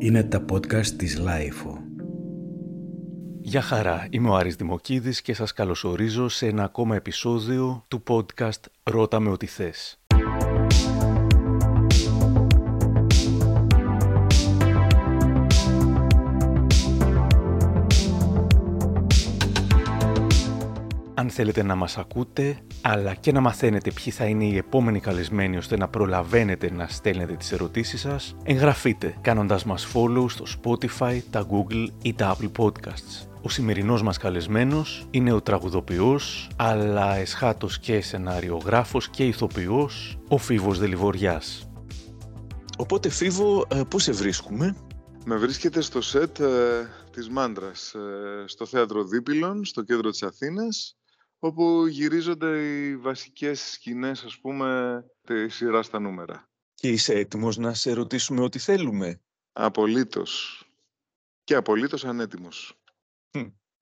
Είναι 0.00 0.22
τα 0.22 0.44
podcast 0.52 0.86
της 0.86 1.18
LiFO. 1.18 1.78
Γεια 3.40 3.60
χαρά, 3.60 4.06
είμαι 4.10 4.28
ο 4.28 4.34
Άρης 4.34 4.56
Δημοκίδης 4.56 5.22
και 5.22 5.34
σας 5.34 5.52
καλωσορίζω 5.52 6.28
σε 6.28 6.46
ένα 6.46 6.64
ακόμα 6.64 6.96
επεισόδιο 6.96 7.84
του 7.88 8.02
podcast 8.08 8.60
«Ρώτα 8.82 9.20
με 9.20 9.30
ό,τι 9.30 9.46
θες». 9.46 9.98
Αν 21.18 21.30
θέλετε 21.30 21.62
να 21.62 21.74
μας 21.74 21.98
ακούτε, 21.98 22.58
αλλά 22.82 23.14
και 23.14 23.32
να 23.32 23.40
μαθαίνετε 23.40 23.90
ποιοι 23.90 24.12
θα 24.12 24.24
είναι 24.24 24.44
οι 24.44 24.56
επόμενοι 24.56 25.00
καλεσμένοι 25.00 25.56
ώστε 25.56 25.76
να 25.76 25.88
προλαβαίνετε 25.88 26.70
να 26.70 26.86
στέλνετε 26.86 27.34
τις 27.34 27.52
ερωτήσεις 27.52 28.00
σας, 28.00 28.36
εγγραφείτε 28.44 29.14
κάνοντας 29.20 29.64
μας 29.64 29.86
follow 29.94 30.24
στο 30.28 30.44
Spotify, 30.44 31.20
τα 31.30 31.46
Google 31.50 31.86
ή 32.02 32.14
τα 32.14 32.36
Apple 32.36 32.50
Podcasts. 32.64 33.28
Ο 33.42 33.48
σημερινός 33.48 34.02
μας 34.02 34.18
καλεσμένος 34.18 35.06
είναι 35.10 35.32
ο 35.32 35.42
τραγουδοποιός, 35.42 36.50
αλλά 36.56 37.16
εσχάτως 37.16 37.78
και 37.78 38.00
σεναριογράφος 38.00 39.08
και 39.08 39.26
ηθοποιός, 39.26 40.18
ο 40.28 40.38
Φίβος 40.38 40.78
Δελιβοριάς. 40.78 41.70
Οπότε 42.78 43.08
Φίβο, 43.08 43.66
ε, 43.70 43.82
πού 43.88 43.98
σε 43.98 44.12
βρίσκουμε; 44.12 44.76
Με 45.24 45.36
βρίσκεται 45.36 45.80
στο 45.80 46.00
σετ 46.00 46.40
ε, 46.40 46.46
της 47.10 47.28
Μάντρας, 47.28 47.94
ε, 47.94 48.44
στο 48.46 48.66
Θέατρο 48.66 49.04
Δίπυλων, 49.04 49.64
στο 49.64 49.82
κέντρο 49.82 50.10
της 50.10 50.22
Αθήνας 50.22 50.97
όπου 51.38 51.86
γυρίζονται 51.86 52.58
οι 52.66 52.96
βασικές 52.96 53.70
σκηνές, 53.70 54.24
ας 54.24 54.38
πούμε, 54.40 55.04
τη 55.26 55.48
σειρά 55.48 55.82
στα 55.82 55.98
νούμερα. 55.98 56.48
Και 56.74 56.88
είσαι 56.88 57.14
έτοιμος 57.14 57.56
να 57.56 57.74
σε 57.74 57.92
ρωτήσουμε 57.92 58.40
ό,τι 58.40 58.58
θέλουμε; 58.58 59.20
Απολύτως. 59.52 60.62
Και 61.44 61.54
απολύτως 61.54 62.04
ανέτοιμος. 62.04 62.80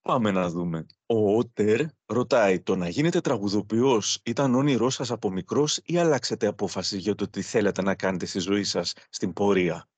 Πάμε 0.03 0.31
να 0.31 0.49
δούμε. 0.49 0.87
Ο 1.07 1.37
Οτερ 1.37 1.81
ρωτάει, 2.07 2.61
το 2.61 2.77
να 2.77 2.89
γίνετε 2.89 3.21
τραγουδοποιός 3.21 4.21
ήταν 4.25 4.55
όνειρό 4.55 4.91
σας 4.91 5.11
από 5.11 5.31
μικρός 5.31 5.81
ή 5.85 5.99
αλλάξετε 5.99 6.47
απόφαση 6.47 6.99
για 6.99 7.15
το 7.15 7.29
τι 7.29 7.43
θέλετε 7.43 7.83
να 7.83 7.95
κάνετε 7.95 8.27
στη 8.27 8.39
ζωή 8.39 8.65
σας 8.65 8.93
στην 9.09 9.33
πορεία; 9.33 9.89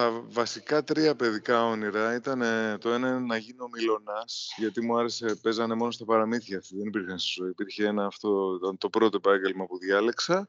Τα 0.00 0.24
βασικά 0.28 0.84
τρία 0.84 1.16
παιδικά 1.16 1.64
όνειρα 1.64 2.14
ήταν 2.14 2.42
το 2.80 2.90
ένα 2.90 3.20
να 3.20 3.36
γίνω 3.36 3.68
μιλονάς, 3.68 4.54
γιατί 4.56 4.84
μου 4.84 4.98
άρεσε, 4.98 5.34
παίζανε 5.42 5.74
μόνο 5.74 5.90
στα 5.90 6.04
παραμύθια 6.04 6.58
αυτοί, 6.58 6.76
δεν 6.76 6.86
υπήρχαν 6.86 7.18
στη 7.18 7.32
ζωή. 7.40 7.50
Υπήρχε 7.50 7.86
ένα 7.86 8.06
αυτό, 8.06 8.58
το 8.78 8.90
πρώτο 8.90 9.16
επάγγελμα 9.16 9.66
που 9.66 9.78
διάλεξα. 9.78 10.48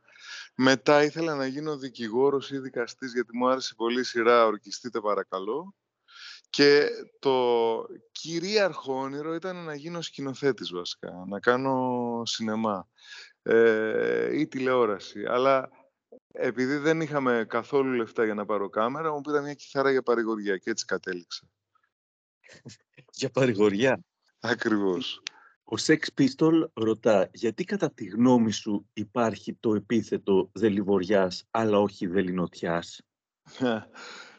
Μετά 0.56 1.04
ήθελα 1.04 1.36
να 1.36 1.46
γίνω 1.46 1.78
δικηγόρος 1.78 2.52
ή 2.52 2.58
δικαστής, 2.58 3.14
γιατί 3.14 3.38
μου 3.38 3.50
άρεσε 3.50 3.74
πολύ 3.76 4.00
η 4.00 4.04
σειρά 4.04 4.46
«Ορκιστείτε 4.46 5.00
παρακαλώ». 5.00 5.76
Και 6.50 6.88
το 7.20 7.36
κυρίαρχο 8.12 9.00
όνειρο 9.00 9.34
ήταν 9.34 9.56
να 9.56 9.76
γίνω 9.76 10.02
σκηνοθέτης 10.02 10.72
βασικά, 10.72 11.24
να 11.28 11.40
κάνω 11.40 12.22
σινεμά 12.26 12.88
ε, 13.42 14.40
ή 14.40 14.48
τηλεόραση. 14.48 15.26
Αλλά 15.26 15.70
επειδή 16.42 16.78
δεν 16.78 17.02
είχαμε 17.02 17.46
καθόλου 17.48 17.92
λεφτά 17.92 18.26
για 18.26 18.34
να 18.34 18.46
πάρω 18.46 18.70
κάμερα, 18.70 19.14
μου 19.14 19.22
πήρα 19.22 19.42
μια 19.42 19.54
κιθάρα 19.54 19.92
για 19.92 20.02
παρηγοριά 20.02 20.58
και 20.58 20.70
έτσι 20.70 20.86
κατέληξα. 20.86 21.48
για 23.20 23.30
παρηγοριά. 23.30 24.00
Ακριβώς. 24.40 25.24
Ο 25.64 25.76
Sex 25.80 26.00
Pistol 26.18 26.70
ρωτά, 26.74 27.30
γιατί 27.34 27.64
κατά 27.64 27.92
τη 27.92 28.06
γνώμη 28.06 28.52
σου 28.52 28.90
υπάρχει 28.94 29.54
το 29.54 29.76
επίθετο 29.76 30.50
δελιβοριάς, 30.54 31.48
αλλά 31.52 31.80
όχι 31.80 32.08
δελινοτιάς. 32.08 33.02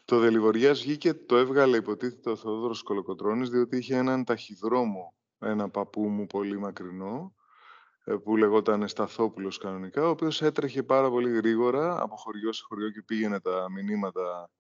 το 0.05 0.19
δελιβοριάς 0.19 0.81
βγήκε, 0.81 1.15
το 1.15 1.37
έβγαλε 1.37 1.77
υποτίθεται 1.77 2.31
ο 2.31 2.37
Θεόδωρος 2.37 2.83
Κολοκοτρώνης, 2.83 3.49
διότι 3.49 3.77
είχε 3.77 3.97
έναν 3.97 4.25
ταχυδρόμο, 4.25 5.15
ένα 5.39 5.69
παππού 5.69 6.09
μου 6.09 6.27
πολύ 6.27 6.59
μακρινό, 6.59 7.35
ε, 7.39 7.42
που 8.25 8.37
λεγόταν 8.37 8.89
Σταθόπουλος 8.89 9.59
κανονικά, 9.59 10.07
ο 10.07 10.09
οποίος 10.09 10.43
έτρεχε 10.43 10.83
πάρα 10.83 11.11
πολύ 11.11 11.31
γρήγορα 11.31 12.03
από 12.03 12.17
χωριό 12.17 12.53
σε 12.53 12.63
χωριό 12.69 12.91
και 12.91 13.03
πήγαινε 13.03 13.41
τα 13.41 13.67
μηνύματα 13.71 14.51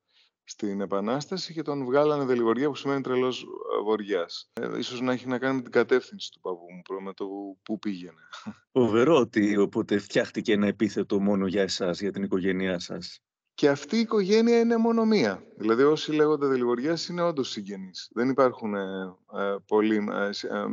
στην 0.44 0.80
Επανάσταση 0.80 1.52
και 1.52 1.62
τον 1.62 1.84
βγάλανε 1.84 2.24
δελιγοριά 2.24 2.68
που 2.68 2.74
σημαίνει 2.74 3.00
τρελός 3.00 3.42
ε, 3.42 3.82
βοριάς. 3.82 4.50
Ε, 4.52 4.78
ίσως 4.78 5.00
να 5.00 5.12
έχει 5.12 5.26
να 5.26 5.38
κάνει 5.38 5.56
με 5.56 5.62
την 5.62 5.72
κατεύθυνση 5.72 6.30
του 6.32 6.40
παππού 6.40 6.64
μου, 6.72 7.02
με 7.02 7.12
το 7.12 7.26
που 7.62 7.78
πήγαινε. 7.78 8.28
Φοβερό 8.72 9.16
ότι 9.16 9.56
οπότε 9.56 9.98
φτιάχτηκε 9.98 10.52
ένα 10.52 10.66
επίθετο 10.66 11.20
μόνο 11.20 11.46
για 11.46 11.62
εσάς, 11.62 12.00
για 12.00 12.12
την 12.12 12.22
οικογένειά 12.22 12.78
σας. 12.78 13.20
Και 13.54 13.68
αυτή 13.68 13.96
η 13.96 14.00
οικογένεια 14.00 14.58
είναι 14.58 14.76
μόνο 14.76 15.04
μία. 15.04 15.42
Δηλαδή 15.56 15.82
όσοι 15.82 16.12
λέγονται 16.12 16.46
δελιγοριάς 16.46 17.08
είναι 17.08 17.22
όντως 17.22 17.50
συγγενείς. 17.50 18.08
Δεν 18.14 18.28
υπάρχουν 18.28 18.74
ε, 18.74 19.16
ε, 19.38 19.56
πολλοί... 19.66 19.96
Ε, 19.96 20.64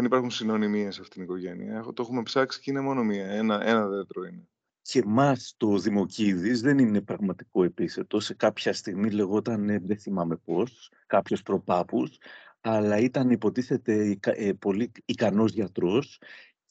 δεν 0.00 0.08
υπάρχουν 0.08 0.30
συνωνυμίες 0.30 0.94
σε 0.94 1.00
αυτήν 1.00 1.14
την 1.14 1.22
οικογένεια. 1.22 1.82
Το 1.82 2.02
έχουμε 2.02 2.22
ψάξει 2.22 2.60
και 2.60 2.70
είναι 2.70 2.80
μόνο 2.80 3.02
μία. 3.02 3.26
Ένα, 3.26 3.66
ένα 3.66 3.88
δέντρο 3.88 4.24
είναι. 4.24 4.48
Και 4.82 4.98
εμάς 4.98 5.54
το 5.56 5.78
Δημοκίδης 5.78 6.60
δεν 6.60 6.78
είναι 6.78 7.00
πραγματικό 7.00 7.64
επίθετο. 7.64 8.20
Σε 8.20 8.34
κάποια 8.34 8.72
στιγμή 8.72 9.10
λεγόταν, 9.10 9.68
ε, 9.68 9.78
δεν 9.78 9.98
θυμάμαι 9.98 10.36
πώς, 10.36 10.92
κάποιος 11.06 11.42
προπάπους, 11.42 12.18
αλλά 12.60 12.98
ήταν 12.98 13.30
υποτίθεται 13.30 14.18
ε, 14.20 14.52
πολύ 14.52 14.92
ικανός 15.04 15.52
γιατρός 15.52 16.20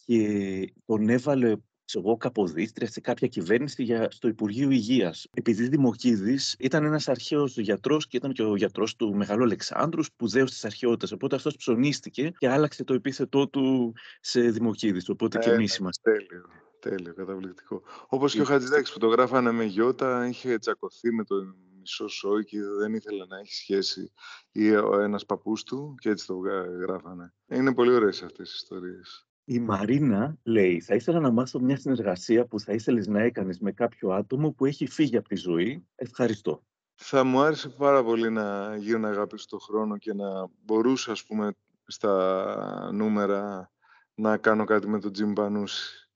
και 0.06 0.74
τον 0.86 1.10
έβαλε 1.10 1.56
εγώ 1.96 2.18
καποδίστρια 2.18 2.88
σε 2.88 3.00
κάποια 3.00 3.28
κυβέρνηση 3.28 3.84
για, 3.84 4.08
στο 4.12 4.28
Υπουργείο 4.28 4.70
Υγείας. 4.70 5.28
Επειδή 5.34 5.68
Δημοκίδης 5.68 6.56
ήταν 6.60 6.84
ένας 6.84 7.08
αρχαίος 7.08 7.58
γιατρός 7.58 8.08
και 8.08 8.18
ήταν 8.18 8.34
και 8.34 8.44
ο 8.44 8.56
γιατρός 8.56 8.96
του 8.96 9.16
Μεγάλου 9.16 9.44
Αλεξάνδρου, 9.44 10.04
σπουδαίος 10.04 10.52
της 10.52 10.66
αρχαιότητας. 10.66 11.12
Οπότε 11.12 11.36
αυτός 11.36 11.56
ψωνίστηκε 11.56 12.32
και 12.38 12.50
άλλαξε 12.50 12.84
το 12.84 12.94
επίθετό 12.94 13.48
του 13.48 13.94
σε 14.22 14.42
Δημοκίδης. 14.42 15.10
Οπότε 15.10 15.38
ε, 15.38 15.42
και 15.42 15.50
εμεί 15.50 15.68
είμαστε. 15.80 16.12
Τέλειο. 16.12 16.46
Τέλειο, 16.80 17.14
καταπληκτικό. 17.14 17.82
Όπως 18.08 18.34
και 18.34 18.42
ο 18.42 18.46
Χατζηδάκης 18.46 18.94
που 18.94 19.00
το 19.00 19.08
γράφανε 19.08 19.52
με 19.52 19.64
γιώτα, 19.64 20.28
είχε 20.28 20.58
τσακωθεί 20.58 21.12
με 21.14 21.24
το 21.24 21.36
μισό 21.80 22.08
σόι 22.08 22.44
και 22.44 22.58
δεν 22.80 22.94
ήθελε 22.94 23.26
να 23.26 23.40
έχει 23.40 23.54
σχέση 23.54 24.12
ή 24.52 24.68
ένας 25.02 25.26
παππούς 25.26 25.64
του 25.64 25.96
και 26.00 26.10
έτσι 26.10 26.28
το 26.28 26.38
γράφανε. 26.82 27.34
Είναι 27.48 27.74
πολύ 27.74 27.92
ωραίες 27.92 28.24
αυτές 28.24 28.50
οι 28.50 28.54
ιστορίες. 28.56 29.29
Η 29.52 29.60
Μαρίνα 29.60 30.38
λέει, 30.44 30.82
θα 30.82 30.96
ήθελα 30.96 31.20
να 31.20 31.32
μάθω 31.32 31.60
μια 31.60 31.78
συνεργασία 31.78 32.46
που 32.46 32.60
θα 32.60 32.74
ήθελες 32.74 33.08
να 33.08 33.22
έκανες 33.22 33.60
με 33.60 33.72
κάποιο 33.72 34.10
άτομο 34.10 34.52
που 34.52 34.66
έχει 34.66 34.88
φύγει 34.88 35.18
από 35.18 35.28
τη 35.28 35.36
ζωή. 35.36 35.86
Ευχαριστώ. 35.96 36.64
Θα 36.96 37.24
μου 37.24 37.42
άρεσε 37.42 37.70
πάρα 37.70 38.04
πολύ 38.04 38.30
να 38.30 38.76
γίνω 38.76 39.08
αγάπης 39.08 39.42
στο 39.42 39.58
χρόνο 39.58 39.98
και 39.98 40.14
να 40.14 40.50
μπορούσα, 40.66 41.12
ας 41.12 41.24
πούμε, 41.24 41.52
στα 41.86 42.92
νούμερα 42.94 43.72
να 44.16 44.38
κάνω 44.38 44.64
κάτι 44.64 44.88
με 44.88 45.00
τον 45.00 45.12
Τζιμ 45.12 45.34
Πανούση. 45.34 46.10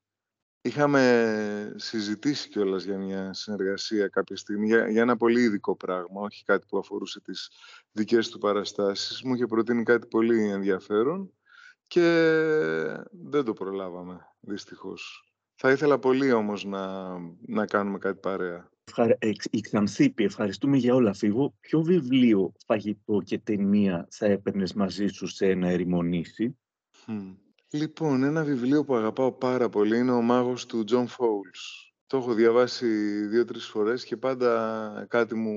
Είχαμε 0.62 1.74
συζητήσει 1.76 2.50
κιόλας 2.50 2.84
για 2.84 2.98
μια 2.98 3.34
συνεργασία 3.34 4.08
κάποια 4.08 4.36
στιγμή, 4.36 4.66
για, 4.66 4.90
για, 4.90 5.02
ένα 5.02 5.18
πολύ 5.18 5.42
ειδικό 5.42 5.76
πράγμα, 5.76 6.22
όχι 6.22 6.44
κάτι 6.44 6.66
που 6.70 6.78
αφορούσε 6.78 7.22
τις 7.22 7.50
δικές 7.92 8.30
του 8.30 8.38
παραστάσεις. 8.38 9.24
Μου 9.24 9.34
είχε 9.34 9.46
προτείνει 9.46 9.84
κάτι 9.84 10.08
πολύ 10.08 10.50
ενδιαφέρον 10.50 11.34
και 11.94 12.08
δεν 13.12 13.44
το 13.44 13.54
προλάβαμε, 13.54 14.28
δυστυχώς. 14.40 15.34
Θα 15.56 15.72
ήθελα 15.72 16.00
πολύ 16.00 16.32
όμως 16.32 16.66
να, 16.66 17.18
να 17.48 17.66
κάνουμε 17.66 17.98
κάτι 17.98 18.20
παρέα. 18.20 18.70
Η 19.50 19.60
Ξανθίππη, 19.60 20.24
ευχαριστούμε 20.24 20.78
για 20.78 20.96
όλα, 20.96 21.14
Φοίβο. 21.14 21.54
Ποιο 21.60 21.82
βιβλίο, 21.82 22.52
φαγητό 22.66 23.22
και 23.26 23.40
ταινία 23.40 24.08
θα 24.12 24.26
έπαιρνες 24.26 24.74
μαζί 24.74 25.08
σου 25.08 25.28
σε 25.28 25.50
ένα 25.50 25.68
ερημονήσι; 25.68 26.58
Λοιπόν, 27.72 28.24
ένα 28.24 28.44
βιβλίο 28.44 28.84
που 28.84 28.96
αγαπάω 28.96 29.32
πάρα 29.32 29.70
πολύ 29.70 29.98
είναι 29.98 30.12
«Ο 30.12 30.22
μάγος 30.22 30.66
του 30.66 30.84
Τζον 30.84 31.08
Φόουλς. 31.08 31.93
Το 32.14 32.20
έχω 32.20 32.34
διαβάσει 32.34 32.88
δύο-τρεις 33.28 33.66
φορές 33.66 34.06
και 34.06 34.18
πάντα 34.18 35.06
κάτι 35.10 35.36
μου 35.36 35.56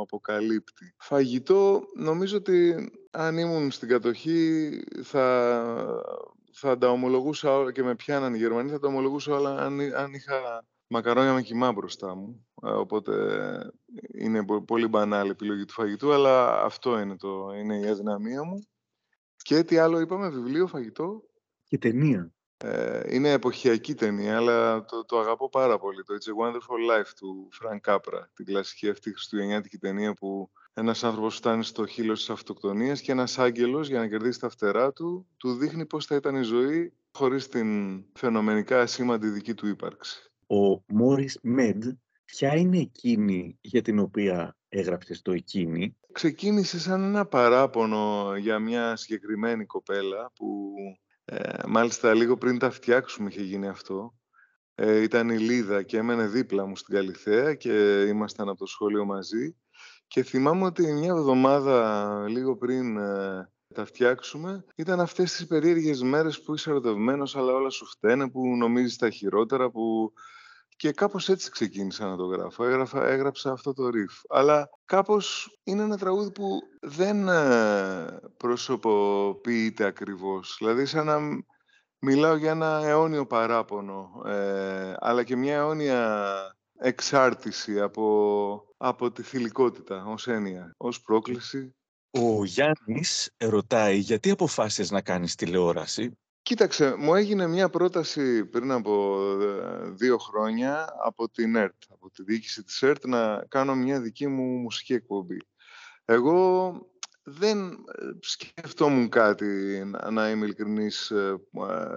αποκαλύπτει. 0.00 0.94
Φαγητό, 0.98 1.82
νομίζω 1.96 2.36
ότι 2.36 2.90
αν 3.10 3.38
ήμουν 3.38 3.70
στην 3.70 3.88
κατοχή 3.88 4.70
θα, 5.02 6.02
θα 6.52 6.78
τα 6.78 6.88
ομολογούσα 6.88 7.72
και 7.72 7.82
με 7.82 7.94
πιάναν 7.94 8.34
οι 8.34 8.38
Γερμανοί, 8.38 8.70
θα 8.70 8.78
τα 8.78 8.88
ομολογούσα 8.88 9.34
όλα 9.34 9.56
αν, 9.56 9.80
αν 9.80 10.12
είχα 10.12 10.66
μακαρόνια 10.86 11.32
με 11.32 11.42
κοιμά 11.42 11.72
μπροστά 11.72 12.14
μου. 12.14 12.46
Ε, 12.62 12.70
οπότε 12.70 13.12
είναι 14.18 14.44
πολύ 14.66 14.86
μπανάλη 14.86 15.30
επιλογή 15.30 15.64
του 15.64 15.72
φαγητού, 15.72 16.12
αλλά 16.12 16.62
αυτό 16.62 16.98
είναι, 16.98 17.16
το, 17.16 17.52
είναι 17.58 17.78
η 17.78 17.88
αδυναμία 17.88 18.44
μου. 18.44 18.62
Και 19.36 19.64
τι 19.64 19.78
άλλο 19.78 20.00
είπαμε, 20.00 20.28
βιβλίο, 20.28 20.66
φαγητό; 20.66 21.22
Και 21.64 21.78
ταινία. 21.78 22.32
Ε, 22.60 23.00
είναι 23.14 23.30
εποχιακή 23.30 23.94
ταινία, 23.94 24.36
αλλά 24.36 24.84
το, 24.84 25.04
το 25.04 25.18
αγαπώ 25.18 25.48
πάρα 25.48 25.78
πολύ. 25.78 26.02
Το 26.02 26.14
It's 26.14 26.28
a 26.28 26.46
Wonderful 26.46 26.98
Life 26.98 27.08
του 27.18 27.48
Frank 27.60 27.92
Capra, 27.92 28.22
την 28.34 28.44
κλασική 28.44 28.88
αυτή 28.88 29.10
χριστουγεννιάτικη 29.10 29.78
ταινία 29.78 30.14
που 30.14 30.50
ένας 30.74 31.04
άνθρωπος 31.04 31.36
φτάνει 31.36 31.64
στο 31.64 31.86
χείλος 31.86 32.18
της 32.18 32.30
αυτοκτονίας 32.30 33.00
και 33.00 33.12
ένας 33.12 33.38
άγγελος 33.38 33.88
για 33.88 33.98
να 33.98 34.08
κερδίσει 34.08 34.40
τα 34.40 34.48
φτερά 34.48 34.92
του, 34.92 35.26
του 35.36 35.54
δείχνει 35.54 35.86
πώς 35.86 36.06
θα 36.06 36.14
ήταν 36.14 36.36
η 36.36 36.42
ζωή 36.42 36.92
χωρίς 37.12 37.48
την 37.48 38.04
φαινομενικά 38.14 38.80
ασήμαντη 38.80 39.28
δική 39.28 39.54
του 39.54 39.66
ύπαρξη. 39.66 40.30
Ο 40.46 40.82
Μόρις 40.86 41.38
Μέντ, 41.42 41.84
ποια 42.24 42.56
είναι 42.56 42.78
εκείνη 42.78 43.58
για 43.60 43.82
την 43.82 43.98
οποία 43.98 44.56
έγραψες 44.68 45.22
το 45.22 45.32
εκείνη. 45.32 45.96
Ξεκίνησε 46.12 46.80
σαν 46.80 47.02
ένα 47.02 47.26
παράπονο 47.26 48.34
για 48.36 48.58
μια 48.58 48.96
συγκεκριμένη 48.96 49.64
κοπέλα 49.64 50.32
που 50.34 50.74
ε, 51.30 51.62
μάλιστα 51.66 52.14
λίγο 52.14 52.36
πριν 52.36 52.58
τα 52.58 52.70
φτιάξουμε 52.70 53.28
είχε 53.28 53.42
γίνει 53.42 53.68
αυτό. 53.68 54.14
Ε, 54.74 55.02
ήταν 55.02 55.28
η 55.28 55.38
Λίδα 55.38 55.82
και 55.82 55.96
έμενε 55.96 56.26
δίπλα 56.26 56.66
μου 56.66 56.76
στην 56.76 56.94
Καλυθέα 56.94 57.54
και 57.54 58.02
ήμασταν 58.02 58.48
από 58.48 58.58
το 58.58 58.66
σχολείο 58.66 59.04
μαζί. 59.04 59.56
Και 60.06 60.22
θυμάμαι 60.22 60.64
ότι 60.64 60.92
μια 60.92 61.10
εβδομάδα 61.10 62.24
λίγο 62.28 62.56
πριν 62.56 62.96
ε, 62.96 63.50
τα 63.74 63.84
φτιάξουμε 63.84 64.64
ήταν 64.74 65.00
αυτές 65.00 65.32
τις 65.32 65.46
περίεργες 65.46 66.02
μέρες 66.02 66.42
που 66.42 66.54
είσαι 66.54 66.70
ερωτευμένος 66.70 67.36
αλλά 67.36 67.52
όλα 67.52 67.70
σου 67.70 67.86
φταίνε, 67.86 68.30
που 68.30 68.56
νομίζεις 68.56 68.96
τα 68.96 69.10
χειρότερα, 69.10 69.70
που 69.70 70.12
και 70.78 70.92
κάπως 70.92 71.28
έτσι 71.28 71.50
ξεκίνησα 71.50 72.06
να 72.06 72.16
το 72.16 72.24
γράφω. 72.24 72.64
Έγραφα, 72.64 73.06
έγραψα 73.06 73.52
αυτό 73.52 73.72
το 73.72 73.88
ριφ. 73.88 74.12
Αλλά 74.28 74.68
κάπως 74.84 75.58
είναι 75.64 75.82
ένα 75.82 75.98
τραγούδι 75.98 76.30
που 76.30 76.60
δεν 76.80 77.28
ε, 77.28 78.20
προσωποποιείται 78.36 79.84
ακριβώς. 79.84 80.56
Δηλαδή 80.58 80.86
σαν 80.86 81.06
να 81.06 81.18
μιλάω 81.98 82.36
για 82.36 82.50
ένα 82.50 82.80
αιώνιο 82.84 83.26
παράπονο, 83.26 84.22
ε, 84.26 84.94
αλλά 84.98 85.24
και 85.24 85.36
μια 85.36 85.54
αιώνια 85.54 86.32
εξάρτηση 86.78 87.80
από, 87.80 88.74
από 88.76 89.10
τη 89.10 89.22
θηλυκότητα 89.22 90.04
ως 90.06 90.26
έννοια, 90.26 90.74
ως 90.76 91.00
πρόκληση. 91.00 91.76
Ο 92.10 92.44
Γιάννης 92.44 93.34
ρωτάει 93.36 93.96
γιατί 93.96 94.30
αποφάσισες 94.30 94.90
να 94.90 95.00
κάνεις 95.00 95.34
τηλεόραση; 95.34 96.18
Κοίταξε, 96.48 96.94
μου 96.98 97.14
έγινε 97.14 97.46
μια 97.46 97.68
πρόταση 97.68 98.44
πριν 98.44 98.70
από 98.70 99.20
ε, 99.42 99.90
δύο 99.90 100.18
χρόνια 100.18 100.94
από 101.04 101.28
την 101.28 101.56
ΕΡΤ, 101.56 101.82
από 101.88 102.10
τη 102.10 102.22
διοίκηση 102.22 102.64
της 102.64 102.82
ΕΡΤ, 102.82 103.06
να 103.06 103.44
κάνω 103.48 103.74
μια 103.74 104.00
δική 104.00 104.26
μου 104.26 104.58
μουσική 104.58 104.92
εκπομπή. 104.92 105.36
Εγώ 106.04 106.72
δεν 107.22 107.70
ε, 107.70 107.76
σκεφτόμουν 108.20 109.08
κάτι, 109.08 109.82
να 110.10 110.30
είμαι 110.30 110.44
ειλικρινής, 110.44 111.10
ε, 111.10 111.40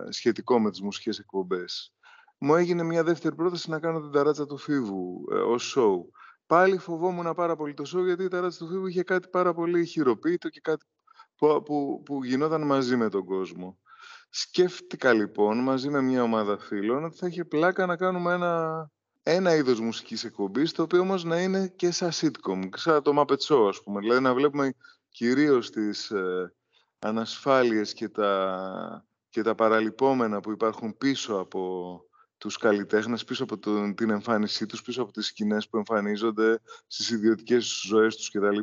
σχετικό 0.09 0.59
με 0.59 0.69
τις 0.69 0.81
μουσικές 0.81 1.19
εκπομπές. 1.19 1.93
Μου 2.37 2.55
έγινε 2.55 2.83
μια 2.83 3.03
δεύτερη 3.03 3.35
πρόταση 3.35 3.69
να 3.69 3.79
κάνω 3.79 4.01
την 4.01 4.11
ταράτσα 4.11 4.45
του 4.45 4.57
Φίβου 4.57 5.23
ως 5.47 5.75
show. 5.77 5.97
Πάλι 6.45 6.77
φοβόμουν 6.77 7.33
πάρα 7.35 7.55
πολύ 7.55 7.73
το 7.73 7.83
show, 7.95 8.05
γιατί 8.05 8.23
η 8.23 8.27
ταράτσα 8.27 8.57
του 8.65 8.71
Φίβου 8.71 8.87
είχε 8.87 9.03
κάτι 9.03 9.27
πάρα 9.27 9.53
πολύ 9.53 9.85
χειροποίητο 9.85 10.49
και 10.49 10.59
κάτι 10.59 10.85
που, 11.35 11.63
που, 11.63 12.01
που 12.05 12.23
γινόταν 12.23 12.65
μαζί 12.65 12.95
με 12.95 13.09
τον 13.09 13.25
κόσμο. 13.25 13.80
Σκέφτηκα 14.33 15.13
λοιπόν 15.13 15.57
μαζί 15.63 15.89
με 15.89 16.01
μια 16.01 16.23
ομάδα 16.23 16.57
φίλων 16.57 17.03
ότι 17.03 17.17
θα 17.17 17.27
είχε 17.27 17.45
πλάκα 17.45 17.85
να 17.85 17.95
κάνουμε 17.95 18.33
ένα, 18.33 18.89
ένα 19.23 19.55
είδος 19.55 19.79
μουσικής 19.79 20.23
εκπομπής 20.23 20.71
το 20.71 20.83
οποίο 20.83 20.99
όμως 20.99 21.23
να 21.23 21.41
είναι 21.41 21.67
και 21.67 21.91
σαν 21.91 22.09
sitcom, 22.13 22.69
σαν 22.75 23.03
το 23.03 23.13
Muppet 23.17 23.37
Show 23.37 23.67
ας 23.69 23.83
πούμε. 23.83 23.99
Δηλαδή 23.99 24.21
να 24.21 24.33
βλέπουμε 24.33 24.73
κυρίως 25.09 25.69
τις 25.69 26.11
ε, 26.11 26.53
ανασφάλειες 26.99 27.93
και 27.93 28.09
τα, 28.09 29.05
και 29.29 29.41
τα 29.41 29.55
παραλυπόμενα 29.55 30.39
που 30.39 30.51
υπάρχουν 30.51 30.97
πίσω 30.97 31.35
από 31.35 32.01
τους 32.37 32.57
καλλιτέχνες, 32.57 33.23
πίσω 33.23 33.43
από 33.43 33.57
τον, 33.57 33.95
την 33.95 34.09
εμφάνισή 34.09 34.65
τους, 34.65 34.81
πίσω 34.81 35.01
από 35.01 35.11
τις 35.11 35.25
σκηνές 35.25 35.69
που 35.69 35.77
εμφανίζονται 35.77 36.59
στις 36.87 37.09
ιδιωτικές 37.09 37.81
ζωές 37.85 38.15
τους 38.15 38.31
κτλ. 38.31 38.59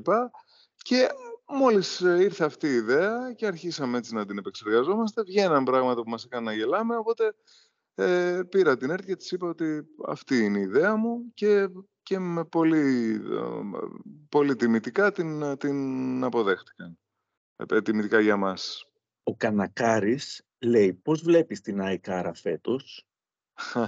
Και 0.76 1.08
Μόλις 1.50 2.00
ε, 2.00 2.22
ήρθε 2.22 2.44
αυτή 2.44 2.66
η 2.66 2.74
ιδέα 2.74 3.32
και 3.32 3.46
αρχίσαμε 3.46 3.98
έτσι 3.98 4.14
να 4.14 4.26
την 4.26 4.38
επεξεργαζόμαστε, 4.38 5.22
βγαίναν 5.22 5.64
πράγματα 5.64 6.02
που 6.02 6.10
μας 6.10 6.24
έκαναν 6.24 6.44
να 6.44 6.52
γελάμε, 6.52 6.96
οπότε 6.96 7.34
ε, 7.94 8.40
πήρα 8.48 8.76
την 8.76 8.90
ΕΡΤ 8.90 9.04
και 9.04 9.16
της 9.16 9.30
είπα 9.30 9.48
ότι 9.48 9.86
αυτή 10.06 10.36
είναι 10.36 10.58
η 10.58 10.62
ιδέα 10.62 10.96
μου 10.96 11.32
και, 11.34 11.68
και 12.02 12.18
με 12.18 12.44
πολύ, 12.44 13.20
ε, 13.30 13.78
πολύ 14.28 14.56
τιμητικά 14.56 15.12
την, 15.12 15.56
την 15.58 16.24
αποδέχτηκαν. 16.24 16.98
Ε, 17.56 17.82
τιμητικά 17.82 18.20
για 18.20 18.36
μας. 18.36 18.86
Ο 19.22 19.36
Κανακάρης 19.36 20.42
λέει 20.58 20.94
πώς 20.94 21.22
βλέπεις 21.22 21.60
την 21.60 21.80
ΑΕΚΑΡΑ 21.80 22.34
φέτος; 22.34 23.06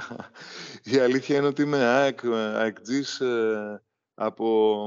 η 0.93 0.99
αλήθεια 0.99 1.37
είναι 1.37 1.47
ότι 1.47 1.63
είμαι 1.63 1.85
ΑΕΚ, 1.85 2.25
ΑΕΚΤΖΙΣ 2.25 3.21
από, 4.23 4.87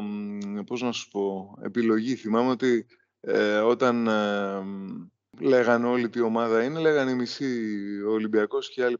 πώς 0.65 0.81
να 0.81 0.91
σου 0.91 1.09
πω, 1.09 1.55
επιλογή. 1.61 2.15
Θυμάμαι 2.15 2.49
ότι 2.49 2.85
ε, 3.21 3.57
όταν 3.57 4.07
ε, 4.07 4.63
λέγανε 5.39 5.87
όλη 5.87 6.09
τι 6.09 6.21
ομάδα 6.21 6.63
είναι, 6.63 6.79
λέγανε 6.79 7.11
η 7.11 7.15
μισή 7.15 7.45
ο 8.07 8.11
Ολυμπιακός 8.11 8.69
και 8.69 8.83
άλλοι 8.83 8.97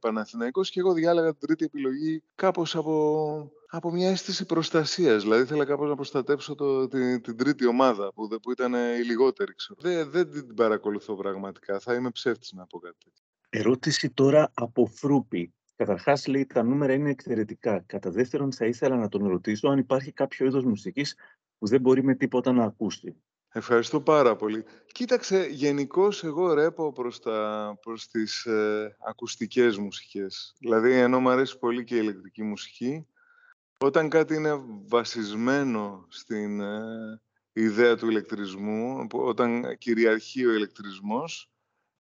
Παναθηναϊκός 0.00 0.70
και 0.70 0.80
εγώ 0.80 0.92
διάλεγα 0.92 1.30
την 1.30 1.46
τρίτη 1.46 1.64
επιλογή 1.64 2.22
κάπως 2.34 2.76
από, 2.76 3.52
από 3.68 3.90
μια 3.90 4.10
αίσθηση 4.10 4.46
προστασίας. 4.46 5.22
Δηλαδή 5.22 5.42
ήθελα 5.42 5.64
κάπως 5.64 5.88
να 5.88 5.94
προστατέψω 5.94 6.54
το, 6.54 6.88
την, 6.88 7.22
την 7.22 7.36
τρίτη 7.36 7.66
ομάδα 7.66 8.12
που, 8.12 8.28
που 8.42 8.50
ήταν 8.50 8.74
η 8.74 9.04
λιγότερη. 9.04 9.54
Ξέρω. 9.54 9.80
Δεν, 9.82 10.10
δεν 10.10 10.30
την 10.30 10.54
παρακολουθώ 10.54 11.14
πραγματικά. 11.14 11.78
Θα 11.78 11.94
είμαι 11.94 12.10
ψεύτης 12.10 12.52
να 12.52 12.66
πω 12.66 12.78
κάτι 12.78 12.96
τέτοιο. 13.04 13.24
Ερώτηση 13.48 14.10
τώρα 14.10 14.50
από 14.54 14.86
Φρούπη. 14.86 15.52
Καταρχάς, 15.76 16.26
λέει 16.26 16.46
τα 16.46 16.62
νούμερα 16.62 16.92
είναι 16.92 17.10
εξαιρετικά. 17.10 17.80
Κατά 17.86 18.10
δεύτερον, 18.10 18.52
θα 18.52 18.66
ήθελα 18.66 18.96
να 18.96 19.08
τον 19.08 19.28
ρωτήσω 19.28 19.68
αν 19.68 19.78
υπάρχει 19.78 20.12
κάποιο 20.12 20.46
είδος 20.46 20.64
μουσικής 20.64 21.16
που 21.58 21.66
δεν 21.66 21.80
μπορεί 21.80 22.04
με 22.04 22.14
τίποτα 22.14 22.52
να 22.52 22.64
ακούσει. 22.64 23.16
Ευχαριστώ 23.48 24.00
πάρα 24.00 24.36
πολύ. 24.36 24.64
Κοίταξε, 24.86 25.46
γενικώς 25.50 26.24
εγώ 26.24 26.54
ρέπω 26.54 26.92
προς, 26.92 27.20
τα, 27.20 27.78
προς 27.82 28.08
τις 28.08 28.44
ε, 28.44 28.96
ακουστικές 29.08 29.78
μουσικές. 29.78 30.54
Δηλαδή, 30.58 30.92
ενώ 30.92 31.20
μου 31.20 31.30
αρέσει 31.30 31.58
πολύ 31.58 31.84
και 31.84 31.94
η 31.94 32.00
ηλεκτρική 32.02 32.42
μουσική, 32.42 33.06
όταν 33.78 34.08
κάτι 34.08 34.34
είναι 34.34 34.60
βασισμένο 34.86 36.06
στην 36.08 36.60
ε, 36.60 37.20
ιδέα 37.52 37.96
του 37.96 38.10
ηλεκτρισμού, 38.10 39.06
όταν 39.10 39.76
κυριαρχεί 39.78 40.46
ο 40.46 40.52
ηλεκτρισμός, 40.52 41.50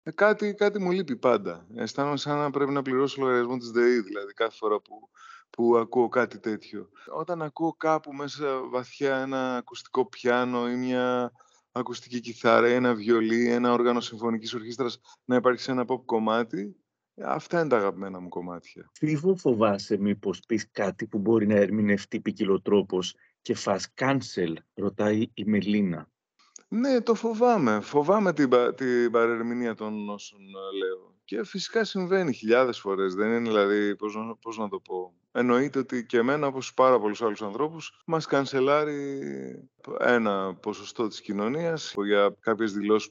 ε, 0.08 0.12
κάτι, 0.12 0.54
κάτι 0.54 0.80
μου 0.80 0.92
λείπει 0.92 1.16
πάντα. 1.16 1.68
Αισθάνομαι 1.76 2.18
σαν 2.18 2.38
να 2.38 2.50
πρέπει 2.50 2.72
να 2.72 2.82
πληρώσω 2.82 3.22
λογαριασμό 3.22 3.58
της 3.58 3.72
ΔΕΗ, 3.72 4.00
δηλαδή 4.00 4.34
κάθε 4.34 4.56
φορά 4.56 4.82
που, 4.82 5.10
που 5.50 5.78
ακούω 5.78 6.10
κάτι 6.10 6.40
τέτοιο. 6.40 6.90
Όταν 7.08 7.42
ακούω 7.42 7.74
κάπου 7.74 8.14
μέσα 8.14 8.62
βαθιά 8.70 9.16
ένα 9.18 9.56
ακουστικό 9.56 10.06
πιάνο 10.06 10.70
ή 10.70 10.76
μια 10.76 11.32
ακουστική 11.72 12.20
κιθάρα 12.20 12.70
ή 12.70 12.74
ένα 12.74 12.94
βιολί, 12.96 13.50
ένα 13.50 13.72
όργανο 13.72 14.00
συμφωνικής 14.00 14.54
ορχήστρας 14.54 15.00
να 15.26 15.36
υπάρχει 15.36 15.62
σε 15.62 15.72
ένα 15.72 15.86
pop 15.88 16.02
κομμάτι, 16.06 16.76
αυτά 17.22 17.60
είναι 17.60 17.70
τα 17.70 17.78
αγαπημένα 17.78 18.20
μου 18.20 18.30
κομμάτια. 18.30 18.90
Φίβο 18.94 19.36
φοβάσαι 19.36 19.98
μήπως 19.98 20.40
πεις 20.48 20.72
κάτι 20.72 21.08
που 21.08 21.18
μπορεί 21.18 21.48
να 21.48 21.56
ερμηνευτεί 21.56 22.20
ποικιλοτρόπως 22.20 23.16
και 23.42 23.56
φας 23.56 23.94
cancel, 23.96 24.54
ρωτάει 24.74 25.28
η 25.34 25.46
Μελίνα. 25.46 26.10
Ναι, 26.76 27.02
το 27.02 27.14
φοβάμαι. 27.14 27.80
Φοβάμαι 27.82 28.34
την, 28.34 28.50
την 28.76 29.12
παρερμηνία 29.12 29.76
των 29.76 30.10
όσων 30.10 30.40
ε, 30.40 30.78
λέω. 30.78 31.14
Και 31.26 31.44
φυσικά 31.44 31.84
συμβαίνει 31.84 32.34
χιλιάδες 32.34 32.80
φορές. 32.80 33.14
Δεν 33.14 33.28
είναι 33.28 33.50
δηλαδή, 33.50 33.96
πώς, 33.96 34.18
πώς 34.42 34.58
να 34.58 34.70
το 34.70 34.80
πω. 34.80 35.14
Εννοείται 35.32 35.80
ότι 35.80 36.06
και 36.06 36.18
εμένα, 36.18 36.48
όπως 36.48 36.74
πάρα 36.74 37.00
πολλούς 37.00 37.22
άλλους 37.22 37.42
ανθρώπους, 37.42 38.02
μας 38.06 38.26
κανσελάρει 38.26 39.20
ένα 40.00 40.56
ποσοστό 40.56 41.08
της 41.08 41.22
κοινωνίας 41.22 41.94
για 42.06 42.36
κάποιες 42.40 42.74
δηλώσεις 42.74 43.10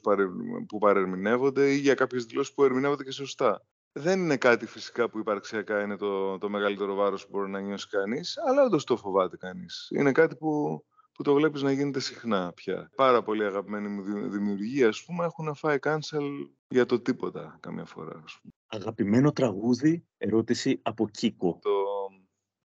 που 0.67 0.77
παρερμηνεύονται 0.77 1.71
ή 1.71 1.77
για 1.77 1.93
κάποιες 1.93 2.25
δηλώσεις 2.25 2.53
που 2.53 2.63
ερμηνεύονται 2.63 3.03
και 3.03 3.11
σωστά. 3.11 3.65
Δεν 3.91 4.19
είναι 4.19 4.37
κάτι 4.37 4.65
φυσικά 4.65 5.09
που 5.09 5.19
υπαρξιακά 5.19 5.81
είναι 5.81 5.97
το, 5.97 6.37
το 6.37 6.49
μεγαλύτερο 6.49 6.95
βάρος 6.95 7.23
που 7.25 7.29
μπορεί 7.31 7.49
να 7.49 7.59
νιώσει 7.59 7.87
κανείς, 7.87 8.37
αλλά 8.47 8.63
όντως 8.63 8.83
το 8.83 8.97
φοβάται 8.97 9.37
κανείς. 9.37 9.87
Είναι 9.89 10.11
κάτι 10.11 10.35
που 10.35 10.83
που 11.15 11.23
το 11.23 11.33
βλέπεις 11.33 11.61
να 11.61 11.71
γίνεται 11.71 11.99
συχνά 11.99 12.53
πια. 12.53 12.91
Πάρα 12.95 13.23
πολύ 13.23 13.45
αγαπημένη 13.45 13.87
μου 13.87 14.29
δημιουργία, 14.29 14.87
ας 14.87 15.03
πούμε, 15.03 15.25
έχουν 15.25 15.55
φάει 15.55 15.77
cancel 15.81 16.47
για 16.67 16.85
το 16.85 16.99
τίποτα 16.99 17.57
καμιά 17.59 17.85
φορά. 17.85 18.21
Ας 18.25 18.39
πούμε. 18.41 18.53
Αγαπημένο 18.67 19.31
τραγούδι, 19.31 20.05
ερώτηση 20.17 20.79
από 20.81 21.07
Κίκο. 21.09 21.59
Το 21.61 21.71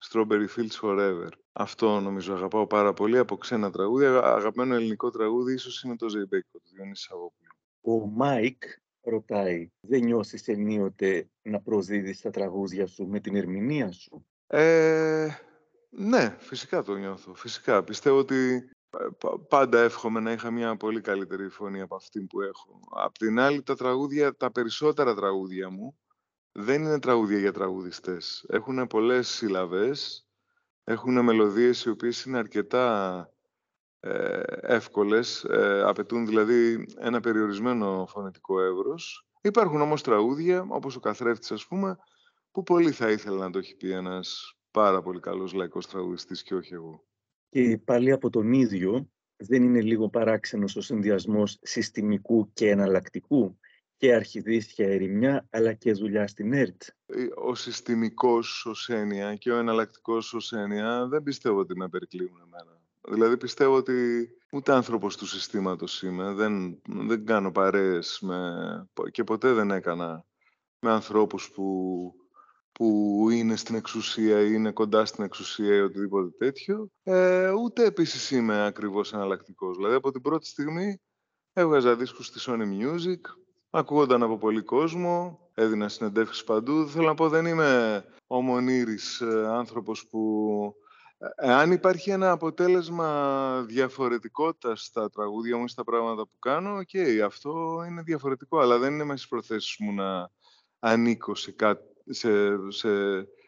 Strawberry 0.08 0.46
Fields 0.56 0.80
Forever. 0.82 1.28
Αυτό 1.52 2.00
νομίζω 2.00 2.34
αγαπάω 2.34 2.66
πάρα 2.66 2.92
πολύ 2.92 3.18
από 3.18 3.36
ξένα 3.36 3.70
τραγούδια. 3.70 4.18
Αγαπημένο 4.18 4.74
ελληνικό 4.74 5.10
τραγούδι 5.10 5.52
ίσως 5.52 5.82
είναι 5.82 5.96
το 5.96 6.08
Ζεϊμπέκικο, 6.08 6.58
του 6.58 6.70
Διονύση 6.74 7.06
Σαββόπουλου. 7.06 7.52
Ο 7.80 8.06
Μάικ 8.06 8.62
ρωτάει, 9.00 9.70
δεν 9.80 10.04
νιώθεις 10.04 10.48
ενίοτε 10.48 11.28
να 11.42 11.60
προδίδεις 11.60 12.20
τα 12.20 12.30
τραγούδια 12.30 12.86
σου 12.86 13.06
με 13.06 13.20
την 13.20 13.36
ερμηνεία 13.36 13.92
σου; 13.92 14.26
Ε, 14.46 15.28
ναι, 15.90 16.36
φυσικά 16.38 16.82
το 16.82 16.94
νιώθω. 16.94 17.34
Φυσικά. 17.34 17.84
Πιστεύω 17.84 18.18
ότι 18.18 18.70
ε, 18.90 19.06
πάντα 19.48 19.80
εύχομαι 19.80 20.20
να 20.20 20.32
είχα 20.32 20.50
μια 20.50 20.76
πολύ 20.76 21.00
καλύτερη 21.00 21.48
φωνή 21.48 21.80
από 21.80 21.94
αυτή 21.96 22.20
που 22.20 22.40
έχω. 22.40 22.80
Απ' 22.90 23.18
την 23.18 23.38
άλλη, 23.38 23.62
τα 23.62 23.76
τραγούδια, 23.76 24.36
τα 24.36 24.52
περισσότερα 24.52 25.14
τραγούδια 25.14 25.70
μου, 25.70 25.98
δεν 26.52 26.82
είναι 26.82 26.98
τραγούδια 26.98 27.38
για 27.38 27.52
τραγουδιστές. 27.52 28.44
Έχουν 28.48 28.86
πολλές 28.86 29.28
σύλλαβες, 29.28 30.26
έχουν 30.84 31.24
μελωδίες 31.24 31.84
οι 31.84 31.90
οποίες 31.90 32.24
είναι 32.24 32.38
αρκετά 32.38 33.28
ε, 34.00 34.40
εύκολες, 34.60 35.44
ε, 35.44 35.82
απαιτούν 35.86 36.26
δηλαδή 36.26 36.86
ένα 36.98 37.20
περιορισμένο 37.20 38.06
φωνητικό 38.08 38.60
εύρος. 38.60 39.26
Υπάρχουν 39.40 39.80
όμως 39.80 40.02
τραγούδια, 40.02 40.66
όπως 40.68 40.96
ο 40.96 41.00
Καθρέφτης 41.00 41.52
ας 41.52 41.66
πούμε, 41.66 41.96
που 42.50 42.62
πολύ 42.62 42.90
θα 42.90 43.10
ήθελα 43.10 43.38
να 43.38 43.50
το 43.50 43.58
έχει 43.58 43.76
πει 43.76 43.90
ένας 43.90 44.54
πάρα 44.70 45.02
πολύ 45.02 45.20
καλός 45.20 45.52
λαϊκός 45.52 45.86
τραγουδιστής 45.86 46.42
και 46.42 46.54
όχι 46.54 46.74
εγώ. 46.74 47.04
Και 47.48 47.78
πάλι 47.84 48.12
από 48.12 48.30
τον 48.30 48.52
ίδιο, 48.52 49.10
δεν 49.36 49.62
είναι 49.62 49.80
λίγο 49.80 50.08
παράξενος 50.08 50.76
ο 50.76 50.80
συνδυασμός 50.80 51.58
συστημικού 51.62 52.52
και 52.52 52.70
εναλλακτικού; 52.70 53.58
Και 53.96 54.14
αρχιδίστια 54.14 54.88
ερημιά, 54.88 55.46
αλλά 55.50 55.72
και 55.72 55.92
δουλειά 55.92 56.26
στην 56.26 56.52
ΕΡΤ. 56.52 56.82
Ε, 57.06 57.26
ο 57.34 57.54
συστημικός 57.54 58.66
ως 58.66 58.88
έννοια 58.88 59.34
και 59.34 59.50
ο 59.50 59.56
εναλλακτικός 59.56 60.34
ως 60.34 60.52
έννοια 60.52 61.06
δεν 61.06 61.22
πιστεύω 61.22 61.58
ότι 61.58 61.76
με 61.76 61.88
περικλείουν 61.88 62.40
εμένα. 62.44 62.80
Δηλαδή 63.08 63.36
πιστεύω 63.36 63.74
ότι 63.74 64.28
ούτε 64.52 64.72
άνθρωπος 64.72 65.16
του 65.16 65.26
συστήματος 65.26 66.02
είμαι. 66.02 66.32
Δεν, 66.32 66.80
δεν 66.88 67.26
κάνω 67.26 67.52
παρέες 67.52 68.18
με, 68.20 68.50
και 69.10 69.24
ποτέ 69.24 69.52
δεν 69.52 69.70
έκανα 69.70 70.24
με 70.80 70.90
ανθρώπους 70.90 71.50
που, 71.50 72.14
που 72.80 73.28
είναι 73.30 73.56
στην 73.56 73.74
εξουσία 73.74 74.40
ή 74.40 74.50
είναι 74.52 74.70
κοντά 74.70 75.04
στην 75.04 75.24
εξουσία 75.24 75.74
ή 75.74 75.80
οτιδήποτε 75.80 76.30
τέτοιο. 76.38 76.88
Ε, 77.02 77.50
ούτε 77.50 77.84
επίσης 77.84 78.30
είμαι 78.30 78.66
ακριβώς 78.66 79.12
εναλλακτικός. 79.12 79.76
Δηλαδή 79.76 79.94
από 79.94 80.10
την 80.10 80.20
πρώτη 80.20 80.46
στιγμή 80.46 81.00
έβγαζα 81.52 81.96
δίσκους 81.96 82.26
στη 82.26 82.40
Sony 82.42 82.62
Music, 82.62 83.20
ακούγονταν 83.70 84.22
από 84.22 84.38
πολύ 84.38 84.62
κόσμο, 84.62 85.38
έδινα 85.54 85.88
συνεντεύξεις 85.88 86.44
παντού. 86.44 86.88
Θέλω 86.88 87.06
να 87.06 87.14
πω 87.14 87.28
δεν 87.28 87.46
είμαι 87.46 88.04
ο 88.26 88.40
μονήρης 88.40 89.20
ε, 89.20 89.46
άνθρωπος 89.48 90.06
που 90.10 90.74
αν 91.36 91.72
υπάρχει 91.72 92.10
ένα 92.10 92.30
αποτέλεσμα 92.30 93.62
διαφορετικότητας 93.62 94.84
στα 94.84 95.10
τραγούδια 95.10 95.56
μου 95.56 95.64
ή 95.64 95.68
στα 95.68 95.84
πράγματα 95.84 96.22
που 96.22 96.38
κάνω, 96.38 96.76
OK, 96.76 96.88
okay, 96.92 97.18
αυτό 97.24 97.84
είναι 97.88 98.02
διαφορετικό, 98.02 98.58
αλλά 98.58 98.78
δεν 98.78 98.92
είναι 98.92 99.04
μέσα 99.04 99.16
στις 99.16 99.28
προθέσεις 99.28 99.76
μου 99.78 99.92
να 99.92 100.30
ανήκω 100.78 101.34
σε, 101.34 101.54
σε, 102.10 102.30
σε, 102.70 102.90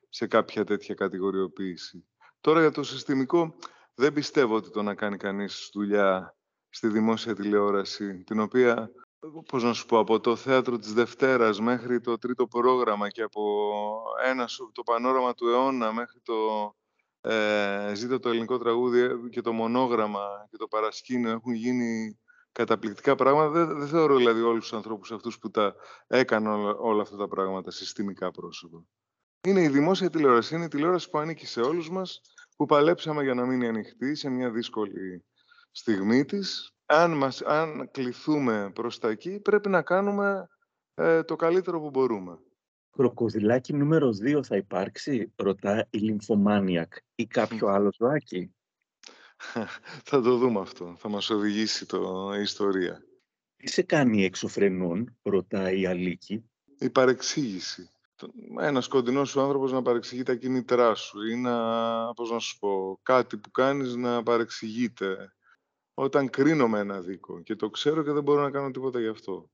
σε 0.08 0.26
κάποια 0.26 0.64
τέτοια 0.64 0.94
κατηγοριοποίηση. 0.94 2.06
Τώρα 2.40 2.60
για 2.60 2.70
το 2.70 2.82
συστημικό, 2.82 3.54
δεν 3.94 4.12
πιστεύω 4.12 4.54
ότι 4.54 4.70
το 4.70 4.82
να 4.82 4.94
κάνει 4.94 5.16
κανείς 5.16 5.70
δουλειά 5.72 6.36
στη 6.68 6.88
δημόσια 6.88 7.34
τηλεόραση, 7.34 8.24
την 8.24 8.40
οποία, 8.40 8.90
πώς 9.48 9.62
να 9.62 9.72
σου 9.72 9.86
πω, 9.86 9.98
από 9.98 10.20
το 10.20 10.36
θέατρο 10.36 10.78
της 10.78 10.92
Δευτέρας 10.92 11.60
μέχρι 11.60 12.00
το 12.00 12.18
τρίτο 12.18 12.46
πρόγραμμα 12.46 13.08
και 13.08 13.22
από 13.22 13.42
ένα, 14.24 14.48
το 14.72 14.82
πανόραμα 14.82 15.34
του 15.34 15.48
αιώνα 15.48 15.92
μέχρι 15.92 16.20
το 16.22 16.34
ε, 17.20 17.92
ζήτω 17.94 18.18
το 18.18 18.28
ελληνικό 18.28 18.58
τραγούδι 18.58 19.28
και 19.30 19.40
το 19.40 19.52
μονόγραμμα 19.52 20.46
και 20.50 20.56
το 20.56 20.66
παρασκήνιο 20.68 21.30
έχουν 21.30 21.52
γίνει 21.52 22.18
καταπληκτικά 22.52 23.14
πράγματα. 23.14 23.50
Δεν, 23.50 23.78
δεν 23.78 23.88
θεωρώ 23.88 24.16
δηλαδή 24.16 24.40
όλους 24.40 24.62
τους 24.62 24.72
ανθρώπους 24.72 25.12
αυτούς 25.12 25.38
που 25.38 25.50
τα 25.50 25.74
έκαναν 26.06 26.60
όλα, 26.60 26.74
όλα 26.74 27.02
αυτά 27.02 27.16
τα 27.16 27.28
πράγματα 27.28 27.70
συστημικά 27.70 28.30
πρόσωπα. 28.30 28.84
Είναι 29.48 29.62
η 29.62 29.68
δημόσια 29.68 30.10
τηλεόραση. 30.10 30.54
Είναι 30.54 30.64
η 30.64 30.68
τηλεόραση 30.68 31.10
που 31.10 31.18
ανήκει 31.18 31.46
σε 31.46 31.60
όλους 31.60 31.90
μας, 31.90 32.20
που 32.56 32.66
παλέψαμε 32.66 33.22
για 33.22 33.34
να 33.34 33.46
μείνει 33.46 33.66
ανοιχτή 33.66 34.14
σε 34.14 34.28
μια 34.28 34.50
δύσκολη 34.50 35.24
στιγμή 35.70 36.24
της. 36.24 36.74
Αν, 36.86 37.16
μας, 37.16 37.42
αν 37.42 37.90
κληθούμε 37.90 38.70
προς 38.74 38.98
τα 38.98 39.08
εκεί, 39.08 39.40
πρέπει 39.40 39.68
να 39.68 39.82
κάνουμε 39.82 40.48
ε, 40.94 41.22
το 41.22 41.36
καλύτερο 41.36 41.80
που 41.80 41.90
μπορούμε. 41.90 42.38
Κροκοδιλάκι 42.90 43.72
νούμερο 43.72 44.08
2 44.08 44.42
θα 44.42 44.56
υπάρξει, 44.56 45.32
ρωτά 45.36 45.86
η 45.90 45.98
Λυμφομάνιακ 45.98 46.92
ή 47.14 47.26
κάποιο 47.26 47.68
άλλο 47.68 47.90
ζωάκι. 47.98 48.54
θα 50.08 50.20
το 50.20 50.36
δούμε 50.36 50.60
αυτό. 50.60 50.94
Θα 50.98 51.08
μας 51.08 51.30
οδηγήσει 51.30 51.86
το, 51.86 52.32
η 52.38 52.42
ιστορία. 52.42 53.04
Τι 53.56 53.70
σε 53.70 53.82
κάνει 53.82 54.24
εξωφρενών, 54.24 55.18
ρωτάει 55.22 55.80
η 55.80 55.86
Αλίκη. 55.86 56.44
Η 56.78 56.90
παρεξήγηση. 56.90 57.90
Ένας 58.60 58.88
κοντινός 58.88 59.30
σου 59.30 59.40
άνθρωπος 59.40 59.72
να 59.72 59.82
παρεξηγεί 59.82 60.22
τα 60.22 60.34
κίνητρά 60.34 60.94
σου 60.94 61.22
ή 61.22 61.36
να, 61.36 62.14
πώς 62.14 62.30
να 62.30 62.38
σου 62.38 62.58
πω, 62.58 62.98
κάτι 63.02 63.36
που 63.36 63.50
κάνεις 63.50 63.94
να 63.94 64.22
παρεξηγείται. 64.22 65.34
Όταν 65.94 66.30
κρίνω 66.30 66.68
με 66.68 66.78
ένα 66.78 67.00
δίκο 67.00 67.40
και 67.40 67.56
το 67.56 67.70
ξέρω 67.70 68.02
και 68.02 68.12
δεν 68.12 68.22
μπορώ 68.22 68.42
να 68.42 68.50
κάνω 68.50 68.70
τίποτα 68.70 69.00
γι' 69.00 69.08
αυτό. 69.08 69.50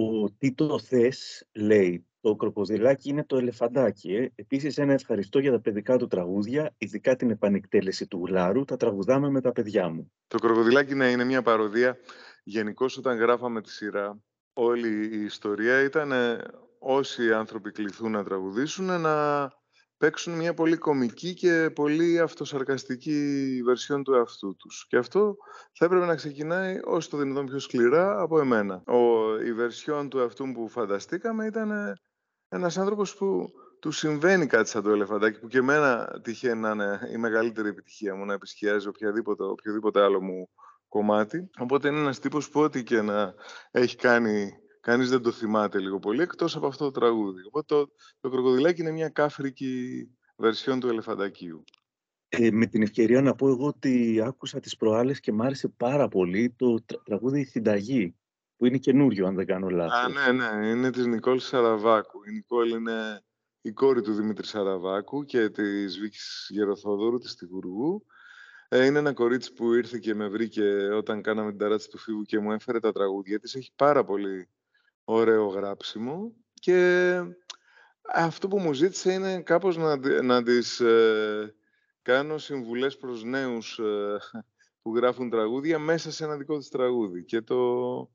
Ο 0.00 0.30
τι 0.38 0.52
το 0.52 0.78
θες, 0.78 1.46
λέει, 1.52 2.06
το 2.20 2.36
κροκοδιλάκι 2.36 3.08
είναι 3.08 3.24
το 3.24 3.36
ελεφαντάκι. 3.36 4.14
Ε. 4.14 4.32
Επίσης 4.34 4.78
ένα 4.78 4.92
ευχαριστώ 4.92 5.38
για 5.38 5.50
τα 5.50 5.60
παιδικά 5.60 5.96
του 5.96 6.06
τραγούδια, 6.06 6.74
ειδικά 6.78 7.16
την 7.16 7.30
επανεκτέλεση 7.30 8.06
του 8.06 8.22
Γλάρου, 8.26 8.64
τα 8.64 8.76
τραγουδάμε 8.76 9.30
με 9.30 9.40
τα 9.40 9.52
παιδιά 9.52 9.88
μου. 9.88 10.12
Το 10.26 10.38
κροκοδιλάκι 10.38 10.94
ναι, 10.94 11.10
είναι 11.10 11.24
μια 11.24 11.42
παροδία. 11.42 11.96
Γενικώ 12.44 12.86
όταν 12.98 13.16
γράφαμε 13.16 13.60
τη 13.60 13.70
σειρά, 13.70 14.18
όλη 14.52 15.16
η 15.16 15.22
ιστορία 15.24 15.82
ήταν 15.82 16.12
ε, 16.12 16.38
όσοι 16.78 17.32
άνθρωποι 17.32 17.70
κληθούν 17.70 18.10
να 18.10 18.24
τραγουδήσουν 18.24 19.00
να 19.00 19.46
παίξουν 19.98 20.32
μια 20.32 20.54
πολύ 20.54 20.76
κομική 20.76 21.34
και 21.34 21.70
πολύ 21.74 22.20
αυτοσαρκαστική 22.20 23.60
βερσιόν 23.64 24.02
του 24.02 24.14
εαυτού 24.14 24.56
τους. 24.56 24.86
Και 24.88 24.96
αυτό 24.96 25.36
θα 25.72 25.84
έπρεπε 25.84 26.04
να 26.04 26.14
ξεκινάει 26.14 26.78
όσο 26.84 27.10
το 27.10 27.16
δυνατόν 27.16 27.46
πιο 27.46 27.58
σκληρά 27.58 28.20
από 28.20 28.40
εμένα. 28.40 28.82
Ο, 28.86 29.34
η 29.40 29.52
βερσιόν 29.52 30.08
του 30.08 30.18
εαυτού 30.18 30.52
που 30.52 30.68
φανταστήκαμε 30.68 31.46
ήταν 31.46 31.98
ένας 32.48 32.78
άνθρωπος 32.78 33.14
που 33.14 33.48
του 33.80 33.90
συμβαίνει 33.90 34.46
κάτι 34.46 34.68
σαν 34.68 34.82
το 34.82 34.90
ελεφαντάκι, 34.90 35.40
που 35.40 35.46
και 35.46 35.58
εμένα 35.58 36.20
τυχαίνει 36.22 36.60
να 36.60 36.70
είναι 36.70 37.00
η 37.12 37.16
μεγαλύτερη 37.16 37.68
επιτυχία 37.68 38.14
μου, 38.14 38.24
να 38.24 38.32
επισκιάζει 38.32 38.88
οποιαδήποτε, 38.88 39.44
οποιοδήποτε 39.44 40.02
άλλο 40.02 40.20
μου 40.20 40.48
κομμάτι. 40.88 41.50
Οπότε 41.58 41.88
είναι 41.88 41.98
ένας 41.98 42.18
τύπος 42.18 42.48
που 42.48 42.60
ό,τι 42.60 42.82
και 42.82 43.02
να 43.02 43.34
έχει 43.70 43.96
κάνει, 43.96 44.52
κανείς 44.88 45.10
δεν 45.10 45.22
το 45.22 45.30
θυμάται 45.30 45.78
λίγο 45.78 45.98
πολύ, 45.98 46.22
εκτός 46.22 46.56
από 46.56 46.66
αυτό 46.66 46.84
το 46.84 46.90
τραγούδι. 46.90 47.44
Οπότε 47.46 47.74
το, 47.74 47.90
το 48.20 48.28
κροκοδιλάκι 48.28 48.80
είναι 48.80 48.90
μια 48.90 49.08
κάφρικη 49.08 50.06
βερσιόν 50.36 50.80
του 50.80 50.88
ελεφαντακίου. 50.88 51.64
Ε, 52.28 52.50
με 52.50 52.66
την 52.66 52.82
ευκαιρία 52.82 53.22
να 53.22 53.34
πω 53.34 53.48
εγώ 53.48 53.66
ότι 53.66 54.22
άκουσα 54.24 54.60
τις 54.60 54.76
προάλλες 54.76 55.20
και 55.20 55.32
μ' 55.32 55.42
άρεσε 55.42 55.68
πάρα 55.68 56.08
πολύ 56.08 56.54
το 56.58 56.84
τραγούδι 57.04 57.44
«Συνταγή» 57.44 58.16
που 58.56 58.66
είναι 58.66 58.78
καινούριο, 58.78 59.26
αν 59.26 59.34
δεν 59.34 59.46
κάνω 59.46 59.68
λάθος. 59.68 60.16
Α, 60.16 60.32
ναι, 60.32 60.56
ναι, 60.56 60.68
είναι 60.68 60.90
της 60.90 61.06
Νικόλ 61.06 61.38
Σαραβάκου. 61.38 62.24
Η 62.24 62.32
Νικόλ 62.32 62.70
είναι 62.70 63.22
η 63.60 63.72
κόρη 63.72 64.02
του 64.02 64.12
Δημήτρη 64.12 64.46
Σαραβάκου 64.46 65.24
και 65.24 65.48
της 65.48 65.98
Βίκης 65.98 66.46
Γεροθόδωρου, 66.50 67.18
της 67.18 67.34
Τυγουργού. 67.34 68.06
Ε, 68.68 68.84
είναι 68.84 68.98
ένα 68.98 69.12
κορίτσι 69.12 69.52
που 69.52 69.74
ήρθε 69.74 69.98
και 69.98 70.14
με 70.14 70.28
βρήκε 70.28 70.88
όταν 70.92 71.22
κάναμε 71.22 71.50
την 71.50 71.58
ταράτση 71.58 71.88
του 71.88 71.98
φίβου 71.98 72.22
και 72.22 72.38
μου 72.38 72.52
έφερε 72.52 72.80
τα 72.80 72.92
τραγούδια 72.92 73.38
της. 73.38 73.54
Έχει 73.54 73.72
πάρα 73.76 74.04
πολύ 74.04 74.48
ωραίο 75.10 75.46
γράψιμο 75.46 76.32
και 76.54 77.20
αυτό 78.14 78.48
που 78.48 78.58
μου 78.58 78.72
ζήτησε 78.72 79.12
είναι 79.12 79.42
κάπως 79.42 79.76
να, 79.76 80.22
να 80.22 80.42
της 80.42 80.80
ε, 80.80 81.54
κάνω 82.02 82.38
συμβουλές 82.38 82.96
προς 82.96 83.24
νέους 83.24 83.78
ε, 83.78 84.18
που 84.82 84.96
γράφουν 84.96 85.30
τραγούδια 85.30 85.78
μέσα 85.78 86.10
σε 86.10 86.24
ένα 86.24 86.36
δικό 86.36 86.58
της 86.58 86.68
τραγούδι. 86.68 87.24
Και 87.24 87.40
το, 87.40 88.10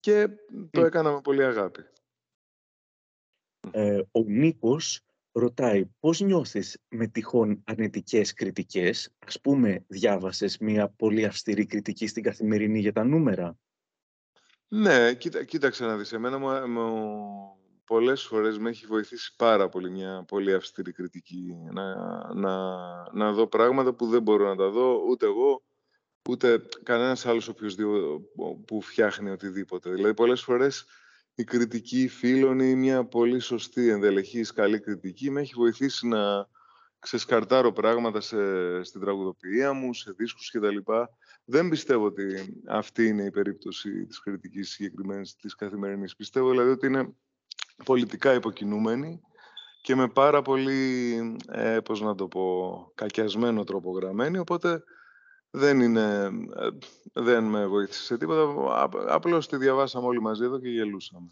και 0.00 0.28
το 0.70 0.84
έκανα 0.84 1.12
με 1.12 1.20
πολύ 1.20 1.44
αγάπη. 1.44 1.80
Ε, 3.70 4.00
ο 4.10 4.22
Νίκος 4.26 5.00
ρωτάει 5.32 5.86
πώς 6.00 6.20
νιώθεις 6.20 6.78
με 6.88 7.06
τυχόν 7.06 7.62
αρνητικές 7.66 8.32
κριτικές; 8.32 9.14
Ας 9.26 9.40
πούμε, 9.40 9.84
διάβασες 9.88 10.58
μια 10.58 10.88
πολύ 10.88 11.24
αυστηρή 11.24 11.66
κριτική 11.66 12.06
στην 12.06 12.22
καθημερινή 12.22 12.78
για 12.80 12.92
τα 12.92 13.04
νούμερα; 13.04 13.58
Ναι, 14.68 15.14
κοίτα, 15.14 15.44
κοίταξε 15.44 15.84
να 15.84 15.96
δεις. 15.96 16.12
Εμένα 16.12 16.38
μου, 16.38 16.68
μου, 16.68 17.56
πολλές 17.84 18.22
φορές 18.22 18.58
με 18.58 18.70
έχει 18.70 18.86
βοηθήσει 18.86 19.34
πάρα 19.36 19.68
πολύ 19.68 19.90
μια 19.90 20.24
πολύ 20.28 20.54
αυστηρή 20.54 20.92
κριτική. 20.92 21.56
Να, 21.72 21.94
να, 22.34 22.76
να 23.12 23.32
δω 23.32 23.46
πράγματα 23.46 23.94
που 23.94 24.06
δεν 24.06 24.22
μπορώ 24.22 24.48
να 24.48 24.56
τα 24.56 24.68
δω 24.68 25.02
ούτε 25.08 25.26
εγώ, 25.26 25.62
ούτε 26.28 26.62
κανένας 26.82 27.26
άλλος 27.26 27.48
οποιοδήποτε 27.48 27.98
που 28.66 28.80
φτιάχνει 28.80 29.30
οτιδήποτε. 29.30 29.90
Δηλαδή 29.90 30.14
πολλές 30.14 30.42
φορές 30.42 30.86
η 31.34 31.44
κριτική 31.44 32.08
φίλων 32.08 32.58
ή 32.58 32.74
μια 32.74 33.04
πολύ 33.04 33.38
σωστή, 33.38 33.88
ενδελεχής, 33.88 34.52
καλή 34.52 34.80
κριτική 34.80 35.30
με 35.30 35.40
έχει 35.40 35.52
βοηθήσει 35.56 36.08
να 36.08 36.48
ξεσκαρτάρω 36.98 37.72
πράγματα 37.72 38.20
σε, 38.20 38.36
στην 38.82 39.00
τραγουδοποιία 39.00 39.72
μου, 39.72 39.94
σε 39.94 40.12
δίσκους 40.16 40.50
κτλ. 40.50 40.76
Δεν 41.48 41.68
πιστεύω 41.68 42.04
ότι 42.04 42.24
αυτή 42.66 43.06
είναι 43.06 43.22
η 43.22 43.30
περίπτωση 43.30 44.06
της 44.06 44.20
κριτικής 44.20 44.70
συγκεκριμένης 44.70 45.36
της 45.36 45.54
καθημερινής. 45.54 46.16
Πιστεύω 46.16 46.50
δηλαδή 46.50 46.70
ότι 46.70 46.86
είναι 46.86 47.14
πολιτικά 47.84 48.34
υποκινούμενη 48.34 49.20
και 49.82 49.94
με 49.94 50.08
πάρα 50.08 50.42
πολύ, 50.42 51.12
ε, 51.48 51.80
πώς 51.80 52.00
να 52.00 52.14
το 52.14 52.28
πω, 52.28 52.92
κακιασμένο 52.94 53.64
τρόπο 53.64 53.90
γραμμένη, 53.90 54.38
οπότε 54.38 54.82
δεν, 55.50 55.80
είναι, 55.80 56.30
ε, 56.56 56.68
δεν 57.12 57.44
με 57.44 57.66
βοήθησε 57.66 58.02
σε 58.02 58.18
τίποτα. 58.18 58.82
Απλώς 59.08 59.48
τη 59.48 59.56
διαβάσαμε 59.56 60.06
όλοι 60.06 60.20
μαζί 60.20 60.44
εδώ 60.44 60.60
και 60.60 60.68
γελούσαμε. 60.68 61.28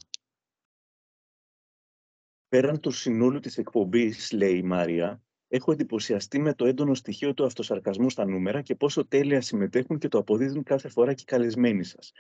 Πέραν 2.49 2.81
του 2.81 2.91
συνόλου 2.91 3.41
της 3.41 3.59
εκπομπής, 3.59 4.33
λέει 4.33 4.57
η 4.57 4.63
Μάρια, 4.63 5.23
έχω 5.49 5.73
εντυπωσιαστεί 5.73 6.39
με 6.39 6.55
το 6.55 6.67
έντονο 6.67 6.95
στοιχείο 6.95 7.35
του 7.35 7.45
αυτοσαρκασμού 7.45 8.11
στα 8.11 8.25
νούμερα 8.25 8.63
και 8.63 8.75
πόσο 8.75 9.07
τέλεια 9.07 9.41
συμμετέχουν 9.41 9.99
και 9.99 10.09
το 10.09 10.19
αποδίδουν 10.19 10.63
κάθε 10.63 10.89
φορά 10.89 11.15
και 11.15 11.23
οι 11.23 11.31
καλεσμένοι 11.31 11.85
σας. 11.85 12.13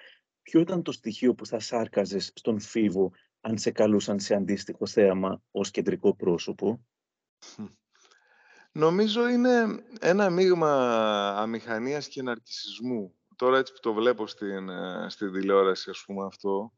Ποιο 0.43 0.61
ήταν 0.61 0.83
το 0.83 0.93
στοιχείο 0.93 1.35
που 1.35 1.47
θα 1.47 1.61
σάρκαζες 1.61 2.33
στον 2.35 2.61
Φίβο 2.61 3.13
αν 3.41 3.59
σε 3.59 3.71
καλούσαν 3.71 4.21
σε 4.21 4.35
αντίστοιχο 4.35 4.87
θέαμα 4.87 5.43
ως 5.51 5.71
κεντρικό 5.71 6.15
πρόσωπο; 6.17 6.85
Νομίζω 8.73 9.29
είναι 9.29 9.85
ένα 10.01 10.31
μείγμα 10.31 10.71
αμηχανίας 11.37 12.09
και 12.09 12.23
ναρκισισμού. 12.23 13.15
Τώρα 13.37 13.59
έτσι 13.59 13.73
που 13.73 13.79
το 13.83 13.93
βλέπω 13.93 14.27
στην, 14.27 14.69
ε, 14.69 15.07
στην 15.09 15.33
τηλεόραση, 15.33 15.91
ας 15.91 16.03
πούμε, 16.07 16.25
αυτό, 16.25 16.73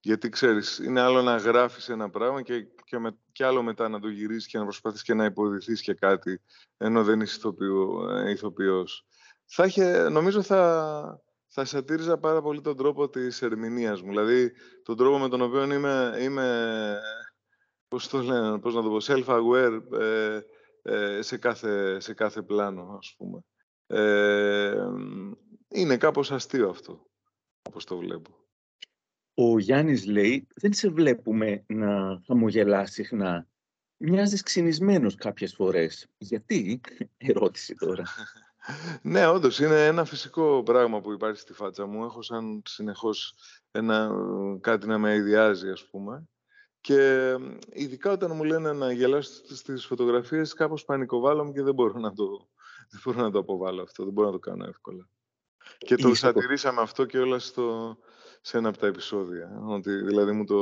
γιατί 0.00 0.28
ξέρεις, 0.28 0.78
είναι 0.78 1.00
άλλο 1.00 1.22
να 1.22 1.36
γράφεις 1.36 1.88
ένα 1.88 2.10
πράγμα 2.10 2.42
και, 2.42 2.66
και, 2.84 2.98
με, 2.98 3.18
και 3.32 3.44
άλλο 3.44 3.62
μετά 3.62 3.88
να 3.88 4.00
το 4.00 4.08
γυρίσεις 4.08 4.46
και 4.46 4.58
να 4.58 4.64
προσπαθείς 4.64 5.02
και 5.02 5.14
να 5.14 5.24
υποδηθείς 5.24 5.82
και 5.82 5.94
κάτι, 5.94 6.40
ενώ 6.76 7.04
δεν 7.04 7.20
είσαι 7.20 7.36
ηθοποιό, 7.36 8.10
ε, 8.10 8.30
ηθοποιός. 8.30 9.06
Θα 9.46 9.64
είχε, 9.64 10.08
νομίζω 10.08 10.42
θα, 10.42 11.22
θα 11.46 11.64
σατήριζα 11.64 12.18
πάρα 12.18 12.42
πολύ 12.42 12.60
τον 12.60 12.76
τρόπο 12.76 13.08
της 13.08 13.42
ερμηνείας 13.42 14.02
μου. 14.02 14.08
Δηλαδή, 14.08 14.52
τον 14.82 14.96
τρόπο 14.96 15.18
με 15.18 15.28
τον 15.28 15.40
οποίο 15.40 15.72
είμαι, 15.72 16.16
είμαι 16.20 16.98
πώς 17.88 18.08
το 18.08 18.22
λένε, 18.22 18.58
πώς 18.58 18.74
να 18.74 18.82
το 18.82 18.88
πω, 18.88 18.96
self-aware 19.00 19.80
ε, 20.00 20.40
ε, 20.82 21.22
σε, 21.22 21.36
κάθε, 21.36 22.00
σε 22.00 22.14
κάθε 22.14 22.42
πλάνο, 22.42 22.96
ας 22.98 23.14
πούμε. 23.16 23.44
Ε, 23.86 24.86
είναι 25.68 25.96
κάπως 25.96 26.32
αστείο 26.32 26.68
αυτό, 26.68 27.06
όπως 27.68 27.84
το 27.84 27.96
βλέπω. 27.96 28.49
Ο 29.42 29.58
Γιάννης 29.58 30.06
λέει, 30.06 30.46
δεν 30.54 30.72
σε 30.72 30.88
βλέπουμε 30.88 31.64
να 31.66 32.22
χαμογελάς 32.26 32.90
συχνά. 32.90 33.46
Μοιάζεις 33.96 34.42
ξυνισμένος 34.42 35.14
κάποιες 35.14 35.54
φορές. 35.54 36.06
Γιατί, 36.18 36.80
ερώτηση 37.16 37.74
τώρα. 37.74 38.04
ναι, 39.02 39.26
όντως, 39.26 39.58
είναι 39.58 39.86
ένα 39.86 40.04
φυσικό 40.04 40.62
πράγμα 40.62 41.00
που 41.00 41.12
υπάρχει 41.12 41.40
στη 41.40 41.52
φάτσα 41.52 41.86
μου. 41.86 42.04
Έχω 42.04 42.22
σαν 42.22 42.62
συνεχώς 42.64 43.34
ένα, 43.70 44.10
κάτι 44.60 44.86
να 44.86 44.98
με 44.98 45.14
ιδιάζει, 45.14 45.68
ας 45.68 45.84
πούμε. 45.84 46.28
Και 46.80 47.34
ειδικά 47.72 48.12
όταν 48.12 48.36
μου 48.36 48.44
λένε 48.44 48.72
να 48.72 48.92
γελάσω 48.92 49.54
στις 49.54 49.86
φωτογραφίες, 49.86 50.52
κάπως 50.52 50.84
πανικοβάλλομαι 50.84 51.52
και 51.52 51.62
δεν 51.62 51.74
μπορώ 51.74 51.98
να 51.98 52.12
το, 52.12 52.48
δεν 52.90 53.00
μπορώ 53.04 53.20
να 53.20 53.30
το 53.30 53.38
αποβάλω 53.38 53.82
αυτό. 53.82 54.04
Δεν 54.04 54.12
μπορώ 54.12 54.26
να 54.26 54.32
το 54.32 54.38
κάνω 54.38 54.64
εύκολα. 54.64 55.08
Και 55.78 55.96
το 55.96 56.14
σατηρήσαμε 56.14 56.80
αυτό 56.80 57.04
και 57.04 57.18
όλα 57.18 57.38
στο, 57.38 57.98
σε 58.40 58.58
ένα 58.58 58.68
από 58.68 58.78
τα 58.78 58.86
επεισόδια. 58.86 59.62
Ότι 59.68 59.90
δηλαδή 59.90 60.32
μου 60.32 60.44
το, 60.44 60.58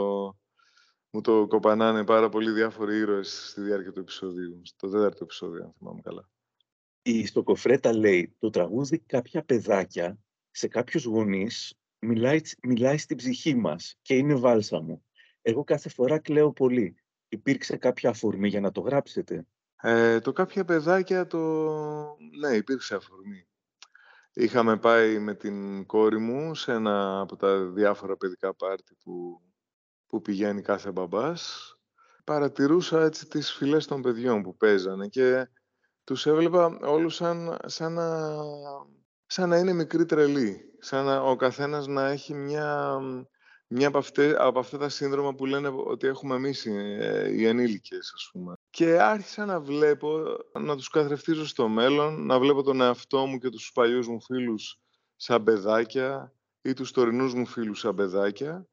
μου 1.11 1.21
το 1.21 1.47
κοπανάνε 1.47 2.05
πάρα 2.05 2.29
πολύ 2.29 2.51
διάφοροι 2.51 2.97
ήρωες 2.97 3.49
στη 3.51 3.61
διάρκεια 3.61 3.93
του 3.93 4.01
επεισοδίου. 4.01 4.61
Στο 4.65 4.89
τέταρτο 4.89 5.25
επεισόδιο, 5.25 5.65
αν 5.65 5.73
θυμάμαι 5.79 6.01
καλά. 6.01 6.29
Η 7.03 7.27
Στοκοφρέτα 7.27 7.93
λέει, 7.93 8.37
το 8.39 8.51
τραγούδι 8.51 8.99
«Κάποια 8.99 9.43
παιδάκια» 9.43 10.19
σε 10.51 10.69
κάποιους 10.69 11.05
γονείς 11.05 11.79
μιλάει, 11.99 12.41
μιλάει 12.63 12.99
στην 12.99 13.17
ψυχή 13.17 13.55
μας 13.55 13.99
και 14.03 14.15
είναι 14.15 14.35
βάλσαμο. 14.35 15.03
Εγώ 15.43 15.65
κάθε 15.65 15.89
φορά 15.89 16.19
κλαίω 16.19 16.53
πολύ. 16.53 16.97
Υπήρξε 17.29 17.77
κάποια 17.77 18.11
αφορμή 18.11 18.49
για 18.49 18.61
να 18.61 18.71
το 18.71 18.81
γράψετε; 18.81 19.47
Ε, 19.83 20.21
το 20.21 20.33
κάποια 20.33 20.65
παιδάκια 20.65 21.27
το... 21.27 21.39
Ναι, 22.39 22.57
υπήρξε 22.57 22.95
αφορμή. 22.95 23.48
Είχαμε 24.41 24.77
πάει 24.77 25.19
με 25.19 25.35
την 25.35 25.87
κόρη 25.87 26.19
μου 26.19 26.55
σε 26.55 26.73
ένα 26.73 27.21
από 27.21 27.37
τα 27.37 27.59
διάφορα 27.59 28.17
παιδικά 28.17 28.55
πάρτι 28.55 28.97
που, 29.05 29.41
που 30.07 30.21
πηγαίνει 30.21 30.63
κάθε 30.63 30.91
μπαμπάς. 30.91 31.73
Παρατηρούσα 32.25 33.03
έτσι 33.03 33.27
τις 33.27 33.53
φυλές 33.53 33.87
των 33.87 34.03
παιδιών 34.03 34.43
που 34.43 34.57
παίζανε 34.57 35.09
και 35.09 35.49
τους 36.05 36.27
έβλεπα 36.27 36.79
όλους 36.83 37.15
σαν, 37.15 37.57
σαν, 37.67 37.93
να, 37.93 38.37
σαν 39.27 39.49
να 39.49 39.57
είναι 39.59 39.73
μικρή 39.73 40.05
τρελή. 40.05 40.77
Σαν 40.79 41.05
να, 41.05 41.23
ο 41.23 41.37
καθένας 41.37 41.87
να 41.87 42.07
έχει 42.07 42.35
μια 42.35 42.99
μια 43.69 43.89
από, 43.89 43.99
αυτέ, 43.99 44.37
από 44.39 44.59
αυτά 44.59 44.79
τα 44.79 44.89
σύνδρομα 44.89 45.35
που 45.35 45.47
λένε 45.47 45.69
ότι 45.69 46.07
έχουμε 46.07 46.35
εμείς 46.35 46.67
ε, 46.67 47.31
οι 47.33 47.47
ενήλικες, 47.47 48.13
ας 48.15 48.29
πούμε. 48.33 48.55
Και 48.71 49.01
άρχισα 49.01 49.45
να 49.45 49.61
βλέπω, 49.61 50.23
να 50.53 50.77
τους 50.77 50.89
καθρεφτίζω 50.89 51.47
στο 51.47 51.69
μέλλον, 51.69 52.27
να 52.27 52.39
βλέπω 52.39 52.63
τον 52.63 52.81
εαυτό 52.81 53.27
μου 53.27 53.39
και 53.39 53.49
τους 53.49 53.71
παλιούς 53.75 54.09
μου 54.09 54.23
φίλους 54.23 54.79
σαν 55.17 55.43
παιδάκια 55.43 56.33
ή 56.63 56.73
τους 56.73 56.93
τωρινούς 56.93 57.35
μου 57.35 57.47
φίλους 57.47 57.79
σαν 57.79 57.95
παιδάκια. 57.95 58.67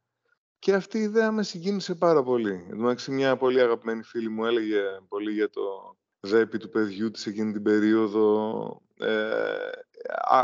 Και 0.60 0.74
αυτή 0.74 0.98
η 0.98 1.02
ιδέα 1.02 1.32
με 1.32 1.44
συγκίνησε 1.44 1.96
πάρα 1.96 2.24
πολύ. 2.24 2.68
Εντάξει, 2.72 3.12
μια 3.12 3.38
πολύ 3.38 3.62
αγαπημένη 3.62 4.04
φίλη 4.04 4.30
μου 4.30 4.46
έλεγε 4.46 4.82
πολύ 5.08 5.32
για 5.32 5.50
το 5.50 5.96
δέπι 6.20 6.58
του 6.58 6.70
παιδιού 6.70 7.12
της 7.12 7.26
εκείνη 7.26 7.52
την 7.52 7.64
περίοδο. 7.64 8.82
Ε, 9.00 9.70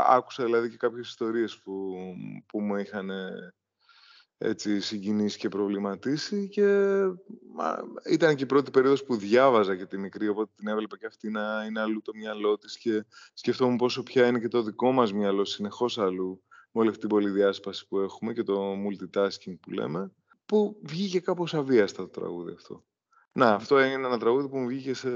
άκουσα 0.06 0.44
δηλαδή 0.44 0.70
και 0.70 0.76
κάποιες 0.76 1.08
ιστορίες 1.08 1.58
που, 1.58 1.94
που 2.46 2.60
μου 2.60 2.76
είχαν 2.76 3.10
έτσι 4.44 4.80
συγκινήσει 4.80 5.38
και 5.38 5.48
προβληματίσει 5.48 6.48
και 6.48 6.98
ήταν 8.10 8.34
και 8.34 8.42
η 8.42 8.46
πρώτη 8.46 8.70
περίοδος 8.70 9.04
που 9.04 9.16
διάβαζα 9.16 9.76
και 9.76 9.86
τη 9.86 9.98
μικρή, 9.98 10.28
οπότε 10.28 10.50
την 10.56 10.68
έβλεπα 10.68 10.98
και 10.98 11.06
αυτή 11.06 11.30
να 11.30 11.64
είναι 11.64 11.80
αλλού 11.80 12.02
το 12.02 12.12
μυαλό 12.14 12.58
της 12.58 12.78
και 12.78 13.04
σκεφτόμουν 13.34 13.76
πόσο 13.76 14.02
πια 14.02 14.26
είναι 14.26 14.38
και 14.38 14.48
το 14.48 14.62
δικό 14.62 14.92
μας 14.92 15.12
μυαλό 15.12 15.44
συνεχώς 15.44 15.98
αλλού 15.98 16.42
με 16.72 16.80
όλη 16.80 16.88
αυτή 16.88 17.00
την 17.00 17.08
πολυδιάσπαση 17.08 17.88
που 17.88 17.98
έχουμε 17.98 18.32
και 18.32 18.42
το 18.42 18.72
multitasking 18.72 19.54
που 19.60 19.70
λέμε, 19.70 20.12
που 20.46 20.80
βγήκε 20.82 21.20
κάπως 21.20 21.54
αβίαστα 21.54 22.02
το 22.02 22.08
τραγούδι 22.08 22.52
αυτό. 22.52 22.84
Να, 23.32 23.54
αυτό 23.54 23.80
είναι 23.80 24.06
ένα 24.06 24.18
τραγούδι 24.18 24.48
που 24.48 24.58
μου 24.58 24.66
βγήκε 24.66 24.94
σε 24.94 25.10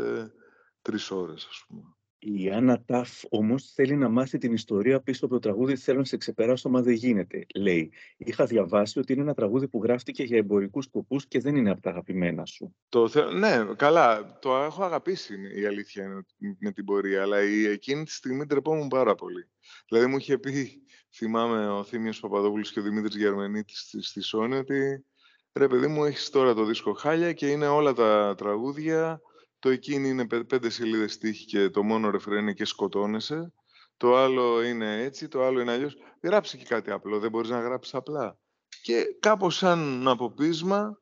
τρεις 0.82 1.10
ώρες, 1.10 1.46
ας 1.50 1.64
πούμε. 1.68 1.95
Η 2.28 2.50
Άννα 2.50 2.82
Ταφ 2.84 3.22
όμως 3.28 3.72
θέλει 3.74 3.96
να 3.96 4.08
μάθει 4.08 4.38
την 4.38 4.52
ιστορία 4.52 5.00
πίσω 5.00 5.24
από 5.24 5.34
το 5.34 5.40
τραγούδι 5.40 5.76
Θέλω 5.76 5.98
να 5.98 6.04
σε 6.04 6.16
ξεπεράσω, 6.16 6.68
μα 6.68 6.82
δεν 6.82 6.94
γίνεται. 6.94 7.46
Λέει: 7.54 7.92
Είχα 8.16 8.44
διαβάσει 8.44 8.98
ότι 8.98 9.12
είναι 9.12 9.22
ένα 9.22 9.34
τραγούδι 9.34 9.68
που 9.68 9.80
γράφτηκε 9.82 10.22
για 10.22 10.36
εμπορικούς 10.36 10.84
σκοπούς 10.84 11.26
και 11.26 11.40
δεν 11.40 11.56
είναι 11.56 11.70
από 11.70 11.80
τα 11.80 11.90
αγαπημένα 11.90 12.44
σου. 12.44 12.74
Το 12.88 13.08
θε... 13.08 13.32
Ναι, 13.32 13.64
καλά. 13.76 14.38
Το 14.40 14.56
έχω 14.56 14.84
αγαπήσει 14.84 15.34
η 15.56 15.66
αλήθεια 15.66 16.04
είναι 16.04 16.24
με 16.58 16.72
την 16.72 16.84
πορεία, 16.84 17.22
αλλά 17.22 17.42
η... 17.42 17.66
εκείνη 17.66 18.04
τη 18.04 18.10
στιγμή 18.10 18.46
τρεπόμουν 18.46 18.88
πάρα 18.88 19.14
πολύ. 19.14 19.48
Δηλαδή 19.88 20.06
μου 20.06 20.16
είχε 20.16 20.38
πει, 20.38 20.82
θυμάμαι 21.14 21.68
ο 21.68 21.84
Θήμιος 21.84 22.20
Παπαδόπουλος 22.20 22.72
και 22.72 22.80
ο 22.80 22.82
Δημήτρης 22.82 23.16
Γερμανίτης 23.16 23.94
στη 24.00 24.20
Σόνη, 24.20 24.56
ότι 24.56 25.04
ρε 25.52 25.66
παιδί 25.66 25.86
μου, 25.86 26.04
έχεις 26.04 26.30
τώρα 26.30 26.54
το 26.54 26.64
δίσκο 26.64 26.92
χάλια 26.92 27.32
και 27.32 27.46
είναι 27.46 27.66
όλα 27.66 27.92
τα 27.92 28.34
τραγούδια 28.36 29.20
το 29.66 29.72
εκείνη 29.72 30.08
είναι 30.08 30.26
πέντε 30.26 30.70
σελίδες 30.70 31.12
στίχη 31.12 31.44
και 31.44 31.70
το 31.70 31.82
μόνο 31.82 32.10
ρεφρέν 32.10 32.38
είναι 32.38 32.52
και 32.52 32.64
σκοτώνεσαι. 32.64 33.52
Το 33.96 34.16
άλλο 34.16 34.62
είναι 34.62 35.02
έτσι, 35.02 35.28
το 35.28 35.44
άλλο 35.44 35.60
είναι 35.60 35.72
αλλιώς. 35.72 35.96
Γράψε 36.22 36.56
και 36.56 36.64
κάτι 36.64 36.90
απλό, 36.90 37.18
δεν 37.18 37.30
μπορείς 37.30 37.50
να 37.50 37.60
γράψεις 37.60 37.94
απλά. 37.94 38.38
Και 38.82 39.04
κάπως 39.20 39.56
σαν 39.56 40.08
αποπίσμα 40.08 40.98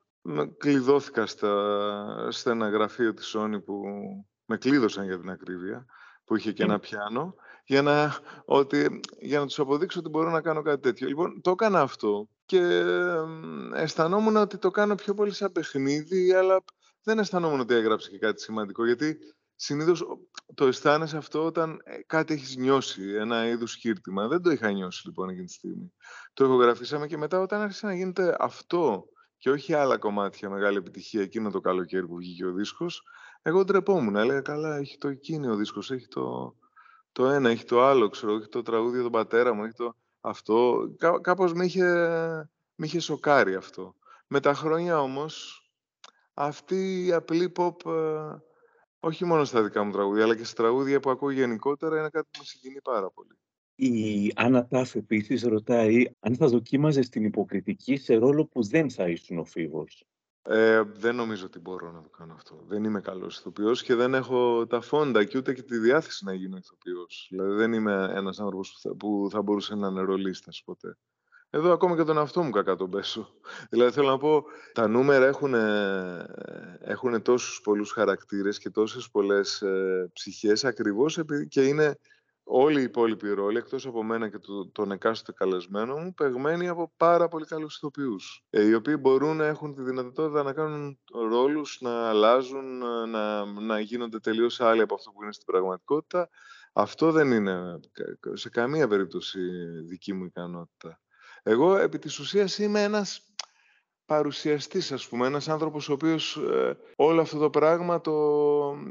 κλειδώθηκα 0.57 1.25
στα, 1.25 2.31
στα 2.31 2.51
ένα 2.51 2.69
γραφείο 2.69 3.13
της 3.13 3.35
Sony 3.37 3.63
που 3.65 3.83
με 4.45 4.57
κλείδωσαν 4.57 5.05
για 5.05 5.19
την 5.19 5.29
ακρίβεια, 5.29 5.85
που 6.23 6.35
είχε 6.35 6.51
και 6.51 6.63
ένα 6.63 6.79
πιάνο, 6.79 7.35
για 7.65 7.81
να, 7.81 8.17
ότι, 8.45 8.99
για 9.19 9.39
να 9.39 9.45
τους 9.45 9.59
αποδείξω 9.59 9.99
ότι 9.99 10.09
μπορώ 10.09 10.29
να 10.29 10.41
κάνω 10.41 10.61
κάτι 10.61 10.81
τέτοιο. 10.81 11.07
Λοιπόν, 11.07 11.41
το 11.41 11.51
έκανα 11.51 11.81
αυτό 11.81 12.29
και 12.45 12.83
αισθανόμουν 13.73 14.35
ότι 14.35 14.57
το 14.57 14.71
κάνω 14.71 14.95
πιο 14.95 15.13
πολύ 15.13 15.33
σαν 15.33 15.51
παιχνίδι, 15.51 16.33
αλλά 16.33 16.63
δεν 17.05 17.19
αισθανόμουν 17.19 17.59
ότι 17.59 17.73
έγραψε 17.73 18.09
και 18.09 18.17
κάτι 18.17 18.41
σημαντικό, 18.41 18.85
γιατί 18.85 19.17
συνήθως 19.55 20.05
το 20.53 20.65
αισθάνεσαι 20.65 21.17
αυτό 21.17 21.45
όταν 21.45 21.81
ε, 21.83 21.97
κάτι 22.05 22.33
έχεις 22.33 22.55
νιώσει, 22.55 23.13
ένα 23.13 23.47
είδους 23.47 23.75
χείρτημα. 23.75 24.27
Δεν 24.27 24.41
το 24.41 24.51
είχα 24.51 24.71
νιώσει 24.71 25.07
λοιπόν 25.07 25.29
εκείνη 25.29 25.45
τη 25.45 25.53
στιγμή. 25.53 25.93
Το 26.33 26.45
ηχογραφήσαμε 26.45 27.07
και 27.07 27.17
μετά 27.17 27.39
όταν 27.39 27.61
άρχισε 27.61 27.85
να 27.85 27.95
γίνεται 27.95 28.35
αυτό 28.39 29.05
και 29.37 29.49
όχι 29.49 29.73
άλλα 29.73 29.97
κομμάτια 29.97 30.49
μεγάλη 30.49 30.77
επιτυχία 30.77 31.21
εκείνο 31.21 31.51
το 31.51 31.59
καλοκαίρι 31.59 32.07
που 32.07 32.15
βγήκε 32.15 32.45
ο 32.45 32.53
δίσκος, 32.53 33.03
εγώ 33.41 33.63
ντρεπόμουν. 33.63 34.15
Έλεγα 34.15 34.41
καλά, 34.41 34.77
έχει 34.77 34.97
το 34.97 35.07
εκείνο 35.07 35.51
ο 35.51 35.55
δίσκος, 35.55 35.91
έχει 35.91 36.07
το, 36.07 36.55
το 37.11 37.29
ένα, 37.29 37.49
έχει 37.49 37.63
το 37.63 37.83
άλλο, 37.83 38.09
ξέρω, 38.09 38.35
έχει 38.35 38.47
το 38.47 38.61
τραγούδι 38.61 38.93
για 38.93 39.03
τον 39.03 39.11
πατέρα 39.11 39.53
μου, 39.53 39.63
έχει 39.63 39.73
το 39.73 39.95
αυτό. 40.21 40.87
Κά, 40.97 41.21
κάπως 41.21 41.53
με 41.53 41.65
είχε, 41.65 41.85
με 42.75 42.85
είχε 42.85 42.99
σοκάρει 42.99 43.55
αυτό. 43.55 43.95
Με 44.27 44.39
τα 44.39 44.53
χρόνια 44.53 45.01
όμως, 45.01 45.64
αυτή 46.35 47.05
η 47.05 47.11
απλή 47.11 47.51
pop, 47.55 47.85
ε, 47.85 48.35
όχι 48.99 49.25
μόνο 49.25 49.43
στα 49.43 49.63
δικά 49.63 49.83
μου 49.83 49.91
τραγούδια, 49.91 50.23
αλλά 50.23 50.35
και 50.35 50.43
στα 50.43 50.63
τραγούδια 50.63 50.99
που 50.99 51.09
ακούω 51.09 51.29
γενικότερα, 51.29 51.99
είναι 51.99 52.09
κάτι 52.09 52.27
που 52.31 52.39
με 52.39 52.45
συγκινεί 52.45 52.81
πάρα 52.81 53.09
πολύ. 53.11 53.37
Η 53.75 54.31
Άννα 54.35 54.67
Τάφ 54.67 54.95
επίσης 54.95 55.43
ρωτάει 55.43 56.05
αν 56.19 56.35
θα 56.35 56.47
δοκίμαζε 56.47 57.01
την 57.01 57.23
υποκριτική 57.23 57.97
σε 57.97 58.15
ρόλο 58.15 58.45
που 58.45 58.63
δεν 58.63 58.89
θα 58.89 59.07
ήσουν 59.07 59.37
ο 59.37 59.45
Φίβος. 59.45 60.05
Ε, 60.47 60.81
δεν 60.83 61.15
νομίζω 61.15 61.45
ότι 61.45 61.59
μπορώ 61.59 61.91
να 61.91 62.01
το 62.01 62.09
κάνω 62.09 62.33
αυτό. 62.33 62.63
Δεν 62.67 62.83
είμαι 62.83 63.01
καλός 63.01 63.37
ηθοποιός 63.37 63.83
και 63.83 63.95
δεν 63.95 64.13
έχω 64.13 64.67
τα 64.67 64.81
φόντα 64.81 65.23
και 65.23 65.37
ούτε 65.37 65.53
και 65.53 65.61
τη 65.61 65.77
διάθεση 65.77 66.25
να 66.25 66.33
γίνω 66.33 66.57
ηθοποιός. 66.57 67.27
Δηλαδή 67.29 67.55
δεν 67.55 67.73
είμαι 67.73 68.11
ένας 68.15 68.39
άνθρωπος 68.39 68.71
που 68.71 68.79
θα, 68.79 68.95
που 68.95 69.27
θα 69.31 69.41
μπορούσε 69.41 69.75
να 69.75 69.87
είναι 69.87 70.01
ρολίστας 70.01 70.61
ποτέ. 70.65 70.97
Εδώ 71.55 71.71
ακόμα 71.71 71.95
και 71.95 72.03
τον 72.03 72.17
εαυτό 72.17 72.43
μου 72.43 72.49
κακά 72.49 72.75
τον 72.75 72.89
πέσω. 72.89 73.29
Δηλαδή 73.69 73.91
θέλω 73.91 74.09
να 74.09 74.17
πω, 74.17 74.43
τα 74.73 74.87
νούμερα 74.87 75.25
έχουν, 75.25 75.53
έχουν 76.79 77.21
τόσους 77.21 77.61
πολλούς 77.61 77.91
χαρακτήρες 77.91 78.59
και 78.59 78.69
τόσες 78.69 79.09
πολλές 79.09 79.61
ε, 79.61 80.09
ψυχές 80.13 80.65
ακριβώς 80.65 81.17
επειδή 81.17 81.47
και 81.47 81.61
είναι 81.61 81.99
όλοι 82.43 82.79
οι 82.79 82.83
υπόλοιποι 82.83 83.29
ρόλοι, 83.29 83.57
εκτός 83.57 83.85
από 83.85 84.03
μένα 84.03 84.29
και 84.29 84.37
το, 84.37 84.67
τον 84.67 84.91
εκάστοτε 84.91 85.31
καλεσμένο 85.43 85.97
μου, 85.97 86.13
παιγμένοι 86.13 86.67
από 86.67 86.93
πάρα 86.97 87.27
πολύ 87.27 87.45
καλούς 87.45 87.75
ηθοποιούς, 87.75 88.45
ε, 88.49 88.63
οι 88.63 88.73
οποίοι 88.73 88.95
μπορούν 88.99 89.37
να 89.37 89.45
έχουν 89.45 89.73
τη 89.73 89.81
δυνατότητα 89.81 90.43
να 90.43 90.53
κάνουν 90.53 90.99
ρόλους, 91.29 91.77
να 91.81 92.09
αλλάζουν, 92.09 92.77
να, 93.09 93.45
να 93.45 93.79
γίνονται 93.79 94.19
τελείως 94.19 94.61
άλλοι 94.61 94.81
από 94.81 94.95
αυτό 94.95 95.11
που 95.11 95.23
είναι 95.23 95.33
στην 95.33 95.45
πραγματικότητα. 95.45 96.29
Αυτό 96.73 97.11
δεν 97.11 97.31
είναι 97.31 97.79
σε 98.33 98.49
καμία 98.49 98.87
περίπτωση 98.87 99.39
δική 99.87 100.13
μου 100.13 100.25
ικανότητα. 100.25 100.99
Εγώ 101.47 101.77
επί 101.77 101.99
της 101.99 102.19
ουσίας 102.19 102.57
είμαι 102.57 102.83
ένας 102.83 103.21
παρουσιαστής, 104.05 104.91
ας 104.91 105.07
πούμε, 105.07 105.27
ένας 105.27 105.47
άνθρωπος 105.47 105.89
ο 105.89 105.93
οποίος 105.93 106.37
ε, 106.37 106.77
όλο 106.95 107.21
αυτό 107.21 107.37
το 107.37 107.49
πράγμα 107.49 108.01
το 108.01 108.11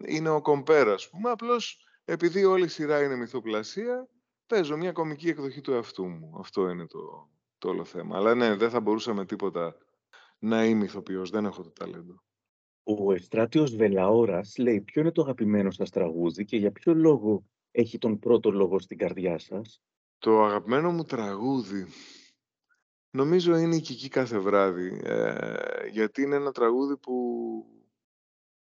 είναι 0.07 0.29
ο 0.29 0.41
κομπέρα, 0.41 0.93
ας 0.93 1.09
πούμε, 1.09 1.31
απλώς 1.31 1.87
επειδή 2.05 2.45
όλη 2.45 2.65
η 2.65 2.69
σειρά 2.69 3.03
είναι 3.03 3.17
μυθοπλασία, 3.17 4.09
παίζω 4.47 4.77
μια 4.77 4.93
κομική 4.93 5.29
εκδοχή 5.29 5.61
του 5.61 5.73
εαυτού 5.73 6.07
μου. 6.07 6.37
Αυτό 6.39 6.69
είναι 6.69 6.87
το, 6.87 6.99
το 7.59 7.69
όλο 7.69 7.85
θέμα. 7.85 8.17
Αλλά 8.17 8.35
ναι, 8.35 8.57
δεν 8.57 8.71
θα 8.71 8.81
μπορούσα 8.81 9.15
με 9.15 9.25
τίποτα 9.25 9.77
να 10.39 10.65
είμαι 10.65 10.85
ηθοποιός, 10.85 11.31
δεν 11.31 11.45
έχω 11.45 11.63
το 11.63 11.71
ταλέντο. 11.71 12.23
Ο 12.83 13.13
Εστράτιος 13.13 13.77
Βελαόρας 13.77 14.57
λέει 14.59 14.81
ποιο 14.81 15.01
είναι 15.01 15.13
το 15.13 15.23
αγαπημένο 15.23 15.71
σας 15.71 15.91
τραγούδι 15.91 16.45
και 16.45 16.57
για 16.57 16.73
ποιο 16.73 16.95
λόγο 16.95 17.45
έχει 17.71 17.99
τον 17.99 18.19
πρώτο 18.19 18.51
λόγο 18.51 18.79
στην 18.79 18.99
καρδιά 18.99 19.39
σας; 19.39 19.83
Το 20.19 20.45
αγαπημένο 20.45 20.93
μου 20.93 21.05
τραγούδι 21.05 21.87
νομίζω 23.15 23.57
είναι 23.57 23.77
η 23.77 23.81
Κική 23.81 24.09
κάθε 24.09 24.39
βράδυ, 24.39 25.01
ε, 25.05 25.87
γιατί 25.91 26.23
είναι 26.23 26.37
ένα 26.37 26.53
τραγούδι 26.53 26.97
που 26.97 27.15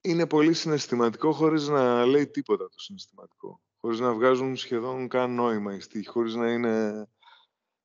είναι 0.00 0.26
πολύ 0.26 0.52
συναισθηματικό 0.52 1.32
χωρίς 1.32 1.68
να 1.68 2.06
λέει 2.06 2.26
τίποτα 2.26 2.64
το 2.64 2.78
συναισθηματικό. 2.78 3.60
Χωρίς 3.80 4.00
να 4.00 4.12
βγάζουν 4.12 4.56
σχεδόν 4.56 5.08
καν 5.08 5.34
νόημα 5.34 5.74
οι 5.74 5.80
στίχοι, 5.80 6.08
χωρίς 6.08 6.34
να 6.34 6.50
είναι... 6.50 7.06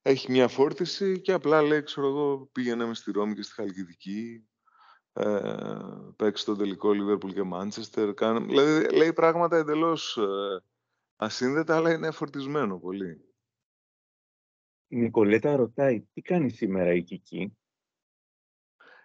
Έχει 0.01 0.31
μια 0.31 0.47
φόρτιση 0.47 1.21
και 1.21 1.31
απλά 1.31 1.61
λέει, 1.61 1.83
ξέρω 1.83 2.07
εγώ, 2.07 2.49
πήγαινε 2.51 2.85
μες 2.85 2.97
στη 2.97 3.11
Ρώμη 3.11 3.33
και 3.33 3.41
στη 3.41 3.53
Χαλκιδική, 3.53 4.47
ε, 5.13 5.39
παίξει 6.15 6.45
τον 6.45 6.57
τελικό 6.57 6.91
Λίβερπουλ 6.91 7.31
και 7.31 7.43
Μάντσεστερ. 7.43 8.13
Δηλαδή 8.13 8.95
λέει 8.95 9.13
πράγματα 9.13 9.57
εντελώς 9.57 10.17
ε, 10.17 10.63
ασύνδετα, 11.15 11.75
αλλά 11.75 11.91
είναι 11.91 12.11
φορτισμένο 12.11 12.79
πολύ. 12.79 13.30
Η 14.91 14.97
Νικολέτα 14.97 15.55
ρωτάει, 15.55 16.01
τι 16.01 16.21
κάνει 16.21 16.49
σήμερα 16.49 16.93
η 16.93 17.03
Κική; 17.03 17.57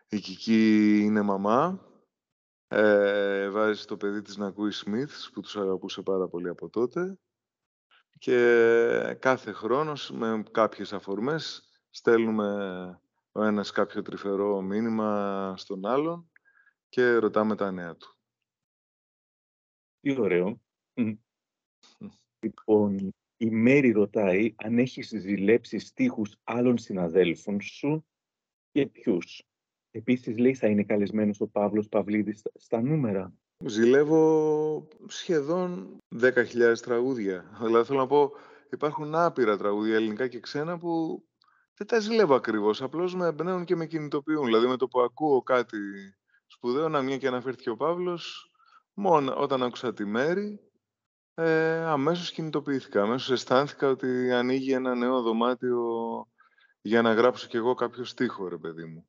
Η 0.08 0.18
Κική 0.18 1.00
είναι 1.00 1.22
μαμά, 1.22 1.88
ε, 2.68 3.48
βάζει 3.48 3.84
το 3.84 3.96
παιδί 3.96 4.22
της 4.22 4.36
να 4.36 4.46
ακούει 4.46 4.70
Smiths, 4.74 5.30
που 5.32 5.40
τους 5.40 5.56
αγαπούσε 5.56 6.02
πάρα 6.02 6.28
πολύ 6.28 6.48
από 6.48 6.68
τότε. 6.68 7.18
Και 8.18 9.16
κάθε 9.20 9.52
χρόνος, 9.52 10.10
με 10.10 10.42
κάποιες 10.50 10.92
αφορμές, 10.92 11.70
στέλνουμε 11.90 13.00
ο 13.32 13.42
ένας 13.42 13.70
κάποιο 13.70 14.02
τρυφερό 14.02 14.60
μήνυμα 14.60 15.54
στον 15.56 15.86
άλλον 15.86 16.30
και 16.88 17.14
ρωτάμε 17.14 17.56
τα 17.56 17.70
νέα 17.70 17.96
του. 17.96 18.16
Τι 20.00 20.20
ωραίο. 20.20 20.60
Λοιπόν, 22.38 23.14
η 23.36 23.50
Μέρη 23.50 23.90
ρωτάει 23.90 24.54
αν 24.56 24.78
έχεις 24.78 25.08
ζηλέψει 25.08 25.78
στίχους 25.78 26.36
άλλων 26.44 26.78
συναδέλφων 26.78 27.60
σου 27.60 28.06
και 28.72 28.86
ποιους. 28.86 29.42
Επίσης, 29.90 30.38
λέει, 30.38 30.54
θα 30.54 30.66
είναι 30.66 30.84
καλεσμένος 30.84 31.40
ο 31.40 31.46
Παύλος 31.46 31.88
Παυλίδης 31.88 32.42
στα 32.54 32.82
νούμερα. 32.82 33.34
Ζηλεύω 33.64 34.88
σχεδόν 35.06 35.96
10.000 36.20 36.80
τραγούδια. 36.82 37.56
Δηλαδή, 37.62 37.86
θέλω 37.86 37.98
να 37.98 38.06
πω, 38.06 38.30
υπάρχουν 38.70 39.14
άπειρα 39.14 39.56
τραγούδια 39.56 39.94
ελληνικά 39.94 40.28
και 40.28 40.40
ξένα 40.40 40.78
που 40.78 41.22
δεν 41.74 41.86
τα 41.86 41.98
ζηλεύω 41.98 42.34
ακριβώς. 42.34 42.82
Απλώς 42.82 43.14
με 43.14 43.26
εμπνέουν 43.26 43.64
και 43.64 43.76
με 43.76 43.86
κινητοποιούν. 43.86 44.44
Δηλαδή, 44.44 44.66
με 44.66 44.76
το 44.76 44.88
που 44.88 45.00
ακούω 45.00 45.42
κάτι 45.42 45.78
σπουδαίο, 46.46 46.88
να 46.88 47.02
μια 47.02 47.18
και 47.18 47.26
αναφέρθηκε 47.26 47.70
ο 47.70 47.76
Παύλος, 47.76 48.50
μόνο 48.94 49.34
όταν 49.36 49.62
άκουσα 49.62 49.92
τη 49.92 50.04
Μέρη, 50.04 50.65
ε, 51.38 51.84
αμέσως 51.84 52.30
κινητοποιήθηκα. 52.30 53.02
Αμέσως 53.02 53.30
αισθάνθηκα 53.30 53.88
ότι 53.88 54.32
ανοίγει 54.32 54.72
ένα 54.72 54.94
νέο 54.94 55.22
δωμάτιο 55.22 55.84
για 56.80 57.02
να 57.02 57.12
γράψω 57.12 57.46
κι 57.46 57.56
εγώ 57.56 57.74
κάποιο 57.74 58.04
στίχο, 58.04 58.48
ρε 58.48 58.56
παιδί 58.56 58.84
μου. 58.84 59.08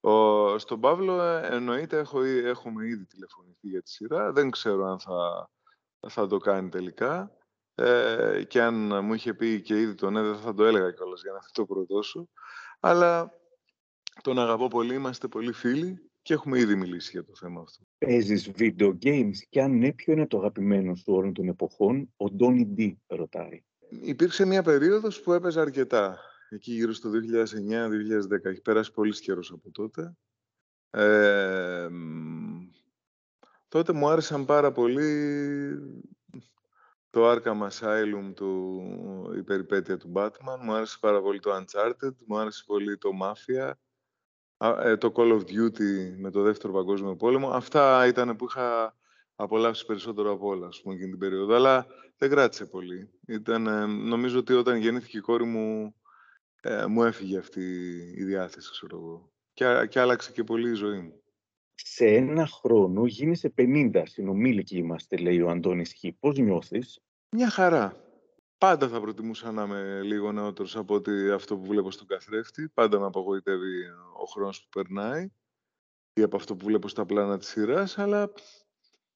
Ο, 0.00 0.58
στον 0.58 0.80
Παύλο 0.80 1.22
ε, 1.22 1.48
εννοείται 1.50 1.98
έχω, 1.98 2.22
έχουμε 2.22 2.86
ήδη 2.86 3.06
τηλεφωνηθεί 3.06 3.68
για 3.68 3.82
τη 3.82 3.90
σειρά. 3.90 4.32
Δεν 4.32 4.50
ξέρω 4.50 4.84
αν 4.84 5.00
θα, 5.00 5.50
θα 6.08 6.26
το 6.26 6.38
κάνει 6.38 6.68
τελικά. 6.68 7.32
Ε, 7.74 8.44
και 8.48 8.62
αν 8.62 9.04
μου 9.04 9.14
είχε 9.14 9.34
πει 9.34 9.62
και 9.62 9.80
ήδη 9.80 9.94
το 9.94 10.10
ναι, 10.10 10.22
δεν 10.22 10.36
θα 10.36 10.54
το 10.54 10.64
έλεγα 10.64 10.90
κιόλας 10.92 11.22
για 11.22 11.32
να 11.32 11.38
το 11.52 11.66
προδώσω. 11.66 12.28
Αλλά 12.80 13.30
τον 14.22 14.38
αγαπώ 14.38 14.68
πολύ, 14.68 14.94
είμαστε 14.94 15.28
πολύ 15.28 15.52
φίλοι 15.52 16.10
και 16.22 16.34
έχουμε 16.34 16.58
ήδη 16.58 16.74
μιλήσει 16.74 17.10
για 17.10 17.24
το 17.24 17.32
θέμα 17.34 17.60
αυτό. 17.60 17.84
Παίζεις 17.98 18.50
video 18.58 18.94
games 19.02 19.36
και 19.48 19.62
αν 19.62 19.78
ναι, 19.78 19.92
ποιο 19.92 20.12
είναι 20.12 20.26
το 20.26 20.38
αγαπημένο 20.38 20.94
σου 20.94 21.12
όλων 21.12 21.32
των 21.32 21.48
εποχών, 21.48 22.12
ο 22.16 22.30
Ντόνι 22.30 22.64
Ντι 22.64 23.00
ρωτάει. 23.06 23.62
Υπήρξε 23.88 24.46
μια 24.46 24.62
περίοδος 24.62 25.20
που 25.20 25.32
έπαιζα 25.32 25.60
αρκετά 25.60 26.18
εκεί 26.50 26.72
γύρω 26.72 26.92
στο 26.92 27.10
2009-2010. 27.10 28.44
Έχει 28.44 28.60
πέρασει 28.60 28.92
πολύς 28.92 29.20
καιρός 29.20 29.52
από 29.52 29.70
τότε. 29.70 30.16
Ε, 30.90 31.88
τότε 33.68 33.92
μου 33.92 34.08
άρεσαν 34.08 34.44
πάρα 34.44 34.72
πολύ 34.72 35.08
το 37.10 37.30
Arkham 37.30 37.68
Asylum, 37.68 38.32
του, 38.34 38.82
η 39.36 39.42
περιπέτεια 39.42 39.96
του 39.96 40.12
Batman. 40.14 40.58
Μου 40.62 40.72
άρεσε 40.72 40.98
πάρα 41.00 41.20
πολύ 41.20 41.40
το 41.40 41.50
Uncharted, 41.56 42.14
μου 42.26 42.38
άρεσε 42.38 42.62
πολύ 42.66 42.98
το 42.98 43.10
Mafia, 43.22 43.54
ε, 43.54 43.72
το 44.98 45.12
Call 45.14 45.32
of 45.32 45.40
Duty 45.40 46.16
με 46.16 46.30
το 46.30 46.42
Δεύτερο 46.42 46.72
Παγκόσμιο 46.72 47.16
Πόλεμο. 47.16 47.50
Αυτά 47.50 48.06
ήταν 48.06 48.36
που 48.36 48.44
είχα 48.44 48.96
απολαύσει 49.34 49.86
περισσότερο 49.86 50.32
από 50.32 50.46
όλα, 50.48 50.66
ας 50.66 50.80
πούμε, 50.80 50.94
εκείνη 50.94 51.10
την 51.10 51.18
περίοδο. 51.18 51.54
Αλλά 51.54 51.86
δεν 52.18 52.30
κράτησε 52.30 52.66
πολύ. 52.66 53.10
Ήταν, 53.26 53.90
νομίζω 54.08 54.38
ότι 54.38 54.52
όταν 54.52 54.76
γεννήθηκε 54.76 55.18
η 55.18 55.20
κόρη 55.20 55.44
μου, 55.44 55.94
ε, 56.60 56.86
μου 56.86 57.02
έφυγε 57.02 57.38
αυτή 57.38 57.62
η 58.16 58.24
διάθεση, 58.24 58.70
ξέρω 58.70 58.96
εγώ. 58.96 59.32
Και, 59.52 59.86
και 59.88 60.00
άλλαξε 60.00 60.32
και 60.32 60.44
πολύ 60.44 60.70
η 60.70 60.74
ζωή 60.74 60.98
μου. 60.98 61.22
Σε 61.74 62.06
ένα 62.06 62.46
χρόνο 62.46 63.06
γίνεσαι 63.06 63.54
50, 63.58 64.02
συνομήλικοι 64.04 64.76
είμαστε, 64.76 65.16
λέει 65.16 65.40
ο 65.40 65.50
Αντώνης 65.50 65.94
Χ. 65.94 66.04
Πώς 66.20 66.38
νιώθεις; 66.38 67.00
Μια 67.30 67.50
χαρά. 67.50 68.07
Πάντα 68.58 68.88
θα 68.88 69.00
προτιμούσα 69.00 69.52
να 69.52 69.62
είμαι 69.62 70.00
λίγο 70.02 70.32
νεότερος 70.32 70.76
από 70.76 70.94
ότι 70.94 71.30
αυτό 71.30 71.56
που 71.56 71.66
βλέπω 71.66 71.90
στον 71.90 72.06
καθρέφτη. 72.06 72.68
Πάντα 72.68 72.98
με 72.98 73.06
απογοητεύει 73.06 73.84
ο 74.22 74.24
χρόνος 74.24 74.62
που 74.62 74.68
περνάει 74.68 75.30
ή 76.12 76.22
από 76.22 76.36
αυτό 76.36 76.56
που 76.56 76.64
βλέπω 76.64 76.88
στα 76.88 77.06
πλάνα 77.06 77.38
της 77.38 77.48
σειράς, 77.48 77.98
αλλά 77.98 78.32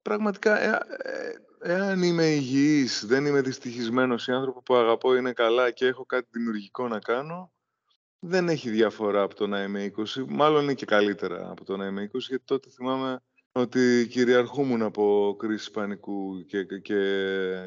πραγματικά 0.03 0.61
ε, 0.61 0.81
ε, 0.99 1.73
εάν 1.73 2.03
είμαι 2.03 2.25
υγιής, 2.25 3.07
δεν 3.07 3.27
είμαι 3.27 3.41
δυστυχισμένος, 3.41 4.27
οι 4.27 4.33
άνθρωποι 4.33 4.63
που 4.63 4.75
αγαπώ 4.75 5.15
είναι 5.15 5.33
καλά 5.33 5.71
και 5.71 5.87
έχω 5.87 6.05
κάτι 6.05 6.29
δημιουργικό 6.31 6.89
να 6.89 6.99
κάνω, 6.99 7.53
δεν 8.19 8.49
έχει 8.49 8.71
διαφορά 8.71 9.23
από 9.23 9.35
το 9.35 9.47
να 9.47 9.63
είμαι 9.63 9.93
20. 9.97 10.25
Μάλλον 10.29 10.63
είναι 10.63 10.75
και 10.75 10.87
καλύτερα 10.87 11.51
από 11.51 11.65
το 11.65 11.77
να 11.77 11.87
είμαι 11.87 12.11
20, 12.13 12.19
γιατί 12.19 12.45
τότε 12.45 12.71
θυμάμαι 12.71 13.23
ότι 13.53 14.07
κυριαρχούμουν 14.11 14.83
από 14.83 15.35
κρίση 15.39 15.71
πανικού 15.71 16.45
και, 16.47 16.65
και, 16.65 16.79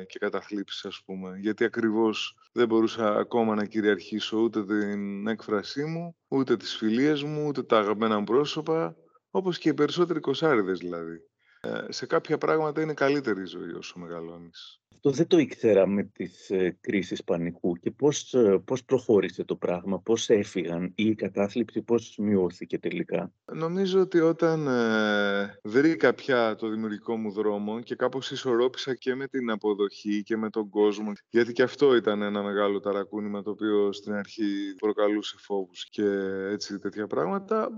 και 0.05 0.19
καταθλίψεις, 0.19 0.85
ας 0.85 1.01
πούμε. 1.05 1.37
Γιατί 1.39 1.63
ακριβώς 1.63 2.37
δεν 2.51 2.67
μπορούσα 2.67 3.15
ακόμα 3.15 3.55
να 3.55 3.65
κυριαρχήσω 3.65 4.37
ούτε 4.37 4.65
την 4.65 5.27
έκφρασή 5.27 5.83
μου, 5.83 6.15
ούτε 6.27 6.57
τις 6.57 6.75
φιλίες 6.75 7.23
μου, 7.23 7.47
ούτε 7.47 7.63
τα 7.63 7.77
αγαπημένα 7.77 8.17
μου 8.17 8.23
πρόσωπα, 8.23 8.95
όπως 9.29 9.57
και 9.57 9.69
οι 9.69 9.73
περισσότεροι 9.73 10.19
κοσάριδες 10.19 10.79
δηλαδή. 10.79 11.19
Ε, 11.65 11.91
σε 11.91 12.05
κάποια 12.05 12.37
πράγματα 12.37 12.81
είναι 12.81 12.93
καλύτερη 12.93 13.41
η 13.41 13.45
ζωή 13.45 13.71
όσο 13.71 13.99
μεγαλώνεις. 13.99 14.79
Αυτό 14.93 15.09
δεν 15.09 15.27
το 15.27 15.37
ήξερα 15.37 15.87
με 15.87 16.03
τις 16.03 16.49
ε, 16.49 16.77
κρίσεις 16.81 17.23
πανικού 17.23 17.75
και 17.75 17.91
πώς, 17.91 18.33
ε, 18.33 18.61
πώς 18.65 18.83
προχώρησε 18.83 19.43
το 19.43 19.55
πράγμα, 19.55 19.99
πώς 19.99 20.29
έφυγαν 20.29 20.83
ή 20.95 21.05
η 21.05 21.15
κατάθλιψη 21.15 21.81
πώς 21.81 22.15
μειώθηκε 22.17 22.79
τελικά; 22.79 23.33
Νομίζω 23.53 23.99
ότι 23.99 24.19
όταν 24.19 24.67
ε, 24.67 25.59
βρήκα 25.63 26.13
πια 26.13 26.55
το 26.55 26.69
δημιουργικό 26.69 27.15
μου 27.15 27.31
δρόμο 27.31 27.79
και 27.81 27.95
κάπως 27.95 28.31
ισορρόπησα 28.31 28.95
και 28.95 29.15
με 29.15 29.27
την 29.27 29.49
αποδοχή 29.49 30.23
και 30.23 30.37
με 30.37 30.49
τον 30.49 30.69
κόσμο 30.69 31.11
γιατί 31.29 31.51
και 31.51 31.63
αυτό 31.63 31.95
ήταν 31.95 32.21
ένα 32.21 32.43
μεγάλο 32.43 32.79
ταρακούνημα 32.79 33.41
το 33.41 33.49
οποίο 33.49 33.93
στην 33.93 34.13
αρχή 34.13 34.75
προκαλούσε 34.77 35.35
φόβους 35.39 35.89
και 35.89 36.05
έτσι 36.51 36.79
τέτοια 36.79 37.07
πράγματα 37.07 37.69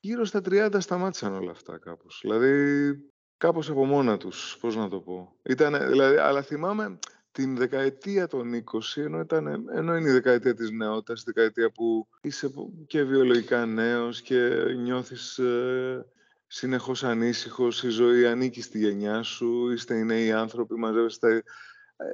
γύρω 0.00 0.24
στα 0.24 0.40
30 0.44 0.76
σταμάτησαν 0.78 1.34
όλα 1.34 1.50
αυτά 1.50 1.78
κάπως. 1.78 2.18
Δηλαδή 2.22 2.90
Κάπως 3.38 3.70
από 3.70 3.84
μόνα 3.84 4.16
τους, 4.16 4.56
πώς 4.60 4.76
να 4.76 4.88
το 4.88 5.00
πω. 5.00 5.36
Ήτανε, 5.42 5.86
δηλαδή, 5.86 6.16
αλλά 6.16 6.42
θυμάμαι 6.42 6.98
την 7.32 7.56
δεκαετία 7.56 8.26
των 8.26 8.54
20, 8.54 9.02
ενώ, 9.02 9.20
ήταν, 9.20 9.68
ενώ 9.74 9.96
είναι 9.96 10.08
η 10.08 10.12
δεκαετία 10.12 10.54
της 10.54 10.70
νεότητας, 10.70 11.20
η 11.20 11.24
δεκαετία 11.26 11.70
που 11.70 12.08
είσαι 12.20 12.50
και 12.86 13.02
βιολογικά 13.02 13.66
νέος 13.66 14.22
και 14.22 14.48
νιώθεις 14.76 15.38
ε, 15.38 16.06
συνεχώς 16.46 17.04
ανήσυχος, 17.04 17.82
η 17.82 17.88
ζωή 17.88 18.26
ανήκει 18.26 18.62
στη 18.62 18.78
γενιά 18.78 19.22
σου, 19.22 19.70
είστε 19.70 19.98
οι 19.98 20.04
νέοι 20.04 20.32
άνθρωποι, 20.32 20.74
μαζεύεστε 20.74 21.42
Ε, 21.96 22.06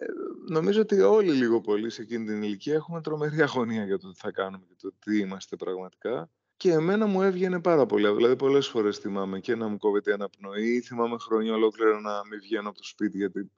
νομίζω 0.48 0.80
ότι 0.80 1.00
όλοι 1.00 1.32
λίγο 1.32 1.61
πολύ 1.61 1.90
σε 1.90 2.02
εκείνη 2.02 2.26
την 2.26 2.42
ηλικία 2.42 2.74
έχουμε 2.74 3.00
τρομερή 3.00 3.42
αγωνία 3.42 3.85
για 3.85 3.98
το 3.98 4.12
τι 4.12 4.18
θα 4.18 4.30
κάνουμε 4.30 4.64
και 4.68 4.74
το 4.78 4.92
τι 4.98 5.18
είμαστε 5.18 5.56
πραγματικά. 5.56 6.30
Και 6.62 6.72
εμένα 6.72 7.07
μου 7.07 7.22
έβγαινε 7.22 7.61
πάρα 7.61 7.87
πολύ. 7.87 8.12
Δηλαδή, 8.14 8.37
πολλές 8.37 8.68
φορές 8.68 8.98
θυμάμαι 8.98 9.40
και 9.40 9.55
να 9.55 9.68
μου 9.68 9.79
κόβεται 9.79 10.11
η 10.11 10.12
αναπνοή. 10.12 10.81
Θυμάμαι 10.81 11.16
χρόνια 11.18 11.55
ολόκληρα 11.55 12.01
να 12.01 12.27
μην 12.31 12.40
βγαίνω 12.40 12.68
από 12.68 12.79
το 12.79 12.85
σπίτι 12.85 13.16
γιατί 13.16 13.51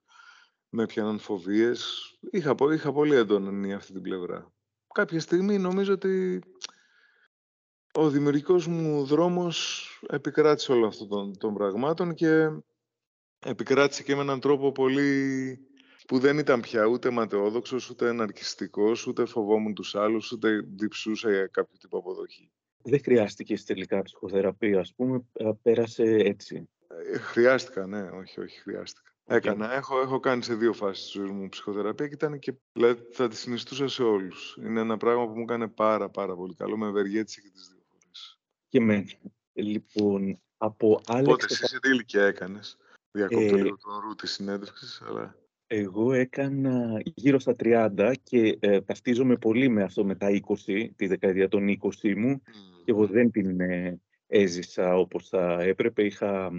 με 0.69 0.83
έπιαναν 0.83 1.19
φοβίες. 1.19 2.11
Είχα, 2.31 2.55
είχα 2.73 2.93
πολύ 2.93 3.14
έντονη 3.14 3.75
αυτή 3.75 3.93
την 3.93 4.03
πλευρά. 4.03 4.53
Κάποια 4.95 5.21
στιγμή 5.21 5.59
νομίζω 5.59 5.93
ότι 5.93 6.43
ο 7.93 8.11
δημιουργικός 8.11 8.67
μου 8.67 9.05
δρόμος 9.05 9.88
επικράτησε 10.09 10.73
όλο 10.73 10.87
αυτών 10.87 11.09
των, 11.09 11.38
των 11.38 11.55
πραγμάτων 11.55 12.14
και 12.14 12.51
επικράτησε 13.38 14.03
και 14.03 14.14
με 14.14 14.21
έναν 14.21 14.40
τρόπο 14.40 14.73
πολύ 14.73 15.59
που 16.07 16.19
δεν 16.19 16.38
ήταν 16.38 16.61
πια 16.61 16.85
ούτε 16.85 17.11
ματαιόδοξος, 17.11 17.90
ούτε 17.90 18.09
αναρκιστικός, 18.09 19.07
ούτε 19.07 19.25
φοβόμουν 19.25 19.75
τους 19.75 19.95
άλλους, 19.95 20.33
ούτε 20.33 20.61
διψούσα 20.77 21.31
για 21.31 21.47
κάποιο 21.47 21.79
τύπο 21.79 21.99
αποδοχή. 21.99 22.51
Δεν 22.85 23.01
χρειάστηκε 23.03 23.59
τελικά 23.66 24.03
ψυχοθεραπεία, 24.03 24.81
ας 24.81 24.94
πούμε, 24.94 25.25
πέρασε 25.62 26.03
έτσι. 26.03 26.68
Ε, 27.12 27.18
χρειάστηκα, 27.18 27.87
ναι, 27.87 28.03
όχι, 28.03 28.40
όχι, 28.40 28.61
χρειάστηκα. 28.61 29.14
Okay. 29.27 29.35
Έκανα, 29.35 29.73
έχω, 29.73 30.01
έχω 30.01 30.20
κάνει 30.20 30.42
σε 30.42 30.55
δύο 30.55 30.73
φάσεις 30.73 31.05
της 31.05 31.12
ζωής 31.12 31.31
μου 31.31 31.49
ψυχοθεραπεία 31.49 32.07
και 32.09 32.14
ήταν 32.14 32.38
και, 32.38 32.55
δηλαδή, 32.73 33.01
θα 33.12 33.29
τη 33.29 33.37
συνιστούσα 33.37 33.88
σε 33.88 34.03
όλους. 34.03 34.59
Είναι 34.64 34.81
ένα 34.81 34.97
πράγμα 34.97 35.27
που 35.27 35.33
μου 35.37 35.42
έκανε 35.42 35.68
πάρα 35.68 36.09
πάρα 36.09 36.35
πολύ 36.37 36.55
καλό, 36.55 36.77
με 36.77 36.88
ευεργέτησε 36.88 37.40
και 37.40 37.51
τις 37.51 37.68
δύο 37.68 37.83
φορές. 37.88 38.40
Και 38.68 38.81
με, 38.81 39.05
λοιπόν, 39.53 40.40
από 40.57 41.01
Άλεξ... 41.07 41.29
Πότε 41.29 41.44
εσύ 41.51 41.66
σε 41.66 41.79
τι 41.79 41.88
ηλικία 41.88 42.25
έκανες, 42.25 42.79
διακόπτω 43.11 43.57
ε... 43.57 43.62
λίγο 43.62 43.77
τον 43.77 44.01
ρου 44.01 44.14
της 44.14 44.33
συνέντευξης, 44.33 45.03
αλλά... 45.07 45.37
Εγώ 45.66 46.12
έκανα 46.12 47.03
γύρω 47.05 47.38
στα 47.38 47.57
30 47.59 48.12
και 48.23 48.57
ε, 48.61 48.81
ταυτίζομαι 48.81 49.37
πολύ 49.37 49.68
με 49.68 49.83
αυτό 49.83 50.05
με 50.05 50.14
τα 50.14 50.29
20, 50.66 50.88
τη 50.97 51.07
δεκαετία 51.07 51.49
των 51.49 51.79
20 52.03 52.14
μου. 52.16 52.42
Και 52.85 52.90
εγώ 52.90 53.07
δεν 53.07 53.31
την 53.31 53.61
ε, 53.61 54.01
έζησα 54.27 54.97
όπως 54.97 55.29
θα 55.29 55.62
έπρεπε. 55.62 56.05
Είχα 56.05 56.51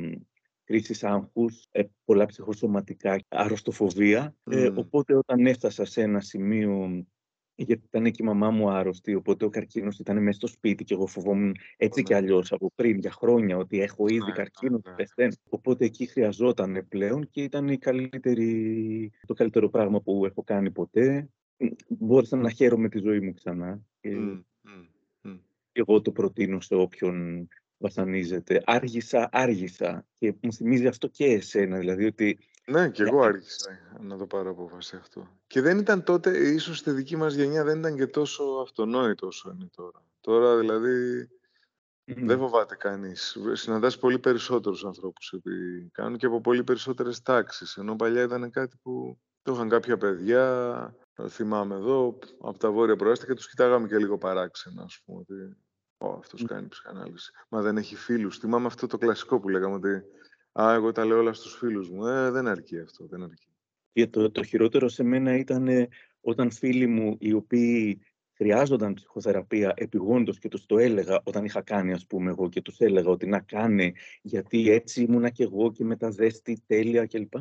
κρίσεις 0.64 1.04
άγχους, 1.04 1.68
ε, 1.72 1.84
πολλά 2.06 2.26
ψυχοσωματικά, 2.26 3.20
αρρωστοφοβία. 3.28 4.36
Ε, 4.44 4.72
οπότε 4.76 5.16
όταν 5.16 5.46
έφτασα 5.46 5.86
σε 5.86 6.02
ένα 6.02 6.20
σημείο 6.20 7.06
γιατί 7.56 7.84
ήταν 7.86 8.04
και 8.04 8.24
η 8.24 8.26
μαμά 8.26 8.50
μου 8.50 8.70
άρρωστη, 8.70 9.16
οπότε 9.16 9.46
ο 9.46 9.50
καρκίνος 9.50 10.00
ήταν 10.00 10.24
μέσα 10.24 10.38
στο 10.38 10.48
σπίτι 10.48 10.84
και 10.84 10.94
εγώ 10.94 11.06
φοβόμουν 11.06 11.56
έτσι 11.78 12.04
κι 12.04 12.14
αλλιώς 12.14 12.52
από 12.52 12.72
πριν 12.76 13.00
για 13.00 13.12
χρόνια 13.12 13.58
ότι 13.58 13.82
έχω 13.82 14.08
ήδη 14.08 14.26
ναι, 14.26 14.32
καρκίνο 14.32 14.80
και 14.80 14.90
πεθαίνω. 14.96 15.34
Οπότε 15.50 15.86
εκεί 15.86 16.06
χρειαζόταν 16.06 16.86
πλέον 16.90 17.30
και 17.30 17.44
ήταν 17.44 17.68
η 17.68 17.78
καλύτερη, 17.78 19.12
το 19.26 19.34
καλύτερο 19.34 19.70
πράγμα 19.70 20.02
που 20.02 20.26
έχω 20.26 20.44
κάνει 20.44 20.72
ποτέ. 20.72 21.30
Μπόρεσα 21.88 22.38
να 22.38 22.50
χαίρομαι 22.50 22.90
τη 22.90 23.00
ζωή 23.00 23.20
μου 23.20 23.34
ξανά. 23.34 23.82
Και 24.00 24.10
εγώ 25.80 26.02
το 26.02 26.12
προτείνω 26.12 26.62
σε 26.62 26.76
όποιον 26.76 27.48
βασανίζεται. 27.78 28.62
Άργησα, 28.66 29.30
άργησα. 29.32 30.06
Και 30.18 30.34
μου 30.42 30.54
θυμίζει 30.54 30.88
αυτό 30.88 31.08
και 31.08 31.26
εσένα, 31.26 31.78
δηλαδή 31.78 32.06
ότι 32.06 32.38
ναι, 32.68 32.90
και 32.90 33.04
εγώ 33.04 33.22
άρχισα 33.22 33.98
να 34.02 34.18
το 34.18 34.26
πάρω 34.26 34.50
απόφαση 34.50 34.96
αυτό. 34.96 35.28
Και 35.48 35.62
δεν 35.62 35.78
ήταν 35.78 36.04
τότε, 36.04 36.38
ίσως 36.38 36.78
στη 36.78 36.92
δική 36.92 37.16
μας 37.16 37.34
γενιά 37.34 37.64
δεν 37.64 37.80
ήταν 37.80 37.96
και 37.96 38.08
τόσο 38.08 38.44
αυτονόητο 38.44 39.28
όσο 39.28 39.52
είναι 39.56 39.70
τώρα. 39.76 40.04
Τώρα 40.22 40.58
δηλαδή 40.58 41.30
δεν 42.04 42.38
φοβάται 42.38 42.76
κανείς. 42.76 43.38
Συναντάς 43.54 43.98
πολύ 43.98 44.20
περισσότερους 44.20 44.86
ανθρώπους 44.86 45.30
που 45.30 45.40
κάνουν 45.92 46.18
και 46.18 46.26
από 46.26 46.42
πολύ 46.42 46.64
περισσότερες 46.64 47.22
τάξεις. 47.22 47.76
Ενώ 47.76 47.96
παλιά 47.96 48.24
ήταν 48.24 48.50
κάτι 48.50 48.78
που 48.82 49.20
το 49.42 49.54
είχαν 49.54 49.70
κάποια 49.70 49.98
παιδιά, 49.98 50.96
θυμάμαι 51.28 51.76
εδώ, 51.76 52.18
από 52.42 52.58
τα 52.58 52.72
βόρεια 52.72 52.96
προάστια 52.96 53.28
και 53.28 53.34
τους 53.34 53.50
κοιτάγαμε 53.50 53.88
και 53.88 53.98
λίγο 53.98 54.18
παράξενα, 54.18 54.84
ας 54.84 55.02
πούμε, 55.06 55.20
ότι 55.20 55.58
Ω, 56.06 56.18
αυτός 56.18 56.46
κάνει 56.46 56.68
ψυχανάλυση. 56.68 57.32
Μα 57.50 57.62
δεν 57.62 57.78
έχει 57.78 57.96
φίλους. 57.96 58.38
Θυμάμαι 58.38 58.66
αυτό 58.66 58.88
το 58.88 58.98
κλασικό 58.98 59.40
που 59.40 59.50
λέγαμε 59.50 59.76
ότι 59.76 60.04
Α, 60.62 60.74
εγώ 60.74 60.92
τα 60.92 61.06
λέω 61.06 61.18
όλα 61.18 61.34
στους 61.34 61.56
φίλους 61.56 61.90
μου. 61.90 62.06
Ε, 62.06 62.32
δεν 62.32 62.48
αρκεί 62.48 62.80
αυτό, 62.80 63.06
δεν 63.06 63.24
αρκεί. 63.24 63.48
Και 63.92 64.08
το, 64.08 64.32
το 64.32 64.44
χειρότερο 64.44 64.90
σε 64.90 65.04
μένα 65.04 65.36
ήταν 65.36 65.88
όταν 66.22 66.52
φίλοι 66.52 66.88
μου 66.88 67.18
οι 67.20 67.34
οποίοι 67.34 68.02
χρειάζονταν 68.34 68.94
ψυχοθεραπεία 68.94 69.74
επιγόντως 69.76 70.40
και 70.40 70.48
τους 70.48 70.66
το 70.66 70.78
έλεγα 70.78 71.22
όταν 71.24 71.46
είχα 71.46 71.62
κάνει 71.62 71.94
ας 71.94 72.06
πούμε 72.06 72.30
εγώ 72.30 72.50
και 72.50 72.62
τους 72.62 72.80
έλεγα 72.80 73.10
ότι 73.10 73.28
να 73.28 73.40
κάνε 73.40 73.94
γιατί 74.22 74.70
έτσι 74.70 75.02
ήμουνα 75.02 75.30
και 75.30 75.44
εγώ 75.44 75.72
και 75.72 75.84
με 75.84 75.96
τα 75.96 76.10
δέστη 76.10 76.64
τέλεια 76.68 77.06
κλπ. 77.06 77.34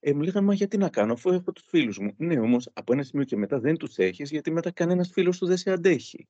Ε, 0.00 0.12
μου 0.12 0.22
λέγανε, 0.22 0.46
μα 0.46 0.54
γιατί 0.54 0.76
να 0.76 0.88
κάνω, 0.88 1.12
αφού 1.12 1.30
έχω 1.30 1.52
τους 1.52 1.64
φίλους 1.68 1.98
μου. 1.98 2.14
Ναι, 2.16 2.38
όμως 2.38 2.70
από 2.72 2.92
ένα 2.92 3.02
σημείο 3.02 3.24
και 3.24 3.36
μετά 3.36 3.60
δεν 3.60 3.76
τους 3.76 3.96
έχεις, 3.96 4.30
γιατί 4.30 4.50
μετά 4.50 4.70
κανένας 4.70 5.10
φίλος 5.12 5.36
σου 5.36 5.46
δεν 5.46 5.56
σε 5.56 5.70
αντέχει. 5.70 6.28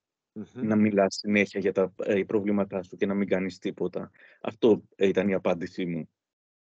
Να 0.52 0.76
μιλάς 0.76 1.14
συνέχεια 1.14 1.60
για 1.60 1.72
τα 1.72 1.94
ε, 1.96 2.22
προβλήματά 2.22 2.82
σου 2.82 2.96
και 2.96 3.06
να 3.06 3.14
μην 3.14 3.28
κάνεις 3.28 3.58
τίποτα. 3.58 4.10
Αυτό 4.40 4.82
ήταν 4.96 5.28
η 5.28 5.34
απάντησή 5.34 5.86
μου. 5.86 6.08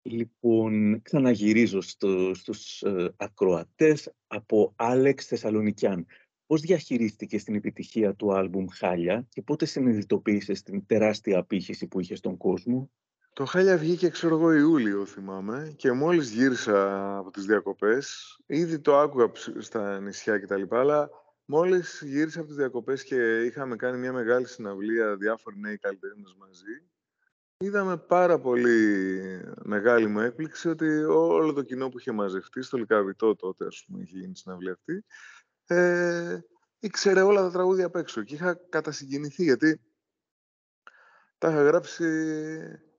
Λοιπόν, 0.01 1.01
ξαναγυρίζω 1.01 1.81
στο, 1.81 2.33
στους 2.33 2.81
ε, 2.81 3.13
ακροατές 3.17 4.13
από 4.27 4.73
Άλεξ 4.75 5.25
Θεσσαλονικιάν. 5.25 6.05
Πώς 6.45 6.61
διαχειρίστηκες 6.61 7.43
την 7.43 7.55
επιτυχία 7.55 8.13
του 8.15 8.33
άλμπουμ 8.33 8.65
Χάλια 8.71 9.25
και 9.29 9.41
πότε 9.41 9.65
συνειδητοποίησες 9.65 10.61
την 10.61 10.85
τεράστια 10.85 11.39
απήχηση 11.39 11.87
που 11.87 11.99
είχες 11.99 12.17
στον 12.17 12.37
κόσμο; 12.37 12.91
Το 13.33 13.45
Χάλια 13.45 13.77
βγήκε, 13.77 14.09
ξέρω 14.09 14.35
εγώ, 14.35 14.53
Ιούλιο, 14.53 15.05
θυμάμαι, 15.05 15.73
και 15.75 15.91
μόλις 15.91 16.31
γύρισα 16.31 17.17
από 17.17 17.31
τις 17.31 17.45
διακοπές, 17.45 18.37
ήδη 18.45 18.79
το 18.79 18.97
άκουγα 18.97 19.31
στα 19.57 19.99
νησιά 19.99 20.39
κτλ, 20.39 20.63
αλλά 20.69 21.09
μόλις 21.45 22.01
γύρισα 22.05 22.39
από 22.39 22.47
τις 22.47 22.57
διακοπές 22.57 23.03
και 23.03 23.41
είχαμε 23.41 23.75
κάνει 23.75 23.97
μια 23.97 24.13
μεγάλη 24.13 24.47
συναυλία 24.47 25.15
διάφοροι 25.15 25.59
νέοι 25.59 25.77
καλλιτέχνες 25.77 26.35
μαζί, 26.37 26.83
Είδαμε 27.57 27.97
πάρα 27.97 28.39
πολύ 28.39 29.21
μεγάλη 29.63 30.07
μου 30.07 30.19
έκπληξη 30.19 30.69
ότι 30.69 31.03
όλο 31.03 31.53
το 31.53 31.61
κοινό 31.61 31.89
που 31.89 31.99
είχε 31.99 32.11
μαζευτεί 32.11 32.61
στο 32.61 32.77
Λυκαβητό 32.77 33.35
τότε, 33.35 33.65
ας 33.65 33.83
πούμε, 33.87 34.03
είχε 34.03 34.17
γίνει 34.17 34.35
συναυλία 34.35 34.71
αυτή, 34.71 35.05
ε, 35.65 36.39
ήξερε 36.79 37.21
όλα 37.21 37.41
τα 37.41 37.51
τραγούδια 37.51 37.85
απ' 37.85 37.95
έξω 37.95 38.23
και 38.23 38.35
είχα 38.35 38.59
κατασυγκινηθεί 38.69 39.43
γιατί 39.43 39.81
τα 41.37 41.49
είχα 41.49 41.61
γράψει 41.61 42.05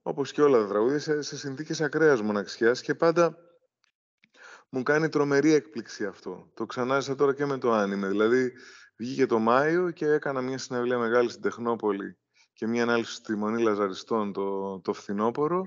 όπως 0.01 0.31
και 0.31 0.41
όλα 0.41 0.57
τα 0.57 0.67
τραγούδια 0.67 0.99
σε, 0.99 1.21
σε 1.21 1.37
συνθήκες 1.37 1.81
ακραίας 1.81 2.21
μοναξιάς 2.21 2.81
και 2.81 2.95
πάντα 2.95 3.46
μου 4.69 4.83
κάνει 4.83 5.09
τρομερή 5.09 5.53
έκπληξη 5.53 6.05
αυτό. 6.05 6.51
Το 6.53 6.65
ξανάζησα 6.65 7.15
τώρα 7.15 7.33
και 7.33 7.45
με 7.45 7.57
το 7.57 7.71
άνιμε. 7.71 8.07
Δηλαδή 8.07 8.51
βγήκε 8.97 9.25
το 9.25 9.39
Μάιο 9.39 9.91
και 9.91 10.05
έκανα 10.05 10.41
μια 10.41 10.57
συναυλία 10.57 10.97
μεγάλη 10.97 11.29
στην 11.29 11.41
Τεχνόπολη 11.41 12.17
και 12.53 12.67
μια 12.67 12.83
ανάλυση 12.83 13.13
στη 13.13 13.35
Μονή 13.35 13.63
Λαζαριστών 13.63 14.33
το, 14.33 14.79
το 14.79 14.93
φθινόπωρο 14.93 15.65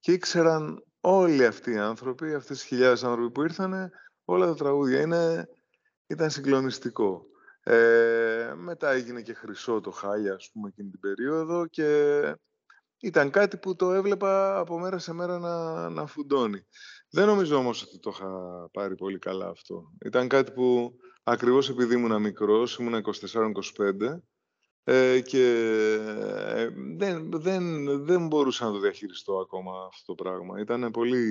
και 0.00 0.12
ήξεραν 0.12 0.84
όλοι 1.00 1.46
αυτοί 1.46 1.70
οι 1.70 1.78
άνθρωποι, 1.78 2.34
αυτές 2.34 2.62
οι 2.62 2.66
χιλιάδες 2.66 3.04
άνθρωποι 3.04 3.30
που 3.30 3.42
ήρθαν, 3.42 3.90
όλα 4.24 4.46
τα 4.46 4.54
τραγούδια. 4.54 5.00
Είναι, 5.00 5.48
ήταν 6.06 6.30
συγκλονιστικό. 6.30 7.26
Ε, 7.62 8.52
μετά 8.56 8.90
έγινε 8.90 9.22
και 9.22 9.34
χρυσό 9.34 9.80
το 9.80 9.90
χάλια, 9.90 10.34
ας 10.34 10.50
πούμε, 10.52 10.68
εκείνη 10.68 10.90
την 10.90 11.00
περίοδο 11.00 11.66
και 11.66 12.22
ήταν 13.02 13.30
κάτι 13.30 13.56
που 13.56 13.76
το 13.76 13.92
έβλεπα 13.92 14.58
από 14.58 14.78
μέρα 14.78 14.98
σε 14.98 15.12
μέρα 15.12 15.38
να, 15.38 15.88
να 15.88 16.06
φουντώνει. 16.06 16.66
Δεν 17.10 17.26
νομίζω 17.26 17.56
όμως 17.56 17.82
ότι 17.82 17.98
το 17.98 18.10
είχα 18.14 18.28
πάρει 18.72 18.94
πολύ 18.94 19.18
καλά 19.18 19.48
αυτό. 19.48 19.82
Ήταν 20.04 20.28
κάτι 20.28 20.52
που 20.52 20.92
ακριβώς 21.22 21.68
επειδή 21.68 21.94
ήμουν 21.94 22.20
μικρός, 22.20 22.78
ήμουν 22.78 23.02
24-25, 23.02 24.20
ε, 24.84 25.20
και 25.20 25.44
ε, 26.54 26.68
δεν, 26.96 27.30
δεν, 27.30 27.84
δεν 28.04 28.26
μπορούσα 28.26 28.64
να 28.64 28.72
το 28.72 28.78
διαχειριστώ 28.78 29.38
ακόμα 29.38 29.72
αυτό 29.86 30.14
το 30.14 30.22
πράγμα. 30.22 30.60
Ήταν 30.60 30.90
πολύ 30.90 31.24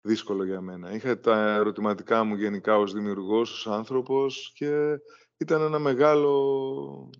δύσκολο 0.00 0.44
για 0.44 0.60
μένα. 0.60 0.94
Είχα 0.94 1.20
τα 1.20 1.54
ερωτηματικά 1.54 2.24
μου 2.24 2.34
γενικά 2.34 2.78
ως 2.78 2.92
δημιουργός, 2.92 3.50
ως 3.52 3.66
άνθρωπος 3.66 4.52
και 4.54 4.98
ήταν 5.36 5.62
ένα 5.62 5.78
μεγάλο, 5.78 7.10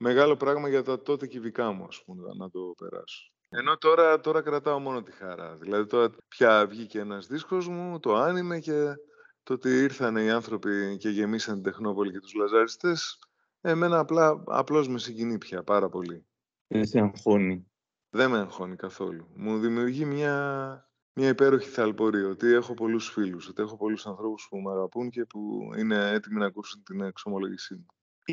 μεγάλο 0.00 0.36
πράγμα 0.36 0.68
για 0.68 0.82
τα 0.82 1.02
τότε 1.02 1.26
κυβικά 1.26 1.72
μου, 1.72 1.84
ας 1.84 2.02
πούμε, 2.04 2.22
να 2.36 2.50
το 2.50 2.74
περάσω. 2.78 3.32
Ενώ 3.48 3.76
τώρα, 3.76 4.20
τώρα 4.20 4.42
κρατάω 4.42 4.78
μόνο 4.78 5.02
τη 5.02 5.12
χαρά. 5.12 5.54
Δηλαδή 5.54 5.86
τώρα 5.86 6.10
πια 6.28 6.66
βγήκε 6.66 6.98
ένας 6.98 7.26
δίσκος 7.26 7.68
μου, 7.68 7.98
το 8.00 8.14
άνιμε 8.14 8.58
και 8.58 8.94
το 9.42 9.52
ότι 9.54 9.68
ήρθαν 9.68 10.16
οι 10.16 10.30
άνθρωποι 10.30 10.96
και 10.96 11.08
γεμίσαν 11.08 11.54
την 11.54 11.62
Τεχνόπολη 11.62 12.12
και 12.12 12.20
τους 12.20 12.34
Λαζαριστές, 12.34 13.18
Εμένα 13.60 13.98
απλά, 13.98 14.42
απλώς 14.46 14.88
με 14.88 14.98
συγκινεί 14.98 15.38
πια 15.38 15.62
πάρα 15.62 15.88
πολύ. 15.88 16.26
Δεν 16.66 16.86
σε 16.86 17.00
αγχώνει. 17.00 17.70
Δεν 18.10 18.30
με 18.30 18.38
αγχώνει 18.38 18.76
καθόλου. 18.76 19.28
Μου 19.34 19.58
δημιουργεί 19.58 20.04
μια, 20.04 20.90
μια 21.12 21.28
υπέροχη 21.28 21.68
θαλπορία 21.68 22.28
ότι 22.28 22.46
έχω 22.46 22.74
πολλούς 22.74 23.08
φίλους, 23.08 23.48
ότι 23.48 23.62
έχω 23.62 23.76
πολλούς 23.76 24.06
ανθρώπους 24.06 24.46
που 24.50 24.58
με 24.58 24.70
αγαπούν 24.70 25.10
και 25.10 25.24
που 25.24 25.70
είναι 25.78 26.10
έτοιμοι 26.10 26.38
να 26.38 26.46
ακούσουν 26.46 26.82
την 26.82 27.00
εξομολογησή 27.00 27.74
μου. 27.74 27.86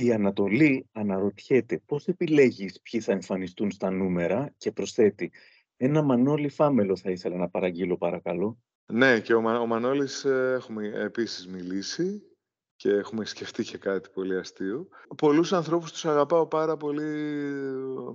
Η 0.04 0.14
Ανατολή 0.14 0.88
αναρωτιέται 0.92 1.82
πώς 1.86 2.08
επιλέγεις 2.08 2.82
ποιοι 2.82 3.00
θα 3.00 3.12
εμφανιστούν 3.12 3.72
στα 3.72 3.92
νούμερα 3.92 4.54
και 4.58 4.72
προσθέτει 4.72 5.32
ένα 5.78 6.02
Μανώλη 6.02 6.50
Φάμελο 6.50 6.96
θα 6.96 7.12
ήθελα 7.12 7.38
να 7.38 7.50
παραγγείλω 7.50 7.98
παρακαλώ. 7.98 8.58
Ναι, 8.86 9.20
και 9.20 9.34
ο, 9.34 9.42
Μα, 9.42 9.60
ο 9.60 9.66
Μανώλης 9.66 10.26
ε, 10.26 10.54
έχουμε 10.58 10.88
επίσης 10.88 11.48
μιλήσει 11.48 12.22
και 12.76 12.90
έχουμε 12.90 13.26
σκεφτεί 13.26 13.64
και 13.64 13.78
κάτι 13.78 14.10
πολύ 14.14 14.38
αστείο. 14.38 14.88
Πολλούς 15.18 15.54
ανθρώπους 15.54 15.92
τους 15.92 16.06
αγαπάω 16.06 16.48
πάρα 16.48 16.78
πολύ 16.78 17.04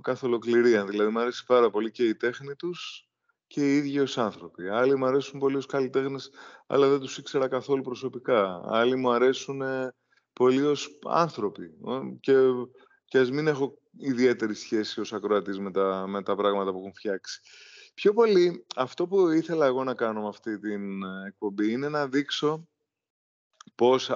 καθ' 0.01 0.23
ολοκληρία. 0.23 0.85
Δηλαδή, 0.85 1.11
μου 1.11 1.19
αρέσει 1.19 1.45
πάρα 1.45 1.69
πολύ 1.69 1.91
και 1.91 2.03
η 2.07 2.15
τέχνη 2.15 2.55
τους 2.55 3.07
και 3.47 3.61
οι 3.61 3.77
ίδιοι 3.77 3.99
ως 3.99 4.17
άνθρωποι. 4.17 4.69
Άλλοι 4.69 4.97
μου 4.97 5.05
αρέσουν 5.05 5.39
πολύ 5.39 5.55
ως 5.55 5.65
καλλιτέχνες, 5.65 6.31
αλλά 6.67 6.89
δεν 6.89 6.99
τους 6.99 7.17
ήξερα 7.17 7.47
καθόλου 7.47 7.81
προσωπικά. 7.81 8.61
Άλλοι 8.65 8.95
μου 8.95 9.11
αρέσουν 9.11 9.61
ε, 9.61 9.93
πολύ 10.33 10.61
ως 10.61 10.99
άνθρωποι. 11.05 11.63
Ε, 11.87 11.99
και, 12.19 12.33
και 13.05 13.17
ας 13.17 13.31
μην 13.31 13.47
έχω 13.47 13.77
ιδιαίτερη 13.97 14.53
σχέση 14.53 14.99
ως 14.99 15.13
ακροατής 15.13 15.59
με 15.59 15.71
τα, 15.71 16.05
με 16.07 16.23
τα 16.23 16.35
πράγματα 16.35 16.71
που 16.71 16.77
έχουν 16.77 16.93
φτιάξει. 16.93 17.41
Πιο 17.93 18.13
πολύ, 18.13 18.65
αυτό 18.75 19.07
που 19.07 19.29
ήθελα 19.29 19.65
εγώ 19.65 19.83
να 19.83 19.93
κάνω 19.93 20.21
με 20.21 20.27
αυτή 20.27 20.59
την 20.59 21.03
ε, 21.03 21.27
εκπομπή 21.27 21.71
είναι 21.71 21.89
να 21.89 22.07
δείξω 22.07 22.67
πώς, 23.75 24.11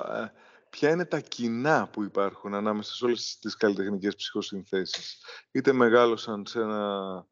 ποια 0.70 0.90
είναι 0.90 1.06
τα 1.06 1.20
κοινά 1.20 1.90
που 1.92 2.04
υπάρχουν 2.04 2.54
ανάμεσα 2.54 2.94
σε 2.94 3.06
όλες 3.06 3.38
τις 3.42 3.56
καλλιτεχνικές 3.56 4.16
ψυχοσυνθέσεις. 4.16 5.24
Είτε 5.52 5.72
μεγάλωσαν 5.72 6.46
σε 6.46 6.60
ένα 6.60 7.26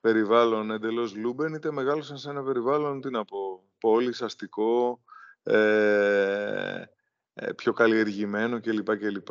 περιβάλλον 0.00 0.70
εντελώς 0.70 1.14
λούμπεν, 1.14 1.54
είτε 1.54 1.70
μεγάλωσαν 1.70 2.18
σε 2.18 2.30
ένα 2.30 2.42
περιβάλλον, 2.42 3.00
τι 3.00 3.10
να 3.10 3.24
πω, 3.24 3.64
πόλης, 3.78 4.22
αστικό, 4.22 5.02
ε, 5.42 5.54
ε, 5.54 6.84
πιο 7.56 7.72
καλλιεργημένο 7.72 8.60
κλπ. 8.60 8.96
κλπ. 8.96 9.28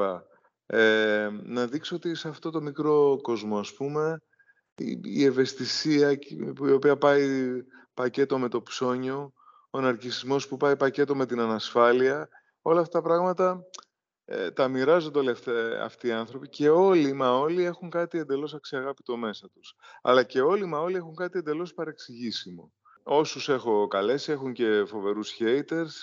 Ε, 0.65 1.29
να 1.43 1.67
δείξω 1.67 1.95
ότι 1.95 2.15
σε 2.15 2.27
αυτό 2.27 2.49
το 2.49 2.61
μικρό 2.61 3.19
κόσμο, 3.21 3.59
ας 3.59 3.73
πούμε, 3.73 4.21
η, 4.75 4.99
η 5.03 5.25
ευαισθησία 5.25 6.11
η 6.67 6.71
οποία 6.71 6.97
πάει 6.97 7.49
πακέτο 7.93 8.37
με 8.37 8.47
το 8.49 8.61
ψώνιο, 8.61 9.33
ο 9.69 9.81
ναρκισισμός 9.81 10.47
που 10.47 10.57
πάει 10.57 10.77
πακέτο 10.77 11.15
με 11.15 11.25
την 11.25 11.39
ανασφάλεια, 11.39 12.29
όλα 12.61 12.81
αυτά 12.81 13.01
τα 13.01 13.07
πράγματα 13.07 13.65
ε, 14.25 14.51
τα 14.51 14.67
μοιράζονται 14.67 15.19
όλοι 15.19 15.35
αυτοί 15.81 16.07
οι 16.07 16.11
άνθρωποι 16.11 16.49
και 16.49 16.69
όλοι 16.69 17.13
μα 17.13 17.37
όλοι 17.39 17.63
έχουν 17.63 17.89
κάτι 17.89 18.17
εντελώς 18.17 18.53
αξιαγάπητο 18.53 19.17
μέσα 19.17 19.49
τους. 19.49 19.75
Αλλά 20.01 20.23
και 20.23 20.41
όλοι 20.41 20.65
μα 20.65 20.79
όλοι 20.79 20.95
έχουν 20.95 21.15
κάτι 21.15 21.37
εντελώς 21.37 21.73
παρεξηγήσιμο. 21.73 22.73
Όσους 23.03 23.49
έχω 23.49 23.87
καλέσει 23.87 24.31
έχουν 24.31 24.53
και 24.53 24.83
φοβερούς 24.85 25.37
haters 25.39 25.93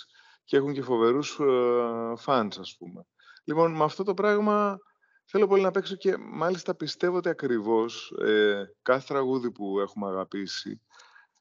και 0.44 0.56
έχουν 0.56 0.72
και 0.72 0.82
φοβερούς 0.82 1.38
ε, 1.40 2.12
fans, 2.24 2.58
ας 2.58 2.76
πούμε. 2.78 3.06
Λοιπόν, 3.44 3.76
με 3.76 3.84
αυτό 3.84 4.02
το 4.02 4.14
πράγμα 4.14 4.78
θέλω 5.24 5.46
πολύ 5.46 5.62
να 5.62 5.70
παίξω 5.70 5.96
και 5.96 6.16
μάλιστα 6.16 6.74
πιστεύω 6.74 7.16
ότι 7.16 7.28
ακριβώς 7.28 8.10
ε, 8.10 8.62
κάθε 8.82 9.04
τραγούδι 9.06 9.50
που 9.50 9.80
έχουμε 9.80 10.08
αγαπήσει 10.08 10.80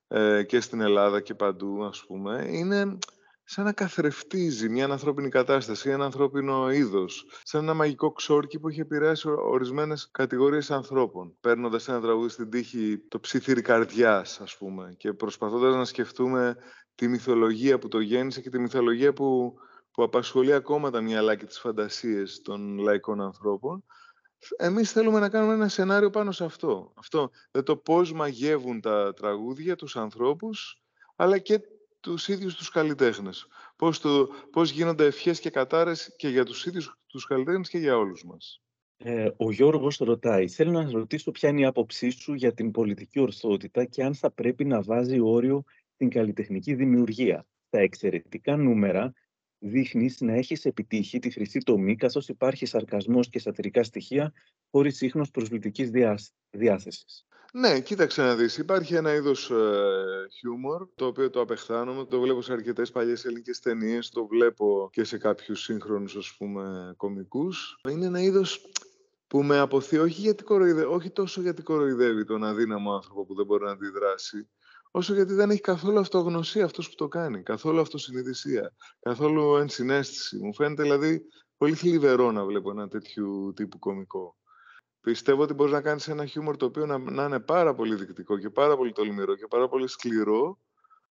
ε, 0.08 0.44
και 0.44 0.60
στην 0.60 0.82
Ελλάδα 0.82 1.22
και 1.22 1.36
παντού, 1.36 1.86
ας 1.86 2.06
πούμε, 2.08 2.48
είναι 2.50 2.98
σαν 3.44 3.66
να 3.66 3.74
καθρεφτίζει 3.74 4.70
μια 4.70 4.86
ανθρώπινη 4.86 5.30
κατάσταση, 5.30 5.90
ένα 5.90 6.06
ανθρώπινο 6.06 6.72
είδος, 6.72 7.26
σαν 7.44 7.64
ένα 7.64 7.74
μαγικό 7.74 8.12
ξόρκι 8.12 8.60
που 8.60 8.68
έχει 8.68 8.80
επηρεάσει 8.80 9.30
ορισμένες 9.30 10.10
κατηγορίες 10.12 10.72
ανθρώπων. 10.72 11.38
Παίρνοντας 11.40 11.88
ένα 11.88 12.02
τραγούδι 12.02 12.30
στην 12.30 12.50
τύχη 12.50 12.98
το 13.08 13.20
ψήθυρι 13.20 13.62
καρδιά, 13.62 14.18
ας 14.18 14.56
πούμε, 14.60 14.94
και 14.98 15.14
προσπαθώντας 15.14 15.76
να 15.76 15.86
σκεφτούμε 15.86 16.56
τη 16.96 17.08
μυθολογία 17.08 17.80
που 17.80 17.88
το 17.88 18.00
γέννησε 18.00 18.42
και 18.42 18.50
τη 18.50 18.60
μυθολογία 18.60 19.14
που, 19.14 19.54
που 19.92 20.04
απασχολεί 20.04 20.54
ακόμα 20.54 20.92
τα 20.92 21.02
μυαλά 21.02 21.36
και 21.36 21.46
τις 21.46 21.60
φαντασίες 21.60 22.42
των 22.42 22.78
λαϊκών 22.78 23.22
ανθρώπων. 23.22 23.84
Εμείς 24.58 24.92
θέλουμε 24.92 25.20
να 25.20 25.30
κάνουμε 25.30 25.54
ένα 25.54 25.68
σενάριο 25.68 26.10
πάνω 26.10 26.32
σε 26.32 26.44
αυτό. 26.44 26.94
Αυτό, 26.96 27.30
δηλαδή 27.52 27.68
το 27.68 27.78
πώς 27.78 28.14
μαγεύουν 28.14 28.82
τα 28.82 29.14
τραγούδια, 29.14 29.76
τους 29.76 29.96
ανθρώπους, 29.96 30.82
αλλά 31.16 31.38
και 31.38 31.62
τους 32.00 32.28
ίδιους 32.28 32.56
τους 32.56 32.70
καλλιτέχνες. 32.70 33.48
Πώς, 33.76 34.00
το, 34.00 34.30
πώς 34.52 34.72
γίνονται 34.72 35.06
ευχές 35.06 35.40
και 35.40 35.50
κατάρες 35.50 36.16
και 36.16 36.28
για 36.28 36.46
τους 36.46 36.66
ίδιους 36.66 36.98
τους 37.08 37.26
καλλιτέχνες 37.26 37.70
και 37.70 37.78
για 37.78 37.98
όλους 37.98 38.26
μας. 38.26 38.62
Ε, 38.98 39.30
ο 39.38 39.52
Γιώργος 39.52 39.98
ρωτάει, 39.98 40.48
θέλω 40.48 40.72
να 40.72 40.92
ρωτήσω 40.92 41.32
ποια 41.32 41.50
είναι 41.50 41.62
η 41.62 41.66
άποψή 41.66 42.10
σου 42.10 42.34
για 42.34 42.54
την 42.54 42.72
πολιτική 42.72 43.20
ορθότητα 43.20 43.86
και 43.86 44.04
αν 44.04 44.16
θα 44.16 44.32
πρέπει 44.32 44.66
να 44.66 44.82
βάζει 44.82 45.20
όριο 45.20 45.64
την 46.02 46.10
καλλιτεχνική 46.10 46.74
δημιουργία. 46.74 47.46
Τα 47.70 47.80
εξαιρετικά 47.80 48.56
νούμερα 48.56 49.14
δείχνει 49.60 50.14
να 50.20 50.34
έχεις 50.34 50.66
επιτύχει 50.66 51.20
τη 51.20 51.30
χρυσή 51.30 51.60
τομή, 51.60 51.96
καθώς 51.96 52.28
υπάρχει 52.28 52.66
σαρκασμός 52.66 53.30
και 53.30 53.40
σατυρικά 53.40 53.84
στοιχεία, 53.84 54.34
χωρίς 54.72 55.02
ίχνος 55.02 55.32
προσβλητικής 55.32 55.90
διάθεσης. 56.50 57.26
Ναι, 57.54 57.80
κοίταξε 57.80 58.22
να 58.22 58.36
δεις. 58.36 58.58
Υπάρχει 58.58 58.96
ένα 58.96 59.14
είδος 59.14 59.52
ε, 59.52 59.58
χιούμορ, 60.32 60.88
το 60.96 61.06
οποίο 61.06 61.30
το 61.30 61.42
απεχθάνομαι. 61.42 62.06
Το 62.06 62.20
βλέπω 62.20 62.42
σε 62.42 62.54
αρκετές 62.54 62.92
παλιές 62.92 63.26
ελληνικές 63.26 63.60
ταινίες, 63.60 64.10
το 64.10 64.28
βλέπω 64.28 64.90
και 64.92 65.04
σε 65.04 65.18
κάποιους 65.18 65.64
σύγχρονους, 65.64 66.16
ας 66.16 66.36
πούμε, 66.38 66.94
κομικούς. 66.98 67.80
Είναι 67.90 68.06
ένα 68.06 68.22
είδος 68.22 68.72
που 69.28 69.44
με 69.44 69.58
αποθεί, 69.58 69.98
όχι, 69.98 70.22
γιατί 70.22 70.44
όχι 70.90 71.10
τόσο 71.10 71.42
γιατί 71.42 71.62
κοροϊδεύει 71.62 72.26
τον 72.26 72.44
αδύναμο 72.44 72.94
άνθρωπο 72.94 73.26
που 73.26 73.36
δεν 73.36 73.46
μπορεί 73.46 73.64
να 73.64 73.72
αντιδράσει, 73.72 74.50
όσο 74.92 75.14
γιατί 75.14 75.34
δεν 75.34 75.50
έχει 75.50 75.62
καθόλου 75.62 76.00
αυτογνωσία 76.00 76.66
αυτός 76.66 76.90
που 76.90 76.96
το 76.96 77.08
κάνει, 77.08 77.44
καθόλου 77.44 77.80
αυτοσυνειδησία, 77.80 78.74
καθόλου 79.00 79.56
ενσυναίσθηση. 79.56 80.38
Μου 80.38 80.54
φαίνεται 80.54 80.84
δηλαδή 80.84 81.22
πολύ 81.58 81.74
θλιβερό 81.74 82.32
να 82.32 82.46
βλέπω 82.46 82.72
ένα 82.72 82.88
τέτοιου 82.88 83.54
τύπου 83.56 83.80
κομικό. 83.80 84.36
Πιστεύω 85.02 85.42
ότι 85.42 85.54
μπορείς 85.54 85.74
να 85.74 85.82
κάνεις 85.82 86.08
ένα 86.08 86.26
χιούμορ 86.26 86.58
το 86.58 86.66
οποίο 86.66 86.86
να, 86.86 86.98
να 86.98 87.24
είναι 87.24 87.40
πάρα 87.40 87.74
πολύ 87.74 87.96
δεικτικό 87.96 88.38
και 88.38 88.50
πάρα 88.50 88.78
πολύ 88.78 88.92
τολμηρό 88.92 89.36
και 89.36 89.48
πάρα 89.48 89.68
πολύ 89.68 89.88
σκληρό 89.88 90.60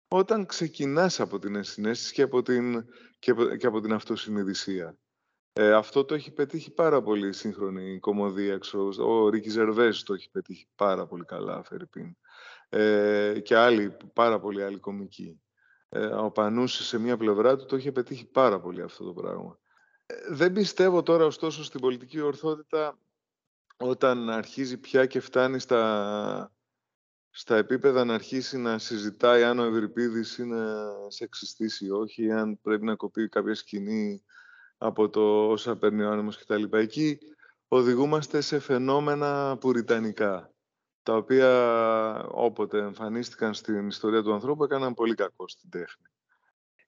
όταν 0.07 0.45
ξεκινάς 0.45 1.19
από 1.19 1.39
την 1.39 1.55
ενσυναίσθηση 1.55 2.13
και 2.13 2.21
από 2.21 2.41
την, 2.41 2.85
και, 3.19 3.33
και 3.57 3.67
από 3.67 3.79
την 3.79 3.93
αυτοσυνειδησία. 3.93 4.97
Ε, 5.53 5.73
αυτό 5.73 6.05
το 6.05 6.15
έχει 6.15 6.31
πετύχει 6.31 6.71
πάρα 6.71 7.01
πολύ 7.01 7.27
η 7.27 7.31
σύγχρονη 7.31 7.99
κομμωδία. 7.99 8.59
Ο 8.99 9.29
Ρίκη 9.29 9.49
Ζερβές 9.49 10.03
το 10.03 10.13
έχει 10.13 10.29
πετύχει 10.31 10.67
πάρα 10.75 11.07
πολύ 11.07 11.25
καλά, 11.25 11.63
Φερρυπίν. 11.63 12.15
Ε, 12.69 13.39
και 13.39 13.55
άλλοι, 13.55 13.97
πάρα 14.13 14.39
πολλοί 14.39 14.63
άλλοι 14.63 14.79
κομικοί. 14.79 15.41
Ε, 15.89 16.05
ο 16.05 16.31
Πανούσης 16.31 16.85
σε 16.85 16.97
μία 16.97 17.17
πλευρά 17.17 17.57
του 17.57 17.65
το 17.65 17.75
είχε 17.75 17.91
πετύχει 17.91 18.25
πάρα 18.25 18.59
πολύ 18.59 18.81
αυτό 18.81 19.03
το 19.03 19.13
πράγμα. 19.13 19.59
Ε, 20.05 20.15
δεν 20.29 20.53
πιστεύω 20.53 21.03
τώρα 21.03 21.25
ωστόσο 21.25 21.63
στην 21.63 21.79
πολιτική 21.79 22.19
ορθότητα 22.19 22.99
όταν 23.77 24.29
αρχίζει 24.29 24.77
πια 24.77 25.05
και 25.05 25.19
φτάνει 25.19 25.59
στα, 25.59 26.53
στα 27.29 27.55
επίπεδα 27.55 28.05
να 28.05 28.13
αρχίσει 28.13 28.57
να 28.57 28.77
συζητάει 28.77 29.43
αν 29.43 29.59
ο 29.59 29.63
Ευρυπίδης 29.63 30.37
είναι 30.37 30.65
σεξιστής 31.07 31.79
ή 31.79 31.89
όχι, 31.89 32.31
αν 32.31 32.59
πρέπει 32.61 32.85
να 32.85 32.95
κοπεί 32.95 33.29
κάποια 33.29 33.55
σκηνή 33.55 34.23
από 34.77 35.09
το 35.09 35.49
όσα 35.49 35.77
παίρνει 35.77 36.03
ο 36.03 36.11
άνεμος 36.11 36.37
κτλ. 36.37 36.63
Εκεί 36.69 37.17
οδηγούμαστε 37.67 38.41
σε 38.41 38.59
φαινόμενα 38.59 39.57
πουριτανικά, 39.57 40.53
τα 41.03 41.15
οποία 41.15 42.25
όποτε 42.31 42.77
εμφανίστηκαν 42.77 43.53
στην 43.53 43.87
ιστορία 43.87 44.23
του 44.23 44.33
ανθρώπου 44.33 44.63
έκαναν 44.63 44.93
πολύ 44.93 45.15
κακό 45.15 45.47
στην 45.47 45.69
τέχνη. 45.69 46.05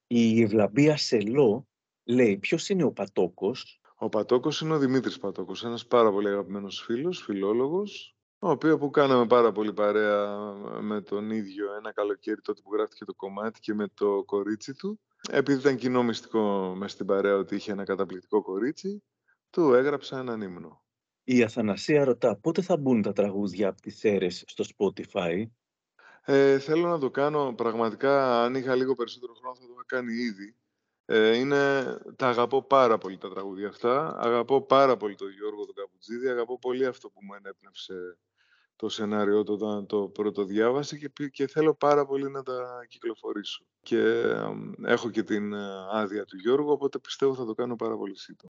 Η 0.06 0.42
Ευλαμπία 0.42 0.96
Σελό 0.96 1.66
λέει 2.04 2.38
ποιος 2.38 2.68
είναι 2.68 2.84
ο 2.84 2.92
Πατόκος 2.92 3.82
ο 4.02 4.08
Πατόκος 4.08 4.60
είναι 4.60 4.74
ο 4.74 4.78
Δημήτρης 4.78 5.18
Πατόκος, 5.18 5.64
ένας 5.64 5.86
πάρα 5.86 6.12
πολύ 6.12 6.28
αγαπημένος 6.28 6.82
φίλος, 6.82 7.22
φιλόλογος, 7.22 8.16
ο 8.38 8.50
οποίος 8.50 8.78
που 8.78 8.90
κάναμε 8.90 9.26
πάρα 9.26 9.52
πολύ 9.52 9.72
παρέα 9.72 10.52
με 10.80 11.00
τον 11.00 11.30
ίδιο 11.30 11.74
ένα 11.74 11.92
καλοκαίρι 11.92 12.40
τότε 12.40 12.60
που 12.64 12.74
γράφτηκε 12.74 13.04
το 13.04 13.14
κομμάτι 13.14 13.60
και 13.60 13.74
με 13.74 13.88
το 13.94 14.24
κορίτσι 14.24 14.74
του. 14.74 15.00
Επειδή 15.30 15.60
ήταν 15.60 15.76
κοινό 15.76 16.02
μυστικό 16.02 16.74
μες 16.76 16.92
στην 16.92 17.06
παρέα 17.06 17.36
ότι 17.36 17.54
είχε 17.54 17.72
ένα 17.72 17.84
καταπληκτικό 17.84 18.42
κορίτσι, 18.42 19.02
του 19.50 19.74
έγραψα 19.74 20.18
έναν 20.18 20.40
ύμνο. 20.40 20.82
Η 21.24 21.42
Αθανασία 21.42 22.04
ρωτά 22.04 22.36
πότε 22.36 22.62
θα 22.62 22.76
μπουν 22.76 23.02
τα 23.02 23.12
τραγούδια 23.12 23.68
από 23.68 23.80
τις 23.80 24.04
αίρες 24.04 24.44
στο 24.46 24.64
Spotify; 24.76 25.44
Ε, 26.24 26.58
θέλω 26.58 26.88
να 26.88 26.98
το 26.98 27.10
κάνω 27.10 27.54
πραγματικά, 27.54 28.42
αν 28.42 28.54
είχα 28.54 28.74
λίγο 28.74 28.94
περισσότερο 28.94 29.34
χρόνο 29.34 29.54
θα 29.54 29.66
το 29.66 29.72
είχα 29.72 29.84
κάνει 29.86 30.12
ήδη. 30.12 30.56
Ε, 31.04 31.36
είναι, 31.36 31.84
τα 32.16 32.28
αγαπώ 32.28 32.62
πάρα 32.62 32.98
πολύ 32.98 33.18
τα 33.18 33.30
τραγούδια 33.30 33.68
αυτά. 33.68 34.16
Αγαπώ 34.18 34.62
πάρα 34.62 34.96
πολύ 34.96 35.14
τον 35.14 35.30
Γιώργο 35.30 35.64
τον 35.64 35.74
Καπουτζίδη. 35.74 36.28
Αγαπώ 36.28 36.58
πολύ 36.58 36.86
αυτό 36.86 37.10
που 37.10 37.20
μου 37.22 37.34
ενέπνευσε 37.34 38.18
το 38.76 38.88
σενάριό 38.88 39.42
του 39.42 39.52
όταν 39.52 39.86
το 39.86 40.08
πρώτο 40.08 40.44
διάβασε 40.44 40.96
και, 40.96 41.28
και 41.28 41.46
θέλω 41.46 41.74
πάρα 41.74 42.06
πολύ 42.06 42.30
να 42.30 42.42
τα 42.42 42.86
κυκλοφορήσω. 42.88 43.64
Και 43.80 44.24
έχω 44.84 45.10
και 45.10 45.22
την 45.22 45.52
ε, 45.52 45.86
άδεια 45.90 46.24
του 46.24 46.36
Γιώργου, 46.36 46.70
οπότε 46.70 46.98
πιστεύω 46.98 47.34
θα 47.34 47.44
το 47.44 47.54
κάνω 47.54 47.76
πάρα 47.76 47.96
πολύ 47.96 48.16
σύντομα. 48.18 48.52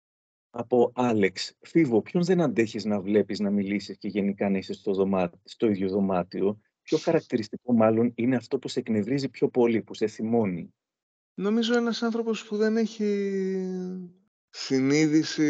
Από 0.60 0.92
Άλεξ, 0.96 1.54
Φίβο, 1.62 2.02
ποιον 2.02 2.24
δεν 2.24 2.42
αντέχεις 2.42 2.86
να 2.86 3.02
βλέπεις 3.02 3.40
να 3.40 3.50
μιλήσεις 3.50 3.98
και 3.98 4.08
γενικά 4.08 4.50
να 4.50 4.58
είσαι 4.58 4.74
στο, 4.74 4.94
δωμάτιο, 4.94 5.40
στο 5.44 5.68
ίδιο 5.68 5.90
δωμάτιο; 5.90 6.60
Πιο 6.82 6.98
χαρακτηριστικό 6.98 7.74
μάλλον 7.74 8.12
είναι 8.16 8.36
αυτό 8.36 8.60
που 8.60 8.68
σε 8.68 8.80
εκνευρίζει 8.80 9.30
πιο 9.30 9.50
πολύ, 9.50 9.82
που 9.82 9.94
σε 9.94 10.08
θυμώνει. 10.08 10.74
Νομίζω 11.34 11.78
ένας 11.78 12.02
άνθρωπος 12.04 12.46
που 12.46 12.58
δεν 12.58 12.78
έχει 12.78 13.08
συνείδηση 14.50 15.48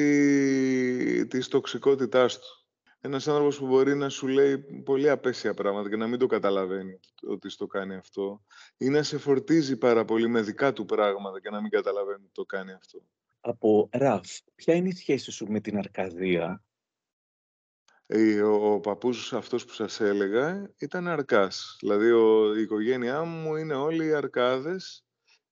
της 1.28 1.48
τοξικότητάς 1.48 2.40
του. 2.40 2.68
ένας 3.02 3.28
άνθρωπος 3.28 3.58
που 3.58 3.68
μπορεί 3.68 3.96
να 3.96 4.10
σου 4.10 4.28
λέει 4.28 4.58
πολύ 4.84 5.10
απέσια 5.10 5.54
πράγματα 5.54 5.90
και 5.90 5.96
να 5.96 6.08
μην 6.08 6.20
το 6.20 6.28
καταλαβαίνει 6.28 7.00
ότι 7.28 7.50
στο 7.50 7.68
κάνει 7.68 7.96
αυτό 7.96 8.44
ή 8.78 8.90
να 8.90 9.04
σε 9.04 9.18
φορτίζει 9.18 9.78
πάρα 9.78 10.06
πολύ 10.06 10.28
με 10.28 10.42
δικά 10.42 10.74
του 10.74 10.86
πράγματα 10.86 11.40
και 11.40 11.50
να 11.50 11.62
μην 11.62 11.70
καταλαβαίνει 11.70 12.24
ότι 12.24 12.34
το 12.34 12.46
κάνει 12.46 12.72
αυτό. 12.72 13.02
Από 13.40 13.90
Ραφ, 13.92 14.40
ποια 14.56 14.74
είναι 14.74 14.88
η 14.88 14.96
σχέση 14.96 15.32
σου 15.32 15.46
με 15.48 15.60
την 15.60 15.78
Αρκαδία; 15.78 16.62
Ε, 18.06 18.42
ο, 18.42 18.74
ο 18.74 18.80
παππούς 18.80 19.34
αυτός 19.34 19.66
που 19.66 19.74
σας 19.74 20.00
έλεγα 20.00 20.74
ήταν 20.78 21.08
Αρκάς. 21.08 21.76
Δηλαδή 21.80 22.12
ο, 22.12 22.56
η 22.56 22.62
οικογένειά 22.62 23.24
μου 23.24 23.56
είναι 23.56 23.74
όλοι 23.74 24.16
Αρκάδες, 24.16 25.06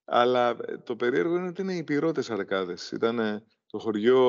αλλά 0.04 0.56
ε, 0.66 0.78
το 0.78 0.96
περίεργο 0.96 1.36
είναι 1.36 1.48
ότι 1.48 1.62
είναι 1.62 1.74
οι 1.74 1.84
πυρώτες 1.84 2.30
Αρκάδες. 2.30 2.90
Ήταν 2.90 3.46
το 3.66 3.78
χωριό 3.78 4.20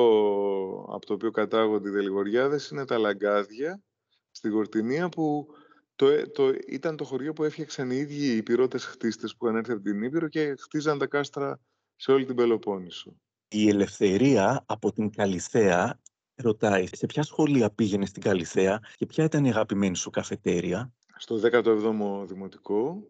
από 0.92 1.06
το 1.06 1.14
οποίο 1.14 1.30
κατάγονται 1.30 1.88
οι 1.88 1.92
Δελιγοριάδες 1.92 2.68
είναι 2.68 2.84
τα 2.84 2.98
Λαγκάδια, 2.98 3.82
στην 4.30 4.50
Κορτινία, 4.52 5.08
που 5.08 5.46
το, 5.94 6.08
ε, 6.08 6.26
το, 6.26 6.52
ήταν 6.66 6.96
το 6.96 7.04
χωριό 7.04 7.32
που 7.32 7.44
έφτιαξαν 7.44 7.90
οι 7.90 7.96
ίδιοι 7.96 8.36
οι 8.36 8.42
πυρώτες 8.42 8.84
χτίστες 8.84 9.36
που 9.36 9.46
ανέρθει 9.46 9.72
από 9.72 9.82
την 9.82 10.02
Ήπειρο 10.02 10.28
και 10.28 10.54
χτίζαν 10.58 10.98
τα 10.98 11.06
κάστρα 11.06 11.60
σε 11.96 12.12
όλη 12.12 12.24
την 12.24 12.34
Πελοπόννησο. 12.34 13.16
Η 13.50 13.68
Ελευθερία 13.68 14.64
από 14.66 14.92
την 14.92 15.10
Καλυθέα 15.10 16.00
ρωτάει 16.34 16.86
σε 16.92 17.06
ποια 17.06 17.22
σχολεία 17.22 17.70
πήγαινες 17.70 18.08
στην 18.08 18.22
Καλυθέα 18.22 18.80
και 18.96 19.06
ποια 19.06 19.24
ήταν 19.24 19.44
η 19.44 19.48
αγαπημένη 19.48 19.96
σου 19.96 20.10
καφετέρια; 20.10 20.92
Στο 21.16 21.40
17ο 21.42 22.26
Δημοτικό, 22.26 23.02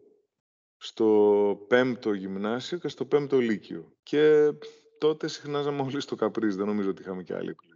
στο 0.76 1.50
5ο 1.70 2.14
Γυμνάσιο 2.16 2.78
και 2.78 2.88
στο 2.88 3.08
5ο 3.12 3.32
Λύκειο. 3.32 3.92
Και 4.02 4.52
τότε 4.98 5.28
συχνάζαμε 5.28 5.82
όλοι 5.82 6.00
στο 6.00 6.14
Καπρίζ, 6.14 6.54
δεν 6.54 6.66
νομίζω 6.66 6.90
ότι 6.90 7.02
είχαμε 7.02 7.22
και 7.22 7.34
άλλη 7.34 7.48
επιλογή 7.48 7.67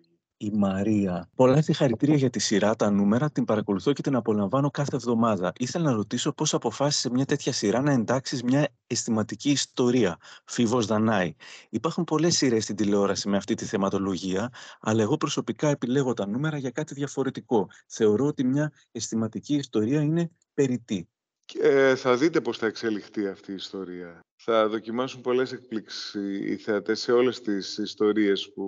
η 0.45 0.51
Μαρία. 0.55 1.31
Πολλά 1.35 1.63
συγχαρητήρια 1.63 2.17
για 2.17 2.31
τη 2.31 2.39
σειρά, 2.39 2.77
τα 2.77 2.91
νούμερα, 2.91 3.31
την 3.31 3.45
παρακολουθώ 3.45 3.93
και 3.93 4.03
την 4.03 4.15
απολαμβάνω 4.15 4.71
κάθε 4.71 4.97
εβδομάδα. 4.97 5.53
Ήθελα 5.59 5.85
να 5.85 5.93
ρωτήσω 5.93 6.33
πώς 6.33 6.55
αποφάσισε 6.55 7.11
μια 7.11 7.25
τέτοια 7.25 7.53
σειρά 7.53 7.81
να 7.81 7.93
εντάξει 7.93 8.41
μια 8.45 8.69
αισθηματική 8.87 9.51
ιστορία. 9.51 10.17
Φίβος 10.45 10.87
Δανάη. 10.87 11.35
Υπάρχουν 11.71 12.05
πολλές 12.05 12.37
σειρές 12.37 12.63
στην 12.63 12.77
τηλεόραση 12.77 13.29
με 13.29 13.37
αυτή 13.37 13.55
τη 13.55 13.65
θεματολογία, 13.65 14.53
αλλά 14.81 15.03
εγώ 15.03 15.17
προσωπικά 15.17 15.69
επιλέγω 15.69 16.13
τα 16.15 16.27
νούμερα 16.27 16.59
για 16.59 16.71
κάτι 16.71 16.95
διαφορετικό. 16.95 17.69
Θεωρώ 17.87 18.27
ότι 18.27 18.45
μια 18.45 18.73
αισθηματική 18.93 19.55
ιστορία 19.55 20.01
είναι 20.01 20.31
περιττή. 20.55 21.09
Και 21.45 21.95
θα 21.97 22.17
δείτε 22.17 22.41
πώς 22.41 22.59
θα 22.59 22.67
εξελιχθεί 22.67 23.29
αυτή 23.29 23.51
η 23.51 23.55
ιστορία. 23.55 24.21
Θα 24.37 24.69
δοκιμάσουν 24.69 25.21
πολλές 25.21 25.53
εκπλήξεις 25.53 26.15
οι 26.15 26.57
θεατές 26.57 27.01
σε 27.01 27.13
όλες 27.13 27.41
τις 27.41 27.79
ιστορίες 27.79 28.53
που 28.55 28.65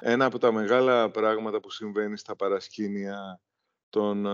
ένα 0.00 0.24
από 0.24 0.38
τα 0.38 0.52
μεγάλα 0.52 1.10
πράγματα 1.10 1.60
που 1.60 1.70
συμβαίνει 1.70 2.18
στα 2.18 2.36
παρασκήνια 2.36 3.40
των 3.88 4.26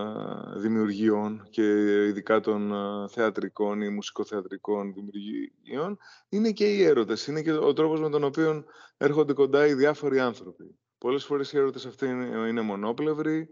δημιουργιών 0.57 1.47
και 1.51 1.63
ειδικά 2.07 2.41
των 2.41 2.73
θεατρικών 3.09 3.81
ή 3.81 3.89
μουσικοθεατρικών 3.89 4.93
δημιουργιών 4.95 5.99
είναι 6.29 6.51
και 6.51 6.65
οι 6.65 6.83
έρωτες. 6.83 7.27
Είναι 7.27 7.43
και 7.43 7.53
ο 7.53 7.73
τρόπος 7.73 8.01
με 8.01 8.11
τον 8.11 8.25
οποίο 8.25 8.65
έρχονται 8.97 9.33
κοντά 9.33 9.67
οι 9.67 9.75
διάφοροι 9.75 10.21
άνθρωποι. 10.21 10.79
Πολλές 10.99 11.25
φορές 11.25 11.53
οι 11.53 11.57
έρωτες 11.57 11.87
αυτοί 11.87 12.07
είναι 12.49 12.61
μονόπλευροι, 12.61 13.49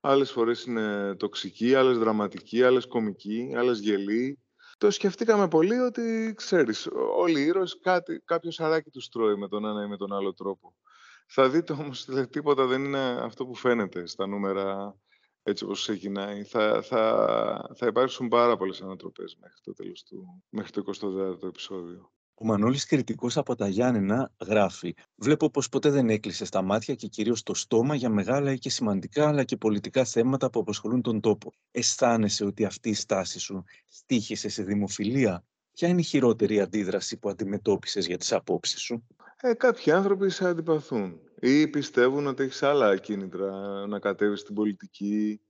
άλλες 0.00 0.30
φορές 0.30 0.64
είναι 0.64 1.14
τοξικοί, 1.14 1.74
άλλες 1.74 1.98
δραματικοί, 1.98 2.62
άλλες 2.62 2.86
κομικοί, 2.86 3.54
άλλες 3.56 3.78
γελοί. 3.78 4.38
Το 4.78 4.90
σκεφτήκαμε 4.90 5.48
πολύ 5.48 5.78
ότι, 5.78 6.32
ξέρεις, 6.36 6.88
όλοι 7.16 7.40
οι 7.40 7.44
ήρωες 7.44 7.78
κάτι, 7.80 8.22
κάποιο 8.24 8.50
σαράκι 8.50 8.90
τους 8.90 9.08
τρώει 9.08 9.36
με 9.36 9.48
τον 9.48 9.64
ένα 9.64 9.84
ή 9.84 9.88
με 9.88 9.96
τον 9.96 10.12
άλλο 10.12 10.34
τρόπο. 10.34 10.74
Θα 11.30 11.48
δείτε 11.48 11.72
όμως 11.72 12.08
ότι 12.08 12.28
τίποτα 12.28 12.66
δεν 12.66 12.84
είναι 12.84 13.20
αυτό 13.22 13.46
που 13.46 13.54
φαίνεται 13.54 14.06
στα 14.06 14.26
νούμερα 14.26 14.96
έτσι 15.42 15.64
όπως 15.64 15.82
ξεκινάει. 15.82 16.42
Θα, 16.42 16.82
θα, 16.82 17.70
θα 17.74 17.86
υπάρξουν 17.86 18.28
πάρα 18.28 18.56
πολλές 18.56 18.80
ανατροπές 18.82 19.36
μέχρι 19.40 19.56
το 19.62 19.72
τέλος 19.72 20.02
του, 20.02 20.42
μέχρι 20.48 20.70
το 20.70 20.82
24ο 21.00 21.46
επεισόδιο. 21.46 22.12
Ο 22.34 22.44
Μανώλης 22.44 22.86
Κριτικός 22.86 23.36
από 23.36 23.54
τα 23.54 23.68
Γιάννενα 23.68 24.32
γράφει 24.40 24.94
«Βλέπω 25.14 25.50
πως 25.50 25.68
ποτέ 25.68 25.90
δεν 25.90 26.10
έκλεισε 26.10 26.48
τα 26.48 26.62
μάτια 26.62 26.94
και 26.94 27.06
κυρίως 27.06 27.42
το 27.42 27.54
στόμα 27.54 27.94
για 27.94 28.10
μεγάλα 28.10 28.52
ή 28.52 28.58
και 28.58 28.70
σημαντικά 28.70 29.28
αλλά 29.28 29.44
και 29.44 29.56
πολιτικά 29.56 30.04
θέματα 30.04 30.50
που 30.50 30.60
απασχολούν 30.60 31.02
τον 31.02 31.20
τόπο. 31.20 31.52
Αισθάνεσαι 31.70 32.44
ότι 32.44 32.64
αυτή 32.64 32.88
η 32.88 32.94
στάση 32.94 33.38
σου 33.38 33.64
στήχησε 33.86 34.48
σε 34.48 34.62
δημοφιλία. 34.62 35.44
Ποια 35.72 35.88
είναι 35.88 36.00
η 36.00 36.04
χειρότερη 36.04 36.60
αντίδραση 36.60 37.18
που 37.18 37.28
αντιμετώπισες 37.28 38.06
για 38.06 38.16
τις 38.16 38.32
απόψεις 38.32 38.80
σου» 38.80 39.06
ε, 39.42 39.54
κάποιοι 39.54 39.92
άνθρωποι 39.92 40.30
σε 40.30 40.48
αντιπαθούν 40.48 41.20
ή 41.40 41.68
πιστεύουν 41.68 42.26
ότι 42.26 42.42
έχεις 42.42 42.62
άλλα 42.62 42.96
κίνητρα 42.96 43.50
να 43.86 43.98
κατέβεις 43.98 44.40
στην 44.40 44.54
πολιτική 44.54 45.40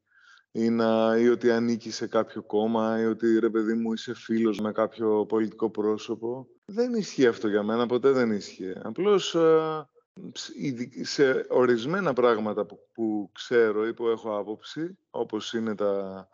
ή, 0.50 0.70
να, 0.70 1.16
ή 1.18 1.28
ότι 1.28 1.50
ανήκεις 1.50 1.94
σε 1.94 2.06
κάποιο 2.06 2.42
κόμμα 2.42 3.00
ή 3.00 3.04
ότι 3.04 3.38
ρε 3.38 3.50
παιδί 3.50 3.74
μου 3.74 3.92
είσαι 3.92 4.14
φίλος 4.14 4.58
με 4.60 4.72
κάποιο 4.72 5.26
πολιτικό 5.26 5.70
πρόσωπο. 5.70 6.46
Δεν 6.64 6.94
ισχύει 6.94 7.26
αυτό 7.26 7.48
για 7.48 7.62
μένα, 7.62 7.86
ποτέ 7.86 8.10
δεν 8.10 8.32
ισχύει. 8.32 8.72
Απλώς 8.82 9.34
ε, 9.34 9.88
σε 11.02 11.46
ορισμένα 11.48 12.12
πράγματα 12.12 12.66
που, 12.66 12.78
που 12.92 13.30
ξέρω 13.32 13.86
ή 13.86 13.94
που 13.94 14.08
έχω 14.08 14.38
άποψη, 14.38 14.98
όπως 15.10 15.52
είναι 15.52 15.74
τα 15.74 16.28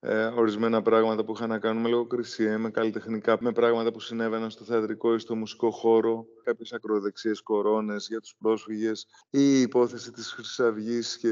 ε, 0.00 0.24
ορισμένα 0.24 0.82
πράγματα 0.82 1.24
που 1.24 1.32
είχαν 1.32 1.48
να 1.48 1.58
κάνουν 1.58 1.82
με 1.82 1.88
λογοκρισία, 1.88 2.58
με 2.58 2.70
καλλιτεχνικά, 2.70 3.36
με 3.40 3.52
πράγματα 3.52 3.92
που 3.92 4.00
συνέβαιναν 4.00 4.50
στο 4.50 4.64
θεατρικό 4.64 5.14
ή 5.14 5.18
στο 5.18 5.36
μουσικό 5.36 5.70
χώρο, 5.70 6.26
κάποιες 6.42 6.72
ακροδεξιέ 6.72 7.32
κορώνες 7.42 8.06
για 8.08 8.20
τους 8.20 8.34
πρόσφυγες, 8.38 9.06
ή 9.30 9.58
η 9.58 9.60
υπόθεση 9.60 10.10
της 10.10 10.32
Χρυσαυγή 10.32 11.00
και 11.20 11.28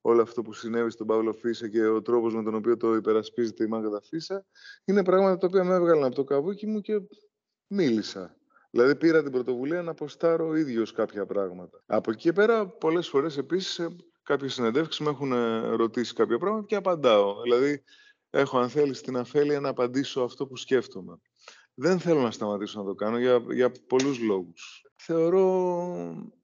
όλο 0.00 0.22
αυτό 0.22 0.42
που 0.42 0.52
συνέβη 0.52 0.90
στον 0.90 1.06
Παύλο 1.06 1.32
Φίσα 1.32 1.68
και 1.68 1.86
ο 1.86 2.02
τρόπος 2.02 2.34
με 2.34 2.42
τον 2.42 2.54
οποίο 2.54 2.76
το 2.76 2.94
υπερασπίζεται 2.94 3.64
η 3.64 3.66
Μάγδα 3.66 4.00
Φίσα, 4.00 4.44
είναι 4.84 5.04
πράγματα 5.04 5.38
τα 5.38 5.46
οποία 5.46 5.64
με 5.64 5.74
έβγαλαν 5.74 6.04
από 6.04 6.14
το 6.14 6.24
καβούκι 6.24 6.66
μου 6.66 6.80
και 6.80 7.00
μίλησα. 7.66 8.36
Δηλαδή 8.70 8.96
πήρα 8.96 9.22
την 9.22 9.32
πρωτοβουλία 9.32 9.82
να 9.82 9.90
αποστάρω 9.90 10.48
ο 10.48 10.54
ίδιος 10.56 10.92
κάποια 10.92 11.26
πράγματα. 11.26 11.82
Από 11.86 12.10
εκεί 12.10 12.20
και 12.20 12.32
πέρα 12.32 12.66
πολλές 12.66 13.08
φορές 13.08 13.38
επίσης 13.38 13.88
κάποιες 14.22 14.54
συνεντεύξεις 14.54 15.00
με 15.00 15.10
έχουν 15.10 15.32
ε, 15.32 15.60
ρωτήσει 15.60 16.14
κάποια 16.14 16.38
πράγματα 16.38 16.66
και 16.66 16.76
απαντάω. 16.76 17.42
Δηλαδή, 17.42 17.84
έχω, 18.30 18.58
αν 18.58 18.68
θέλεις, 18.68 19.00
την 19.00 19.16
αφέλεια 19.16 19.60
να 19.60 19.68
απαντήσω 19.68 20.20
αυτό 20.20 20.46
που 20.46 20.56
σκέφτομαι. 20.56 21.20
Δεν 21.74 21.98
θέλω 21.98 22.20
να 22.20 22.30
σταματήσω 22.30 22.80
να 22.80 22.86
το 22.86 22.94
κάνω 22.94 23.18
για, 23.18 23.42
για 23.50 23.72
πολλούς 23.86 24.18
λόγους. 24.18 24.82
Θεωρώ 24.96 25.46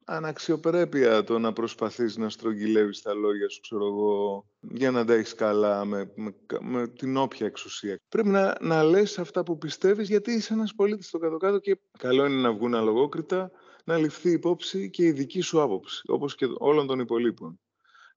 αναξιοπρέπεια 0.04 1.24
το 1.24 1.38
να 1.38 1.52
προσπαθείς 1.52 2.16
να 2.16 2.28
στρογγυλεύεις 2.28 3.02
τα 3.02 3.14
λόγια 3.14 3.48
σου, 3.48 3.60
ξέρω 3.60 3.86
εγώ, 3.86 4.46
για 4.60 4.90
να 4.90 5.04
τα 5.04 5.14
έχεις 5.14 5.34
καλά 5.34 5.84
με, 5.84 6.12
με, 6.60 6.88
την 6.88 7.16
όποια 7.16 7.46
εξουσία. 7.46 8.00
Πρέπει 8.08 8.28
να, 8.28 8.56
να 8.60 8.82
λες 8.82 9.18
αυτά 9.18 9.42
που 9.42 9.58
πιστεύεις, 9.58 10.08
γιατί 10.08 10.32
είσαι 10.32 10.52
ένας 10.52 10.74
πολίτης 10.74 11.06
στο 11.06 11.18
κάτω-κάτω 11.18 11.58
και 11.58 11.78
καλό 11.98 12.26
είναι 12.26 12.40
να 12.40 12.52
βγουν 12.52 12.74
αλογόκριτα, 12.74 13.50
να 13.84 13.96
ληφθεί 13.96 14.30
υπόψη 14.30 14.90
και 14.90 15.04
η 15.04 15.12
δική 15.12 15.40
σου 15.40 15.62
άποψη, 15.62 16.02
όπως 16.06 16.34
και 16.34 16.46
όλων 16.58 16.86
των 16.86 16.98
υπολείπων. 16.98 17.60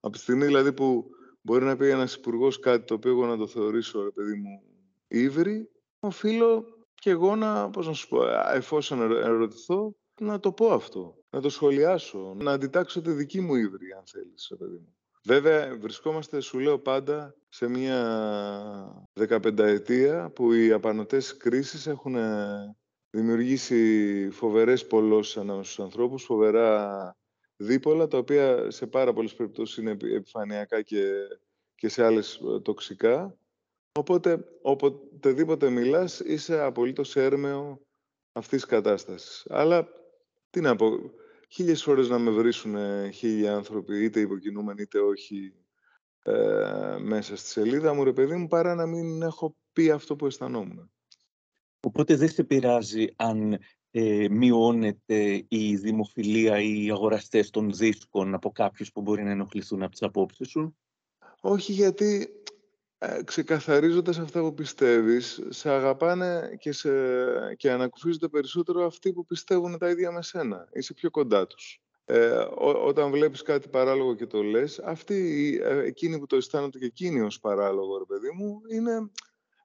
Από 0.04 0.12
τη 0.12 0.18
στιγμή 0.18 0.44
δηλαδή 0.44 0.72
που 0.72 1.10
μπορεί 1.40 1.64
να 1.64 1.76
πει 1.76 1.88
ένας 1.88 2.14
υπουργός 2.14 2.58
κάτι 2.58 2.84
το 2.84 2.94
οποίο 2.94 3.10
εγώ 3.10 3.26
να 3.26 3.36
το 3.36 3.46
θεωρήσω, 3.46 4.02
ρε 4.02 4.10
παιδί 4.10 4.34
μου, 4.34 4.62
ύβρι, 5.08 5.70
οφείλω 6.00 6.64
και 6.94 7.10
εγώ 7.10 7.36
να, 7.36 7.70
πώς 7.70 7.86
να 7.86 7.92
σου 7.92 8.08
πω, 8.08 8.22
εφόσον 8.54 9.00
ερωτηθώ, 9.00 9.94
να 10.20 10.40
το 10.40 10.52
πω 10.52 10.72
αυτό, 10.72 11.16
να 11.30 11.40
το 11.40 11.48
σχολιάσω, 11.48 12.34
να 12.38 12.52
αντιτάξω 12.52 13.00
τη 13.00 13.10
δική 13.10 13.40
μου 13.40 13.54
ύβρι, 13.54 13.92
αν 13.92 14.02
θέλεις, 14.04 14.46
ρε 14.50 14.56
παιδί 14.56 14.76
μου. 14.76 14.94
Βέβαια, 15.24 15.78
βρισκόμαστε, 15.80 16.40
σου 16.40 16.58
λέω 16.58 16.78
πάντα, 16.78 17.34
σε 17.48 17.68
μια 17.68 19.08
δεκαπενταετία 19.12 20.30
που 20.30 20.52
οι 20.52 20.72
απανοτές 20.72 21.36
κρίσεις 21.36 21.86
έχουν 21.86 22.16
δημιουργήσει 23.10 24.28
φοβερές 24.32 24.86
πολλώσεις 24.86 25.36
ανάμεσα 25.36 25.70
στους 25.72 25.84
ανθρώπους, 25.84 26.24
φοβερά 26.24 27.16
δίπολα, 27.62 28.08
τα 28.08 28.18
οποία 28.18 28.70
σε 28.70 28.86
πάρα 28.86 29.12
πολλές 29.12 29.34
περιπτώσεις 29.34 29.76
είναι 29.76 29.90
επιφανειακά 29.90 30.82
και, 30.82 31.12
και 31.74 31.88
σε 31.88 32.04
άλλες 32.04 32.40
ε, 32.56 32.60
τοξικά. 32.60 33.36
Οπότε, 33.98 34.44
οποτεδήποτε 34.62 35.70
μιλάς, 35.70 36.20
είσαι 36.20 36.60
απολύτως 36.60 37.16
έρμεο 37.16 37.80
αυτής 38.32 38.60
της 38.60 38.70
κατάστασης. 38.70 39.46
Αλλά, 39.48 39.88
τι 40.50 40.60
να 40.60 40.76
πω, 40.76 40.90
χίλιες 41.48 41.82
φορές 41.82 42.08
να 42.08 42.18
με 42.18 42.30
βρίσουν 42.30 42.76
χίλιοι 43.12 43.48
άνθρωποι, 43.48 44.04
είτε 44.04 44.20
υποκινούμενοι 44.20 44.82
είτε 44.82 44.98
όχι, 44.98 45.54
ε, 46.22 46.96
μέσα 46.98 47.36
στη 47.36 47.48
σελίδα 47.48 47.94
μου, 47.94 48.04
ρε 48.04 48.12
παιδί 48.12 48.36
μου, 48.36 48.46
παρά 48.46 48.74
να 48.74 48.86
μην 48.86 49.22
έχω 49.22 49.56
πει 49.72 49.90
αυτό 49.90 50.16
που 50.16 50.26
αισθανόμουν. 50.26 50.90
Οπότε 51.80 52.16
δεν 52.16 52.28
σε 52.28 52.44
πειράζει 52.44 53.06
αν 53.16 53.58
ε, 53.94 54.26
μειώνεται 54.30 55.44
η 55.48 55.76
δημοφιλία 55.76 56.60
ή 56.60 56.84
οι 56.84 56.90
αγοραστές 56.90 57.50
των 57.50 57.72
δίσκων 57.72 58.34
από 58.34 58.52
κάποιους 58.52 58.92
που 58.92 59.00
μπορεί 59.00 59.22
να 59.22 59.30
ενοχληθούν 59.30 59.82
από 59.82 59.90
τις 59.90 60.02
απόψεις 60.02 60.48
σου; 60.48 60.76
Όχι 61.40 61.72
γιατί 61.72 62.28
ε, 62.98 63.22
ξεκαθαρίζοντας 63.24 64.18
αυτά 64.18 64.40
που 64.40 64.54
πιστεύεις, 64.54 65.42
σε 65.48 65.70
αγαπάνε 65.70 66.56
και, 66.58 66.72
σε, 66.72 66.90
και 67.56 67.70
ανακουφίζονται 67.70 68.28
περισσότερο 68.28 68.86
αυτοί 68.86 69.12
που 69.12 69.24
πιστεύουν 69.24 69.78
τα 69.78 69.88
ίδια 69.88 70.12
με 70.12 70.22
σένα. 70.22 70.68
Είσαι 70.72 70.94
πιο 70.94 71.10
κοντά 71.10 71.46
τους. 71.46 71.80
Ε, 72.04 72.46
όταν 72.84 73.10
βλέπεις 73.10 73.42
κάτι 73.42 73.68
παράλογο 73.68 74.14
και 74.14 74.26
το 74.26 74.42
λες, 74.42 74.78
αυτοί, 74.78 75.60
ε, 75.62 75.78
εκείνοι 75.78 76.18
που 76.18 76.26
το 76.26 76.36
αισθάνονται 76.36 76.78
και 76.78 76.84
εκείνοι 76.84 77.20
ως 77.20 77.40
παράλογο, 77.40 77.98
ρε 77.98 78.04
παιδί 78.04 78.30
μου, 78.34 78.60
είναι, 78.70 79.10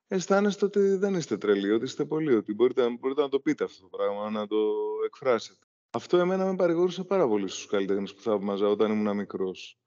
αισθάνεστε 0.07 0.65
ότι 0.65 0.79
δεν 0.79 1.13
είστε 1.13 1.37
τρελοί, 1.37 1.71
ότι 1.71 1.83
είστε 1.83 2.05
πολύ, 2.05 2.35
ότι 2.35 2.53
μπορείτε, 2.53 2.89
μπορείτε 2.99 3.21
να 3.21 3.29
το 3.29 3.39
πείτε 3.39 3.63
αυτό 3.63 3.81
το 3.81 3.97
πράγμα, 3.97 4.29
να 4.29 4.47
το 4.47 4.57
εκφράσετε. 5.05 5.65
Αυτό 5.89 6.17
εμένα 6.17 6.45
με 6.45 6.55
παρηγορούσε 6.55 7.03
πάρα 7.03 7.27
πολύ 7.27 7.47
στους 7.47 7.65
καλλιτέχνες 7.65 8.13
που 8.13 8.21
θαύμαζα 8.21 8.67
όταν 8.67 8.91
ήμουν 8.91 9.15
μικρός. 9.15 9.79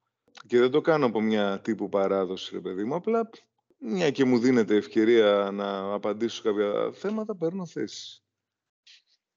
Και 0.46 0.58
δεν 0.58 0.70
το 0.70 0.80
κάνω 0.80 1.06
από 1.06 1.20
μια 1.20 1.60
τύπου 1.60 1.88
παράδοση, 1.88 2.54
ρε 2.54 2.60
παιδί 2.60 2.84
μου, 2.84 2.94
απλά 2.94 3.30
μια 3.78 4.10
και 4.10 4.24
μου 4.24 4.38
δίνεται 4.38 4.76
ευκαιρία 4.76 5.50
να 5.52 5.92
απαντήσω 5.92 6.36
σε 6.36 6.42
κάποια 6.42 6.92
θέματα, 6.92 7.36
παίρνω 7.36 7.66
θέση. 7.66 8.22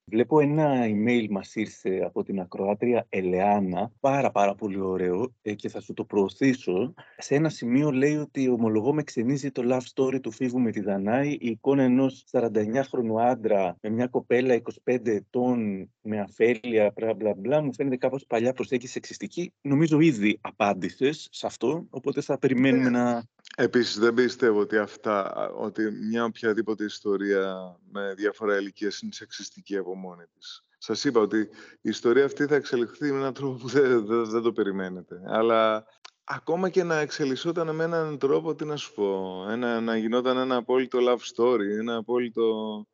Βλέπω 0.05 0.39
ένα 0.39 0.85
email 0.85 1.27
μας 1.29 1.55
ήρθε 1.55 2.03
από 2.05 2.23
την 2.23 2.39
ακροάτρια 2.39 3.05
Ελεάνα, 3.09 3.91
πάρα 3.99 4.31
πάρα 4.31 4.55
πολύ 4.55 4.79
ωραίο 4.79 5.33
ε, 5.41 5.53
και 5.53 5.69
θα 5.69 5.81
σου 5.81 5.93
το 5.93 6.03
προωθήσω. 6.03 6.93
Σε 7.17 7.35
ένα 7.35 7.49
σημείο 7.49 7.91
λέει 7.91 8.15
ότι 8.15 8.49
ομολογώ 8.49 8.93
με 8.93 9.03
ξενίζει 9.03 9.51
το 9.51 9.61
love 9.65 9.81
story 9.93 10.21
του 10.21 10.31
Φίβου 10.31 10.59
με 10.59 10.71
τη 10.71 10.81
Δανάη, 10.81 11.29
η 11.29 11.47
εικόνα 11.49 11.83
ενός 11.83 12.25
49χρονου 12.31 13.21
άντρα 13.21 13.77
με 13.81 13.89
μια 13.89 14.07
κοπέλα 14.07 14.61
25 14.85 15.07
ετών 15.07 15.89
με 16.01 16.19
αφέλεια, 16.19 16.93
μπλα 16.95 17.13
μπλα 17.13 17.33
μπλα, 17.33 17.61
μου 17.61 17.73
φαίνεται 17.73 17.97
κάπως 17.97 18.25
παλιά 18.25 18.53
προσέγγιση 18.53 18.91
σεξιστική. 18.91 19.53
Νομίζω 19.61 19.99
ήδη 19.99 20.37
απάντησες 20.41 21.27
σε 21.31 21.45
αυτό, 21.45 21.85
οπότε 21.89 22.21
θα 22.21 22.37
περιμένουμε 22.39 22.89
ναι. 22.89 22.99
να 22.99 23.23
Επίσης 23.57 23.99
δεν 23.99 24.13
πιστεύω 24.13 24.59
ότι 24.59 24.77
αυτά, 24.77 25.33
ότι 25.49 25.91
μια 25.91 26.23
οποιαδήποτε 26.23 26.83
ιστορία 26.83 27.77
με 27.91 28.13
διάφορα 28.13 28.57
ηλικία 28.57 28.91
είναι 29.01 29.11
σεξιστική 29.11 29.77
από 29.77 29.95
μόνη 29.95 30.23
της. 30.37 30.63
Σας 30.77 31.03
είπα 31.03 31.19
ότι 31.19 31.39
η 31.81 31.89
ιστορία 31.89 32.25
αυτή 32.25 32.45
θα 32.45 32.55
εξελιχθεί 32.55 33.11
με 33.11 33.17
έναν 33.17 33.33
τρόπο 33.33 33.57
που 33.57 33.67
δεν, 33.67 34.05
δεν, 34.05 34.41
το 34.41 34.51
περιμένετε. 34.51 35.21
Αλλά 35.25 35.85
ακόμα 36.23 36.69
και 36.69 36.83
να 36.83 36.99
εξελισσόταν 36.99 37.75
με 37.75 37.83
έναν 37.83 38.17
τρόπο, 38.17 38.55
τι 38.55 38.65
να 38.65 38.75
σου 38.75 38.93
πω, 38.93 39.45
ένα, 39.49 39.81
να 39.81 39.97
γινόταν 39.97 40.37
ένα 40.37 40.55
απόλυτο 40.55 40.99
love 41.01 41.35
story, 41.35 41.79
ένα 41.79 41.95
απόλυτο, 41.95 42.43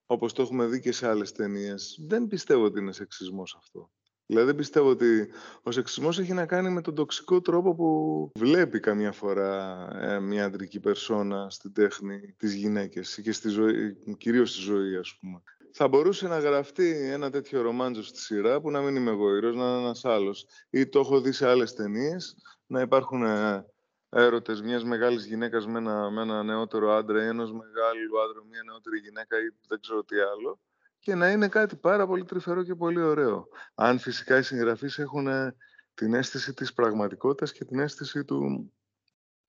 όπως 0.05 0.33
το 0.33 0.41
έχουμε 0.41 0.65
δει 0.65 0.79
και 0.79 0.91
σε 0.91 1.07
άλλες 1.07 1.31
ταινίες, 1.31 1.99
δεν 2.07 2.27
πιστεύω 2.27 2.63
ότι 2.63 2.79
είναι 2.79 2.91
σεξισμός 2.91 3.55
αυτό. 3.59 3.89
Δηλαδή 4.31 4.47
δεν 4.47 4.55
πιστεύω 4.55 4.89
ότι 4.89 5.29
ο 5.63 5.71
σεξισμός 5.71 6.19
έχει 6.19 6.33
να 6.33 6.45
κάνει 6.45 6.69
με 6.69 6.81
τον 6.81 6.95
τοξικό 6.95 7.41
τρόπο 7.41 7.75
που 7.75 8.31
βλέπει 8.39 8.79
καμιά 8.79 9.11
φορά 9.11 9.87
ε, 10.01 10.19
μια 10.19 10.45
αντρική 10.45 10.79
περσόνα 10.79 11.49
στην 11.49 11.73
τέχνη 11.73 12.35
της 12.37 12.53
γυναίκες 12.53 13.19
και 13.23 13.31
στη 13.31 13.49
ζωή, 13.49 13.97
κυρίως 14.17 14.51
στη 14.51 14.61
ζωή 14.61 14.95
ας 14.95 15.17
πούμε. 15.19 15.41
Θα 15.71 15.87
μπορούσε 15.87 16.27
να 16.27 16.39
γραφτεί 16.39 17.09
ένα 17.11 17.29
τέτοιο 17.29 17.61
ρομάντζο 17.61 18.03
στη 18.03 18.19
σειρά 18.19 18.61
που 18.61 18.71
να 18.71 18.81
μην 18.81 18.95
είμαι 18.95 19.11
εγώ 19.11 19.35
ήρωας, 19.35 19.55
να 19.55 19.69
είναι 19.69 19.79
ένας 19.79 20.05
άλλος. 20.05 20.45
Ή 20.69 20.87
το 20.87 20.99
έχω 20.99 21.21
δει 21.21 21.31
σε 21.31 21.47
άλλες 21.47 21.73
ταινίες 21.73 22.35
να 22.65 22.81
υπάρχουν 22.81 23.23
ε, 23.23 23.65
έρωτες 24.09 24.61
μιας 24.61 24.83
μεγάλης 24.83 25.25
γυναίκας 25.25 25.67
με 25.67 25.77
ένα, 25.77 26.09
με 26.09 26.21
ένα 26.21 26.43
νεότερο 26.43 26.91
άντρα 26.91 27.23
ή 27.23 27.27
ενός 27.27 27.51
μεγάλου 27.51 28.21
άντρα 28.23 28.43
μια 28.49 28.63
νεότερη 28.65 28.99
γυναίκα 28.99 29.37
ή 29.37 29.47
δεν 29.67 29.79
ξέρω 29.79 30.03
τι 30.03 30.15
άλλο 30.19 30.59
και 30.99 31.15
να 31.15 31.31
είναι 31.31 31.47
κάτι 31.47 31.75
πάρα 31.75 32.07
πολύ 32.07 32.25
τρυφερό 32.25 32.63
και 32.63 32.75
πολύ 32.75 33.01
ωραίο. 33.01 33.47
Αν 33.75 33.99
φυσικά 33.99 34.37
οι 34.37 34.41
συγγραφείς 34.41 34.97
έχουν 34.97 35.27
ε, 35.27 35.55
την 35.93 36.13
αίσθηση 36.13 36.53
της 36.53 36.73
πραγματικότητας 36.73 37.51
και 37.51 37.65
την 37.65 37.79
αίσθηση 37.79 38.23
του, 38.23 38.73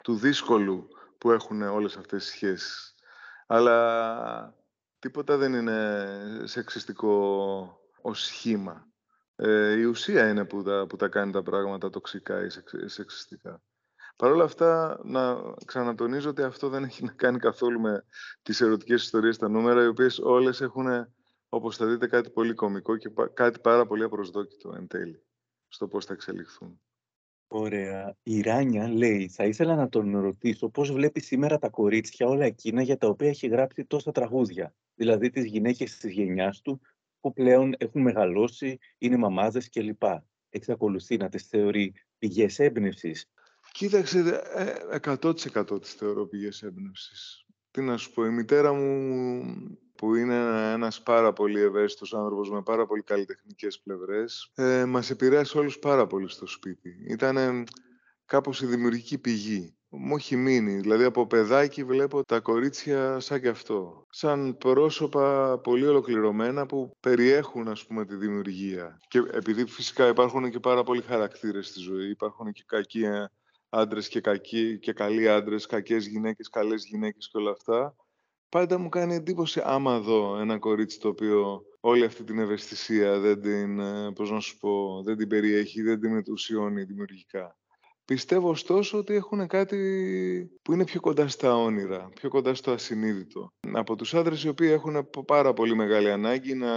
του 0.03 0.16
δύσκολου 0.16 0.88
που 1.18 1.30
έχουν 1.30 1.62
όλες 1.62 1.96
αυτές 1.96 2.26
οι 2.26 2.30
σχέσεις. 2.30 2.94
Αλλά 3.46 4.55
τίποτα 4.98 5.36
δεν 5.36 5.55
είναι 5.55 6.09
σεξιστικό 6.44 7.80
ως 8.03 8.24
σχήμα. 8.24 8.88
Ε, 9.36 9.72
η 9.72 9.82
ουσία 9.82 10.28
είναι 10.28 10.44
που 10.44 10.62
τα, 10.62 10.86
που 10.88 10.96
τα 10.96 11.09
κάνει 11.09 11.32
τα 11.32 11.42
πράγματα 11.42 11.90
τοξικά 11.90 12.44
ή 12.44 12.48
σεξιστικά. 12.88 13.62
Παρ' 14.16 14.30
όλα 14.30 14.44
αυτά, 14.44 15.01
να 15.05 15.36
ξανατονίζω 15.64 16.30
ότι 16.30 16.42
αυτό 16.42 16.68
δεν 16.68 16.84
έχει 16.84 17.05
να 17.05 17.12
κάνει 17.12 17.38
καθόλου 17.38 17.80
με 17.80 18.05
τις 18.42 18.61
ερωτικές 18.61 19.03
ιστορίες 19.03 19.34
στα 19.34 19.48
νούμερα, 19.48 19.82
οι 19.82 19.86
οποίες 19.86 20.18
όλες 20.18 20.61
έχουν 20.61 20.86
όπως 21.53 21.76
θα 21.76 21.86
δείτε 21.86 22.07
κάτι 22.07 22.30
πολύ 22.30 22.55
κομικό 22.55 22.96
και 22.96 23.11
κάτι 23.34 23.61
πάρα 23.61 23.86
πολύ 23.86 24.03
απροσδόκητο 24.03 24.72
εν 24.76 24.86
τέλει 24.86 25.22
στο 25.68 25.88
πώς 25.88 26.05
θα 26.05 26.12
εξελιχθούν. 26.12 26.80
Ωραία. 27.53 28.16
Η 28.22 28.40
Ράνια 28.40 28.88
λέει, 28.88 29.28
θα 29.28 29.44
ήθελα 29.44 29.74
να 29.74 29.88
τον 29.88 30.20
ρωτήσω 30.20 30.68
πώς 30.68 30.92
βλέπει 30.92 31.20
σήμερα 31.20 31.59
τα 31.59 31.68
κορίτσια 31.68 32.26
όλα 32.26 32.44
εκείνα 32.44 32.82
για 32.82 32.96
τα 32.96 33.07
οποία 33.07 33.28
έχει 33.28 33.46
γράψει 33.46 33.84
τόσα 33.84 34.12
τραγούδια. 34.12 34.74
Δηλαδή 34.94 35.30
τις 35.30 35.44
γυναίκες 35.44 35.96
της 35.96 36.12
γενιάς 36.12 36.61
του 36.61 36.80
που 37.20 37.32
πλέον 37.32 37.74
έχουν 37.78 38.03
μεγαλώσει, 38.03 38.78
είναι 38.98 39.16
μαμάδες 39.16 39.70
κλπ. 39.70 40.03
Εξακολουθεί 40.48 41.16
να 41.16 41.28
τις 41.28 41.46
θεωρεί 41.46 41.92
πηγές 42.18 42.59
έμπνευσης. 42.59 43.30
Κοίταξε, 43.72 44.42
100% 45.03 45.74
ε, 45.74 45.78
τις 45.78 45.94
θεωρώ 45.94 46.26
πηγές 46.26 46.62
έμπνευσης. 46.62 47.44
Τι 47.70 47.82
να 47.82 47.96
σου 47.96 48.12
πω, 48.12 48.24
η 48.24 48.30
μητέρα 48.30 48.72
μου 48.72 49.42
που 50.01 50.14
είναι 50.14 50.34
ένας 50.72 51.03
πάρα 51.03 51.32
πολύ 51.32 51.61
ευαίσθητος 51.61 52.14
άνθρωπος 52.14 52.51
με 52.51 52.62
πάρα 52.62 52.86
πολύ 52.86 53.03
καλλιτεχνικές 53.03 53.80
πλευρές, 53.80 54.51
ε, 54.55 54.84
μας 54.84 55.11
επηρέασε 55.11 55.59
όλους 55.59 55.78
πάρα 55.78 56.07
πολύ 56.07 56.28
στο 56.28 56.46
σπίτι. 56.46 57.05
Ήταν 57.09 57.64
κάπως 58.24 58.62
η 58.62 58.66
δημιουργική 58.66 59.18
πηγή. 59.18 59.76
Μου 59.88 60.16
έχει 60.16 60.36
μείνει. 60.36 60.80
Δηλαδή 60.80 61.05
από 61.05 61.26
παιδάκι 61.26 61.84
βλέπω 61.84 62.24
τα 62.24 62.40
κορίτσια 62.40 63.20
σαν 63.20 63.40
και 63.40 63.48
αυτό. 63.48 64.07
Σαν 64.11 64.57
πρόσωπα 64.59 65.59
πολύ 65.59 65.86
ολοκληρωμένα 65.86 66.66
που 66.66 66.96
περιέχουν 67.01 67.68
ας 67.68 67.86
πούμε 67.86 68.05
τη 68.05 68.14
δημιουργία. 68.14 69.01
Και 69.09 69.22
επειδή 69.32 69.66
φυσικά 69.66 70.09
υπάρχουν 70.09 70.51
και 70.51 70.61
πάρα 70.61 70.82
πολλοί 70.82 71.03
χαρακτήρες 71.03 71.66
στη 71.66 71.80
ζωή, 71.80 72.11
υπάρχουν 72.11 72.53
και 72.53 72.62
κακοί 72.66 73.05
άντρες 73.68 74.09
και, 74.09 74.20
κακοί, 74.20 74.78
και 74.78 74.92
καλοί 74.92 75.28
άντρες, 75.28 75.66
κακές 75.66 76.07
γυναίκες, 76.07 76.48
καλές 76.48 76.84
γυναίκες 76.84 77.28
και 77.30 77.38
όλα 77.38 77.51
αυτά 77.51 77.94
πάντα 78.51 78.78
μου 78.78 78.88
κάνει 78.88 79.14
εντύπωση 79.14 79.61
άμα 79.64 80.01
δω 80.01 80.38
ένα 80.40 80.59
κορίτσι 80.59 81.01
το 81.01 81.09
οποίο 81.09 81.62
όλη 81.80 82.05
αυτή 82.05 82.24
την 82.24 82.38
ευαισθησία 82.38 83.18
δεν 83.18 83.40
την, 83.40 83.80
ε, 83.80 84.12
πώς 84.12 84.30
να 84.30 84.40
σου 84.40 84.59
πω, 84.59 85.03
δεν 85.03 85.16
την 85.16 85.28
περιέχει, 85.28 85.82
δεν 85.82 86.01
την 86.01 86.12
μετουσιώνει 86.12 86.82
δημιουργικά. 86.82 87.55
Πιστεύω 88.05 88.48
ωστόσο 88.48 88.98
ότι 88.98 89.14
έχουν 89.14 89.46
κάτι 89.46 89.76
που 90.62 90.72
είναι 90.72 90.84
πιο 90.84 91.01
κοντά 91.01 91.28
στα 91.28 91.57
όνειρα, 91.57 92.09
πιο 92.14 92.28
κοντά 92.28 92.55
στο 92.55 92.70
ασυνείδητο. 92.70 93.53
Από 93.72 93.96
τους 93.96 94.14
άντρες 94.14 94.44
οι 94.44 94.48
οποίοι 94.48 94.68
έχουν 94.72 95.11
πάρα 95.26 95.53
πολύ 95.53 95.74
μεγάλη 95.74 96.11
ανάγκη 96.11 96.55
να 96.55 96.70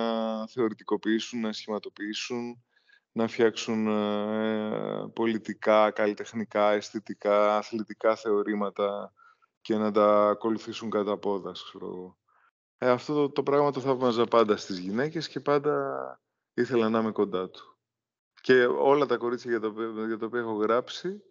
θεωρητικοποιήσουν, 0.47 1.39
να 1.39 1.53
σχηματοποιήσουν, 1.53 2.63
να 3.11 3.27
φτιάξουν 3.27 3.87
ε, 3.87 5.11
πολιτικά, 5.13 5.91
καλλιτεχνικά, 5.91 6.71
αισθητικά, 6.71 7.57
αθλητικά 7.57 8.15
θεωρήματα, 8.15 9.13
και 9.63 9.75
να 9.77 9.91
τα 9.91 10.29
ακολουθήσουν 10.29 10.89
κατά 10.89 11.17
πόδας, 11.17 11.63
ξέρω 11.63 11.85
εγώ. 11.85 12.17
Ε, 12.77 12.89
αυτό 12.89 13.13
το, 13.13 13.29
το 13.29 13.43
πράγμα 13.43 13.71
το 13.71 13.79
θαύμαζα 13.79 14.25
πάντα 14.25 14.57
στις 14.57 14.77
γυναίκες 14.77 15.27
και 15.27 15.39
πάντα 15.39 15.97
ήθελα 16.53 16.89
να 16.89 16.99
είμαι 16.99 17.11
κοντά 17.11 17.49
του. 17.49 17.77
Και 18.41 18.65
όλα 18.65 19.05
τα 19.05 19.17
κορίτσια 19.17 19.51
για 19.51 19.59
τα, 19.59 19.73
για 20.07 20.17
τα 20.17 20.25
οποία 20.25 20.39
έχω 20.39 20.53
γράψει, 20.53 21.23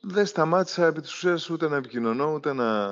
δεν 0.00 0.26
σταμάτησα 0.26 0.86
επί 0.86 1.00
της 1.00 1.14
ουσίας 1.14 1.50
ούτε 1.50 1.68
να 1.68 1.76
επικοινωνώ, 1.76 2.32
ούτε 2.32 2.52
να, 2.52 2.88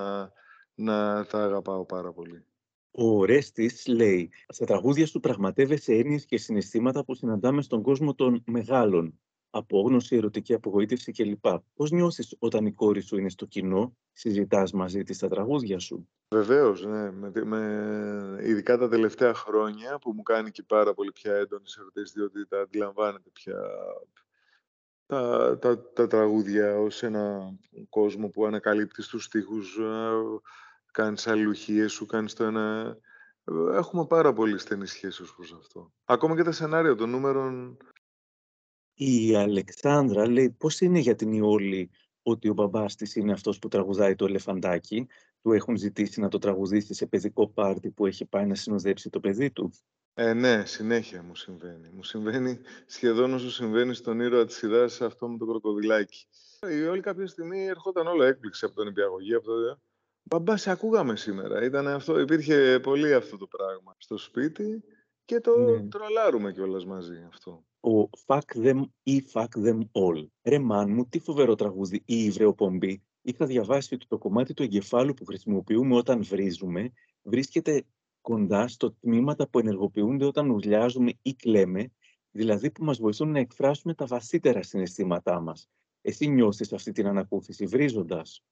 να 0.75 1.27
τα 1.27 1.43
αγαπάω 1.43 1.85
πάρα 1.85 2.13
πολύ. 2.13 2.45
Ο 2.91 3.25
Ρέστης 3.25 3.87
λέει, 3.87 4.31
στα 4.49 4.67
τραγούδια 4.67 5.07
σου 5.07 5.21
πραγματεύεσαι 5.21 5.95
έννοιες 5.95 6.25
και 6.25 6.39
συναισθήματα 6.39 7.05
που 7.05 7.15
συναντάμε 7.15 7.63
στον 7.63 7.83
κόσμο 7.83 8.15
των 8.15 8.43
μεγάλων 8.47 9.21
απόγνωση, 9.51 10.17
ερωτική 10.17 10.55
απογοήτευση 10.55 11.13
κλπ. 11.13 11.45
Πώς 11.75 11.91
νιώθεις 11.91 12.37
όταν 12.39 12.67
η 12.67 12.73
κόρη 12.73 13.01
σου 13.01 13.19
είναι 13.19 13.31
στο 13.31 13.47
κοινό, 13.47 13.97
συζητάς 14.13 14.73
μαζί 14.73 15.03
της 15.03 15.19
τα 15.19 15.29
τραγούδια 15.29 15.79
σου; 15.79 16.09
Βεβαίως, 16.35 16.85
ναι. 16.85 17.11
Με, 17.11 17.33
με, 17.45 18.39
ειδικά 18.43 18.79
τα 18.79 18.89
τελευταία 18.89 19.35
χρόνια 19.35 19.99
που 19.99 20.13
μου 20.13 20.23
κάνει 20.23 20.51
και 20.51 20.63
πάρα 20.63 20.95
πολύ 20.95 21.13
πια 21.13 21.35
έντονες 21.35 21.77
ερωτήσεις, 21.77 22.13
διότι 22.13 22.47
τα 22.47 22.61
αντιλαμβάνεται 22.61 23.31
πια 23.33 23.57
τα, 25.07 25.59
τα, 25.59 25.93
τα 25.93 26.07
τραγούδια 26.07 26.79
ως 26.79 27.03
ένα 27.03 27.55
κόσμο 27.89 28.29
που 28.29 28.47
ανακαλύπτει 28.47 29.09
τους 29.09 29.25
στίχους, 29.25 29.77
ε, 29.77 30.11
κάνεις 30.93 31.27
αλληλουχίες 31.27 31.93
σου, 31.93 32.07
κάνεις 32.07 32.35
το 32.35 32.45
ένα... 32.45 32.97
Έχουμε 33.73 34.07
πάρα 34.07 34.33
πολύ 34.33 34.59
στενή 34.59 34.87
σχέση 34.87 35.23
ως 35.23 35.35
προς 35.35 35.53
αυτό. 35.53 35.93
Ακόμα 36.05 36.37
και 36.37 36.43
τα 36.43 36.53
σενάρια 36.53 36.95
των 36.95 37.11
νούμερων 37.11 37.77
η 39.05 39.35
Αλεξάνδρα 39.35 40.29
λέει 40.29 40.51
πώς 40.51 40.81
είναι 40.81 40.99
για 40.99 41.15
την 41.15 41.33
Ιόλη 41.33 41.91
ότι 42.23 42.49
ο 42.49 42.53
μπαμπάς 42.53 42.95
της 42.95 43.17
είναι 43.17 43.33
αυτός 43.33 43.59
που 43.59 43.69
τραγουδάει 43.69 44.15
το 44.15 44.25
ελεφαντάκι; 44.25 45.07
Του 45.43 45.53
έχουν 45.53 45.77
ζητήσει 45.77 46.21
να 46.21 46.29
το 46.29 46.39
τραγουδήσει 46.39 46.95
σε 46.95 47.07
παιδικό 47.07 47.49
πάρτι 47.49 47.91
που 47.91 48.07
έχει 48.07 48.25
πάει 48.27 48.47
να 48.47 48.55
συνοδέψει 48.55 49.11
το 49.11 49.21
παιδί 49.21 49.51
του; 49.51 49.73
Ε, 50.15 50.33
ναι, 50.33 50.65
συνέχεια 50.65 51.23
μου 51.23 51.35
συμβαίνει. 51.35 51.89
Μου 51.89 52.03
συμβαίνει 52.03 52.59
σχεδόν 52.87 53.35
όσο 53.35 53.51
συμβαίνει 53.51 53.95
στον 53.95 54.21
ήρωα 54.21 54.45
της 54.45 54.57
σειράς 54.57 55.01
αυτό 55.01 55.29
με 55.29 55.39
το 55.39 55.47
κροκοδιλάκι. 55.47 56.27
Η 56.63 56.77
Ιόλη 56.83 57.01
κάποια 57.01 57.27
στιγμή 57.27 57.65
ερχόταν 57.67 58.07
όλο 58.07 58.23
έκπληξη 58.23 58.65
από 58.65 58.75
τον 58.75 58.87
υπηαγωγή. 58.87 59.35
Από 59.35 59.45
το... 59.47 59.81
Μπαμπά, 60.23 60.57
σε 60.57 60.71
ακούγαμε 60.71 61.17
σήμερα. 61.17 61.65
Ήταν 61.65 61.89
αυτό, 61.89 62.21
υπήρχε 62.21 62.81
πολύ 62.83 63.15
αυτό 63.15 63.37
το 63.37 63.47
πράγμα 63.47 63.95
στο 63.99 64.17
σπίτι 64.17 64.83
και 65.25 65.41
το 65.41 65.57
Ναι. 65.59 65.89
τρολάρουμε 65.89 66.53
κιόλας 66.53 66.85
μαζί 66.85 67.25
αυτό. 67.29 67.65
Ο 67.81 68.11
Fuck 68.27 68.65
Them 68.65 68.83
ή 69.03 69.25
Fuck 69.33 69.49
Them 69.67 69.81
All. 69.93 70.27
Ρε 70.43 70.59
μάν 70.59 70.91
μου, 70.93 71.07
τι 71.07 71.19
φοβερό 71.19 71.55
τραγούδι 71.55 72.03
ή 72.05 72.25
υβρεοπομπή. 72.25 73.03
Είχα 73.23 73.47
διαβάσει 73.47 73.95
ότι 73.95 74.07
το 74.07 74.19
κομμάτι 74.19 74.55
του 74.55 74.63
εγκεφάλου 74.63 75.15
που 75.15 75.25
χρησιμοποιούμε 75.25 75.97
όταν 75.97 76.25
βρίζουμε 76.25 76.93
βρίσκεται 77.23 77.85
κοντά 78.21 78.69
στο 78.69 78.93
τμήματα 78.93 79.49
που 79.49 79.59
ενεργοποιούνται 79.59 80.25
όταν 80.25 80.51
ουρλιάζουμε 80.51 81.13
ή 81.23 81.35
κλαίμε, 81.35 81.93
δηλαδή 82.31 82.71
που 82.71 82.85
μας 82.85 82.99
βοηθούν 82.99 83.31
να 83.31 83.39
εκφράσουμε 83.39 83.95
τα 83.95 84.07
βασίτερα 84.07 84.63
συναισθήματά 84.63 85.41
μας. 85.41 85.69
Εσύ 86.01 86.29
νιώθεις 86.29 86.73
αυτή 86.73 86.93
την 86.93 87.07
ανακούφιση 87.07 87.67
βρίζοντας; 87.67 88.45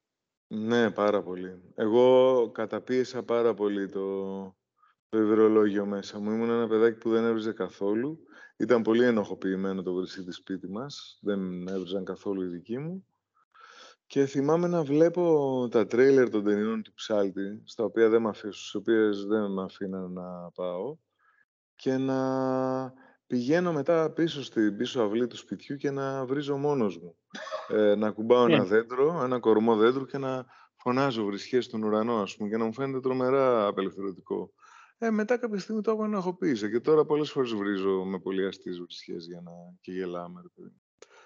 Ναι, 0.47 0.91
πάρα 0.91 1.23
πολύ. 1.23 1.61
Εγώ 1.75 2.49
καταπίεσα 2.51 3.23
πάρα 3.23 3.53
πολύ 3.53 3.89
το, 3.89 4.55
το 5.09 5.17
υδρολόγιο 5.17 5.85
μέσα 5.85 6.19
μου. 6.19 6.31
Ήμουν 6.31 6.49
ένα 6.49 6.67
παιδάκι 6.67 6.97
που 6.97 7.09
δεν 7.09 7.25
έβριζε 7.25 7.51
καθόλου. 7.51 8.19
Ήταν 8.57 8.81
πολύ 8.81 9.03
ενοχοποιημένο 9.03 9.81
το 9.83 9.93
βρυσίδι 9.93 10.31
σπίτι 10.31 10.69
μας. 10.69 11.19
Δεν 11.21 11.67
έβριζαν 11.67 12.03
καθόλου 12.05 12.41
οι 12.41 12.47
δικοί 12.47 12.77
μου. 12.77 13.05
Και 14.05 14.25
θυμάμαι 14.25 14.67
να 14.67 14.83
βλέπω 14.83 15.67
τα 15.71 15.85
τρέιλερ 15.87 16.29
των 16.29 16.43
ταινιών 16.43 16.81
του 16.83 16.93
Ψάλτη, 16.93 17.61
στα 17.65 17.83
οποία 17.83 18.09
δεν 18.09 18.21
με 18.21 18.29
αφήσουν, 18.29 18.53
στις 18.53 18.75
οποίες 18.75 19.25
δεν 19.25 19.51
με 19.51 19.63
αφήναν 19.63 20.11
να 20.11 20.51
πάω, 20.55 20.97
και 21.75 21.97
να 21.97 22.93
πηγαίνω 23.27 23.73
μετά 23.73 24.11
πίσω 24.11 24.43
στην 24.43 24.77
πίσω 24.77 25.01
αυλή 25.01 25.27
του 25.27 25.37
σπιτιού 25.37 25.75
και 25.75 25.91
να 25.91 26.25
βρίζω 26.25 26.57
μόνος 26.57 26.97
μου. 26.97 27.15
Ε, 27.67 27.95
να 27.95 28.11
κουμπάω 28.11 28.45
ένα 28.45 28.57
Ναι. 28.57 28.63
δέντρο, 28.63 29.21
ένα 29.23 29.39
κορμό 29.39 29.75
δέντρου 29.75 30.05
και 30.05 30.17
να 30.17 30.45
φωνάζω 30.75 31.25
βρισχές 31.25 31.65
στον 31.65 31.83
ουρανό, 31.83 32.21
ας 32.21 32.35
πούμε, 32.35 32.49
και 32.49 32.57
να 32.57 32.65
μου 32.65 32.73
φαίνεται 32.73 32.99
τρομερά 32.99 33.67
απελευθερωτικό. 33.67 34.51
Ε, 35.01 35.09
μετά 35.09 35.37
κάποια 35.37 35.59
στιγμή 35.59 35.81
το 35.81 35.91
απενοχοποίησα 35.91 36.69
και 36.69 36.79
τώρα 36.79 37.05
πολλές 37.05 37.31
φορές 37.31 37.53
βρίζω 37.53 38.03
με 38.05 38.19
πολύ 38.19 38.45
αστείες 38.45 38.79
βρισχές 38.79 39.25
για 39.25 39.41
να 39.41 39.51
και 39.81 39.91
γελάμε, 39.91 40.41
ρε 40.41 40.47
παιδί 40.55 40.67
μου, 40.67 40.81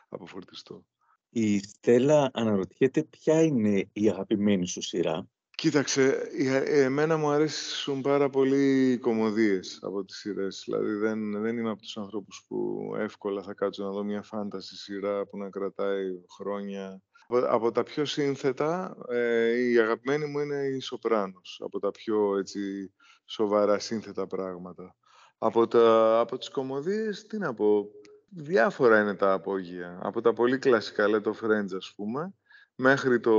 από 0.09 0.25
φορτιστό. 0.25 0.85
Η 1.29 1.59
Στέλλα 1.59 2.29
αναρωτιέται 2.33 3.03
ποια 3.03 3.41
είναι 3.41 3.89
η 3.93 4.09
αγαπημένη 4.09 4.67
σου 4.67 4.81
σειρά. 4.81 5.27
Κοίταξε, 5.55 6.29
η- 6.37 6.47
ε, 6.47 6.83
εμένα 6.83 7.17
μου 7.17 7.29
αρέσουν 7.29 8.01
πάρα 8.01 8.29
πολύ 8.29 8.91
οι 8.91 8.97
κομμωδίες 8.97 9.79
από 9.81 10.05
τις 10.05 10.17
σειρές. 10.17 10.63
Δηλαδή 10.65 10.93
δεν, 10.93 11.41
δεν 11.41 11.57
είμαι 11.57 11.69
από 11.69 11.81
τους 11.81 11.97
ανθρώπους 11.97 12.45
που 12.47 12.91
εύκολα 12.97 13.43
θα 13.43 13.53
κάτσω 13.53 13.83
να 13.83 13.91
δω 13.91 14.03
μια 14.03 14.21
φάνταση 14.21 14.75
σειρά 14.75 15.25
που 15.25 15.37
να 15.37 15.49
κρατάει 15.49 16.05
χρόνια. 16.37 17.01
Από, 17.27 17.37
από 17.47 17.71
τα 17.71 17.83
πιο 17.83 18.05
σύνθετα, 18.05 18.97
ε, 19.09 19.69
η 19.69 19.79
αγαπημένη 19.79 20.25
μου 20.25 20.39
είναι 20.39 20.63
η 20.75 20.79
Σοπράνος. 20.79 21.61
Από 21.63 21.79
τα 21.79 21.91
πιο 21.91 22.37
έτσι, 22.37 22.93
σοβαρά 23.25 23.79
σύνθετα 23.79 24.27
πράγματα. 24.27 24.95
Από, 25.37 25.67
τα, 25.67 26.19
από 26.19 26.37
τις 26.37 26.49
κομμωδίες, 26.49 27.27
τι 27.27 27.37
να 27.37 27.53
πω, 27.53 27.85
διάφορα 28.29 29.01
είναι 29.01 29.15
τα 29.15 29.33
απόγεια. 29.33 29.99
Από 30.01 30.21
τα 30.21 30.33
πολύ 30.33 30.57
κλασικά, 30.57 31.07
λέει 31.07 31.21
το 31.21 31.35
Friends 31.41 31.75
ας 31.75 31.93
πούμε, 31.95 32.33
μέχρι 32.75 33.19
το 33.19 33.31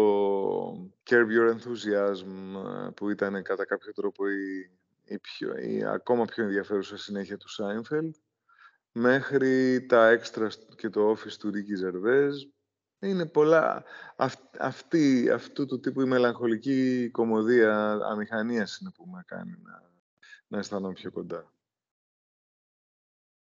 Curb 1.10 1.26
Your 1.26 1.54
Enthusiasm 1.54 2.26
ε, 2.86 2.90
που 2.96 3.10
ήταν 3.10 3.42
κατά 3.42 3.64
κάποιο 3.64 3.92
τρόπο 3.92 4.28
η, 4.28 4.70
η, 5.04 5.18
πιο, 5.18 5.56
η 5.56 5.84
ακόμα 5.84 6.24
πιο 6.24 6.44
ενδιαφέρουσα 6.44 6.96
συνέχεια 6.96 7.36
του 7.36 7.46
Seinfeld 7.48 8.10
μέχρι 8.92 9.86
τα 9.86 10.18
extras 10.18 10.52
και 10.76 10.88
το 10.88 11.10
office 11.10 11.32
του 11.38 11.50
Ricky 11.54 11.84
Gervais 11.84 12.53
είναι 13.08 13.26
πολλά 13.26 13.84
αυ, 14.16 14.34
αυτή, 14.58 15.30
αυτού 15.30 15.66
του 15.66 15.80
τύπου 15.80 16.00
η 16.00 16.06
μελαγχολική 16.06 17.10
κομμωδία 17.10 17.92
αμηχανίας 17.92 18.78
είναι 18.78 18.90
που 18.90 19.06
με 19.06 19.22
κάνει 19.26 19.56
να, 19.62 19.90
να 20.46 20.58
αισθάνομαι 20.58 20.92
πιο 20.92 21.12
κοντά. 21.12 21.52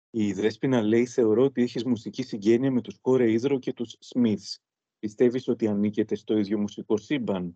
Η 0.10 0.34
Δρέσποινα 0.34 0.82
λέει 0.82 1.06
θεωρώ 1.06 1.44
ότι 1.44 1.62
έχεις 1.62 1.84
μουσική 1.84 2.24
συγγένεια 2.24 2.72
με 2.72 2.82
τους 2.82 3.00
Κόρε 3.02 3.32
Ίδρο 3.32 3.60
και 3.60 3.74
τους 3.74 3.98
Smiths. 4.14 4.58
Πιστεύεις 5.00 5.48
ότι 5.48 5.68
ανήκετε 5.68 6.16
στο 6.16 6.38
ίδιο 6.38 6.58
μουσικό 6.60 6.98
σύμπαν; 6.98 7.56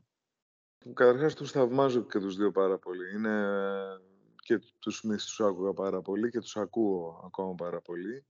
Καταρχάς 0.93 1.33
τους 1.33 1.51
θαυμάζω 1.51 2.01
και 2.01 2.19
τους 2.19 2.35
δύο 2.35 2.51
πάρα 2.51 2.77
πολύ. 2.77 3.15
Είναι 3.15 3.55
και 4.35 4.59
τους 4.79 5.03
Smiths 5.03 5.15
τους 5.15 5.39
άκουγα 5.39 5.73
πάρα 5.73 6.01
πολύ 6.01 6.29
και 6.29 6.39
τους 6.39 6.57
ακούω 6.57 7.21
ακόμα 7.25 7.55
πάρα 7.55 7.81
πολύ. 7.81 8.25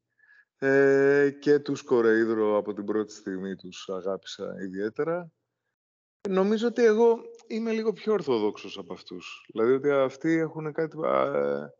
Ε, 0.66 1.30
και 1.40 1.60
τους 1.60 1.82
Κορεΐδρο 1.82 2.58
από 2.58 2.74
την 2.74 2.86
πρώτη 2.86 3.14
στιγμή 3.14 3.56
τους 3.56 3.90
αγάπησα 3.90 4.56
ιδιαίτερα. 4.62 5.32
Νομίζω 6.30 6.68
ότι 6.68 6.84
εγώ 6.84 7.20
είμαι 7.48 7.72
λίγο 7.72 7.94
πιο 7.94 8.14
ορθοδόξος 8.14 8.78
από 8.78 8.94
αυτούς. 8.94 9.46
Δηλαδή 9.54 9.72
ότι 9.72 9.90
αυτοί 9.90 10.32
έχουν 10.32 10.74
κάτι 10.74 10.98
α, 11.06 11.74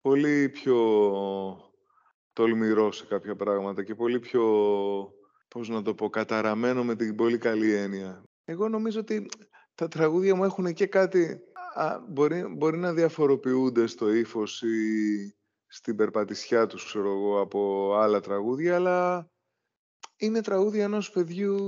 πολύ 0.00 0.48
πιο 0.48 0.76
τολμηρό 2.32 2.92
σε 2.92 3.06
κάποια 3.06 3.36
πράγματα 3.36 3.84
και 3.84 3.94
πολύ 3.94 4.18
πιο, 4.18 4.44
πώς 5.48 5.68
να 5.68 5.82
το 5.82 5.94
πω, 5.94 6.10
καταραμένο 6.10 6.84
με 6.84 6.96
την 6.96 7.16
πολύ 7.16 7.38
καλή 7.38 7.72
έννοια. 7.72 8.22
Εγώ 8.44 8.68
νομίζω 8.68 9.00
ότι 9.00 9.28
τα 9.74 9.88
τραγούδια 9.88 10.34
μου 10.34 10.44
έχουν 10.44 10.72
και 10.72 10.86
κάτι... 10.86 11.40
Α, 11.74 11.98
μπορεί, 12.08 12.44
μπορεί 12.56 12.78
να 12.78 12.92
διαφοροποιούνται 12.92 13.86
στο 13.86 14.12
ύφος 14.12 14.62
ή 14.62 15.34
στην 15.74 15.96
περπατησιά 15.96 16.66
τους, 16.66 16.84
ξέρω 16.84 17.10
εγώ, 17.10 17.40
από 17.40 17.92
άλλα 17.94 18.20
τραγούδια, 18.20 18.74
αλλά 18.74 19.30
είναι 20.16 20.40
τραγούδια 20.40 20.84
ενός 20.84 21.10
παιδιού 21.10 21.58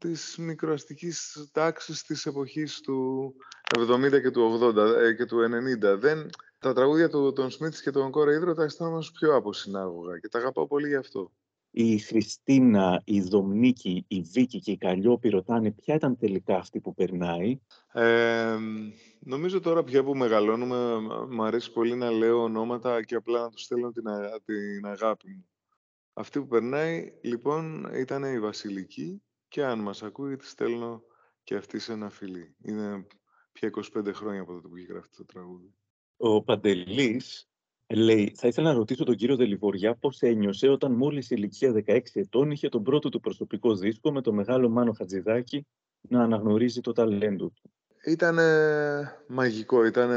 της 0.00 0.36
μικροαστικής 0.38 1.48
τάξης 1.52 2.02
της 2.02 2.26
εποχής 2.26 2.80
του 2.80 3.34
70 3.78 4.20
και 4.22 4.30
του 4.30 4.60
80 4.62 4.76
ε, 4.76 5.12
και 5.12 5.24
του 5.24 5.36
90. 5.92 5.98
Δεν, 5.98 6.30
τα 6.58 6.72
τραγούδια 6.72 7.08
του, 7.08 7.32
των 7.32 7.48
Smiths 7.48 7.74
και 7.82 7.90
των 7.90 8.10
Κόρα 8.10 8.32
Ίδρο 8.32 8.54
τα 8.54 8.62
αισθάνομαι 8.62 8.96
ως 8.96 9.10
πιο 9.10 9.36
αποσυνάγωγα 9.36 10.18
και 10.18 10.28
τα 10.28 10.38
αγαπάω 10.38 10.66
πολύ 10.66 10.88
γι' 10.88 10.94
αυτό. 10.94 11.32
Η 11.70 11.98
Χριστίνα, 11.98 13.02
η 13.04 13.20
Δομνίκη, 13.20 14.04
η 14.08 14.20
Βίκη 14.20 14.60
και 14.60 14.70
η 14.70 14.76
Καλλιόπη 14.76 15.28
ρωτάνε 15.28 15.70
ποια 15.70 15.94
ήταν 15.94 16.16
τελικά 16.16 16.56
αυτή 16.56 16.80
που 16.80 16.94
περνάει. 16.94 17.58
Ε, 17.92 18.56
νομίζω 19.24 19.60
τώρα 19.60 19.84
πια 19.84 20.04
που 20.04 20.16
μεγαλώνουμε, 20.16 21.00
μου 21.30 21.42
αρέσει 21.42 21.72
πολύ 21.72 21.94
να 21.94 22.10
λέω 22.10 22.42
ονόματα 22.42 23.02
και 23.02 23.14
απλά 23.14 23.40
να 23.40 23.50
τους 23.50 23.62
στέλνω 23.62 23.90
την, 23.90 24.08
α- 24.08 24.40
την 24.44 24.86
αγάπη 24.86 25.28
μου. 25.28 25.46
Αυτή 26.12 26.40
που 26.40 26.46
περνάει, 26.46 27.12
λοιπόν, 27.22 27.90
ήταν 27.94 28.24
η 28.24 28.40
Βασιλική 28.40 29.22
και 29.48 29.64
αν 29.64 29.78
μας 29.78 30.02
ακούει, 30.02 30.36
τη 30.36 30.46
στέλνω 30.46 31.02
και 31.44 31.54
αυτή 31.54 31.78
σε 31.78 31.92
ένα 31.92 32.10
φιλί. 32.10 32.54
Είναι 32.62 33.06
πια 33.52 33.70
25 33.94 34.12
χρόνια 34.12 34.40
από 34.40 34.52
τότε 34.52 34.68
που 34.68 34.76
έχει 34.76 34.86
γραφτεί 34.86 35.16
το 35.16 35.24
τραγούδι. 35.24 35.74
Ο 36.16 36.42
Παντελής 36.42 37.48
λέει 37.88 38.32
«Θα 38.36 38.48
ήθελα 38.48 38.72
να 38.72 38.78
ρωτήσω 38.78 39.04
τον 39.04 39.16
κύριο 39.16 39.36
Δελιβοριά 39.36 39.94
πώς 39.94 40.20
ένιωσε 40.20 40.68
όταν 40.68 40.92
μόλις 40.92 41.30
η 41.30 41.34
ηλικία 41.38 41.72
16 41.86 42.00
ετών 42.12 42.50
είχε 42.50 42.68
τον 42.68 42.82
πρώτο 42.82 43.08
του 43.08 43.20
προσωπικό 43.20 43.74
δίσκο 43.74 44.12
με 44.12 44.20
το 44.20 44.32
μεγάλο 44.32 44.68
Μάνο 44.68 44.92
Χατζηδάκη 44.92 45.66
να 46.00 46.22
αναγνωρίζει 46.22 46.80
το 46.80 46.92
ταλέντο 46.92 47.48
του». 47.48 47.70
Ήταν 48.04 48.38
μαγικό, 49.26 49.84
ήταν, 49.84 50.10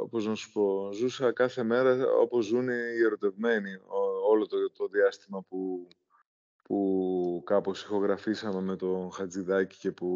όπως 0.00 0.26
να 0.26 0.34
σου 0.34 0.52
πω, 0.52 0.90
ζούσα 0.92 1.32
κάθε 1.32 1.62
μέρα 1.62 2.12
όπως 2.20 2.44
ζουν 2.44 2.68
οι 2.68 3.02
ερωτευμένοι 3.04 3.74
ό- 3.74 4.30
όλο 4.30 4.46
το, 4.46 4.70
το 4.70 4.86
διάστημα 4.86 5.42
που, 5.48 5.88
που 6.64 7.42
κάπως 7.46 7.82
ηχογραφήσαμε 7.82 8.60
με 8.60 8.76
τον 8.76 9.12
Χατζηδάκη 9.12 9.78
και 9.78 9.92
που 9.92 10.08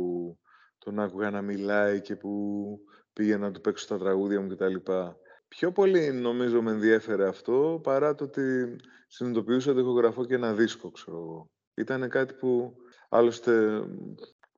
τον 0.78 1.00
άκουγα 1.00 1.30
να 1.30 1.42
μιλάει 1.42 2.00
και 2.00 2.16
που 2.16 2.78
πήγαινα 3.12 3.46
να 3.46 3.52
του 3.52 3.60
παίξω 3.60 3.86
τα 3.86 3.98
τραγούδια 3.98 4.40
μου 4.40 4.48
κτλ. 4.48 4.74
Πιο 5.48 5.72
πολύ 5.72 6.12
νομίζω 6.12 6.62
με 6.62 6.70
ενδιέφερε 6.70 7.28
αυτό 7.28 7.80
παρά 7.82 8.14
το 8.14 8.24
ότι 8.24 8.76
συνειδητοποιούσα 9.08 9.70
ότι 9.70 9.80
ηχογραφώ 9.80 10.24
και 10.24 10.34
ένα 10.34 10.54
δίσκο, 10.54 10.90
ξέρω 10.90 11.16
εγώ. 11.16 11.50
Ήταν 11.74 12.08
κάτι 12.08 12.34
που 12.34 12.76
άλλωστε 13.08 13.82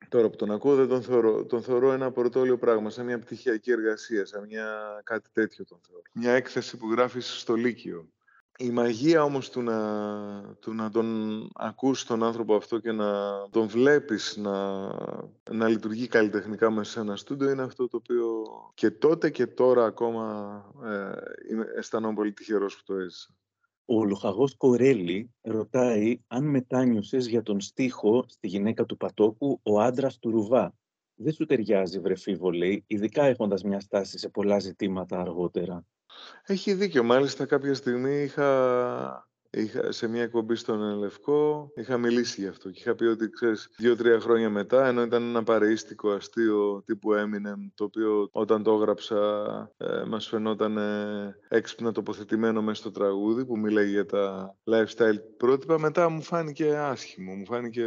Τώρα 0.08 0.30
που 0.30 0.36
τον 0.36 0.50
ακούω 0.50 0.74
δεν 0.74 0.88
τον 0.88 1.02
θεωρώ, 1.02 1.44
τον 1.44 1.62
θεωρώ 1.62 1.92
ένα 1.92 2.10
πορτόλιο 2.10 2.58
πράγμα, 2.58 2.90
σαν 2.90 3.04
μια 3.04 3.18
πτυχιακή 3.18 3.70
εργασία, 3.70 4.26
σαν 4.26 4.46
μια 4.46 5.00
κάτι 5.04 5.30
τέτοιο 5.32 5.64
τον 5.64 5.78
θεωρώ. 5.86 6.02
Μια 6.12 6.32
έκθεση 6.32 6.76
που 6.76 6.90
γράφεις 6.90 7.40
στο 7.40 7.54
Λύκειο. 7.54 8.08
Η 8.60 8.70
μαγεία 8.70 9.22
όμως 9.22 9.50
του 9.50 9.62
να, 9.62 10.56
του 10.60 10.74
να 10.74 10.90
τον 10.90 11.48
ακούς 11.54 12.04
τον 12.04 12.22
άνθρωπο 12.22 12.54
αυτό 12.54 12.78
και 12.78 12.92
να 12.92 13.08
τον 13.50 13.68
βλέπεις 13.68 14.36
να, 14.36 14.86
να 15.50 15.68
λειτουργεί 15.68 16.06
καλλιτεχνικά 16.06 16.70
μέσα 16.70 16.90
σε 16.90 17.00
ένα 17.00 17.16
στούντιο 17.16 17.50
είναι 17.50 17.62
αυτό 17.62 17.88
το 17.88 17.96
οποίο 17.96 18.44
και 18.74 18.90
τότε 18.90 19.30
και 19.30 19.46
τώρα 19.46 19.84
ακόμα 19.84 20.64
ε, 20.84 21.52
είμαι, 21.52 21.66
αισθάνομαι 21.76 22.14
πολύ 22.14 22.32
τυχερός 22.32 22.76
που 22.76 22.82
το 22.86 22.94
έζησα. 22.94 23.34
Ο 23.90 24.04
Λοχαγός 24.04 24.56
Κορέλη 24.56 25.34
ρωτάει 25.40 26.20
αν 26.26 26.44
μετάνιωσες 26.44 27.26
για 27.26 27.42
τον 27.42 27.60
στίχο 27.60 28.24
στη 28.28 28.46
γυναίκα 28.46 28.84
του 28.84 28.96
Πατόκου 28.96 29.60
«Ο 29.62 29.80
άντρας 29.80 30.18
του 30.18 30.30
Ρουβά». 30.30 30.74
Δεν 31.14 31.32
σου 31.32 31.44
ταιριάζει, 31.44 31.98
βρε 32.00 32.16
Φίβο, 32.16 32.50
λέει, 32.50 32.84
ειδικά 32.86 33.24
έχοντας 33.24 33.62
μια 33.62 33.80
στάση 33.80 34.18
σε 34.18 34.28
πολλά 34.28 34.58
ζητήματα 34.58 35.20
αργότερα. 35.20 35.86
Έχει 36.46 36.74
δίκιο. 36.74 37.02
Μάλιστα 37.02 37.46
κάποια 37.46 37.74
στιγμή 37.74 38.22
είχα 38.22 39.27
Είχα, 39.50 39.92
σε 39.92 40.08
μια 40.08 40.22
εκπομπή 40.22 40.54
στον 40.54 40.82
Ελευκό 40.82 41.72
είχα 41.74 41.98
μιλήσει 41.98 42.40
γι' 42.40 42.46
αυτό 42.46 42.70
και 42.70 42.80
είχα 42.80 42.94
πει 42.94 43.04
ότι 43.04 43.30
ξέρεις 43.30 43.70
δύο-τρία 43.76 44.20
χρόνια 44.20 44.50
μετά 44.50 44.86
ενώ 44.86 45.02
ήταν 45.02 45.22
ένα 45.22 45.42
παρεΐστικο 45.42 46.10
αστείο 46.10 46.82
τύπου 46.86 47.12
Eminem 47.12 47.70
το 47.74 47.84
οποίο 47.84 48.28
όταν 48.32 48.62
το 48.62 48.72
έγραψα 48.72 49.16
ε, 49.76 50.02
μας 50.04 50.26
φαινόταν 50.26 50.76
ε, 50.76 51.36
έξυπνα 51.48 51.92
τοποθετημένο 51.92 52.62
μέσα 52.62 52.80
στο 52.80 52.90
τραγούδι 52.90 53.44
που 53.44 53.58
μιλάει 53.58 53.88
για 53.88 54.06
τα 54.06 54.56
lifestyle 54.64 55.18
πρότυπα 55.36 55.78
μετά 55.78 56.08
μου 56.08 56.22
φάνηκε 56.22 56.76
άσχημο, 56.76 57.34
μου 57.34 57.44
φάνηκε 57.44 57.84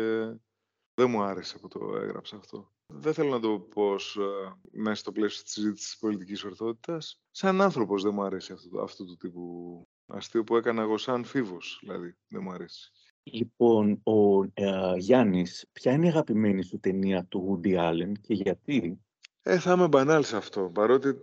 δεν 0.94 1.10
μου 1.10 1.22
άρεσε 1.22 1.58
που 1.58 1.68
το 1.68 1.98
έγραψα 2.02 2.36
αυτό. 2.36 2.72
Δεν 2.94 3.14
θέλω 3.14 3.30
να 3.30 3.40
το 3.40 3.60
πω 3.60 3.90
ως, 3.90 4.18
ε, 4.18 4.56
μέσα 4.72 4.96
στο 4.96 5.12
πλαίσιο 5.12 5.44
της 5.44 5.52
συζήτησης 5.52 5.90
της 5.90 5.98
πολιτικής 5.98 6.44
ορθότητας. 6.44 7.22
Σαν 7.32 7.62
άνθρωπος 7.62 8.04
δεν 8.04 8.14
μου 8.14 8.24
αρέσει 8.24 8.54
αυτό, 8.54 8.82
αυτό 8.82 9.06
το 9.06 9.18
τύπου 9.18 9.88
αστείο 10.14 10.44
που 10.44 10.56
έκανα 10.56 10.82
εγώ 10.82 10.98
σαν 10.98 11.24
φίβος, 11.24 11.80
δηλαδή. 11.82 12.16
Δεν 12.28 12.42
μου 12.44 12.52
αρέσει. 12.52 12.92
Λοιπόν, 13.24 14.02
ο 14.04 14.44
ε, 14.54 14.96
Γιάννης, 14.98 15.70
ποια 15.72 15.92
είναι 15.92 16.06
η 16.06 16.10
αγαπημένη 16.10 16.64
σου 16.64 16.80
ταινία 16.80 17.26
του 17.26 17.62
Woody 17.64 17.78
Allen 17.78 18.12
και 18.22 18.34
γιατί; 18.34 19.02
Ε, 19.42 19.60
θα 19.60 19.74
είμαι 19.74 19.88
μπανάλ 19.88 20.24
σε 20.24 20.38
αυτό. 20.38 20.72
Παρότι 20.74 21.16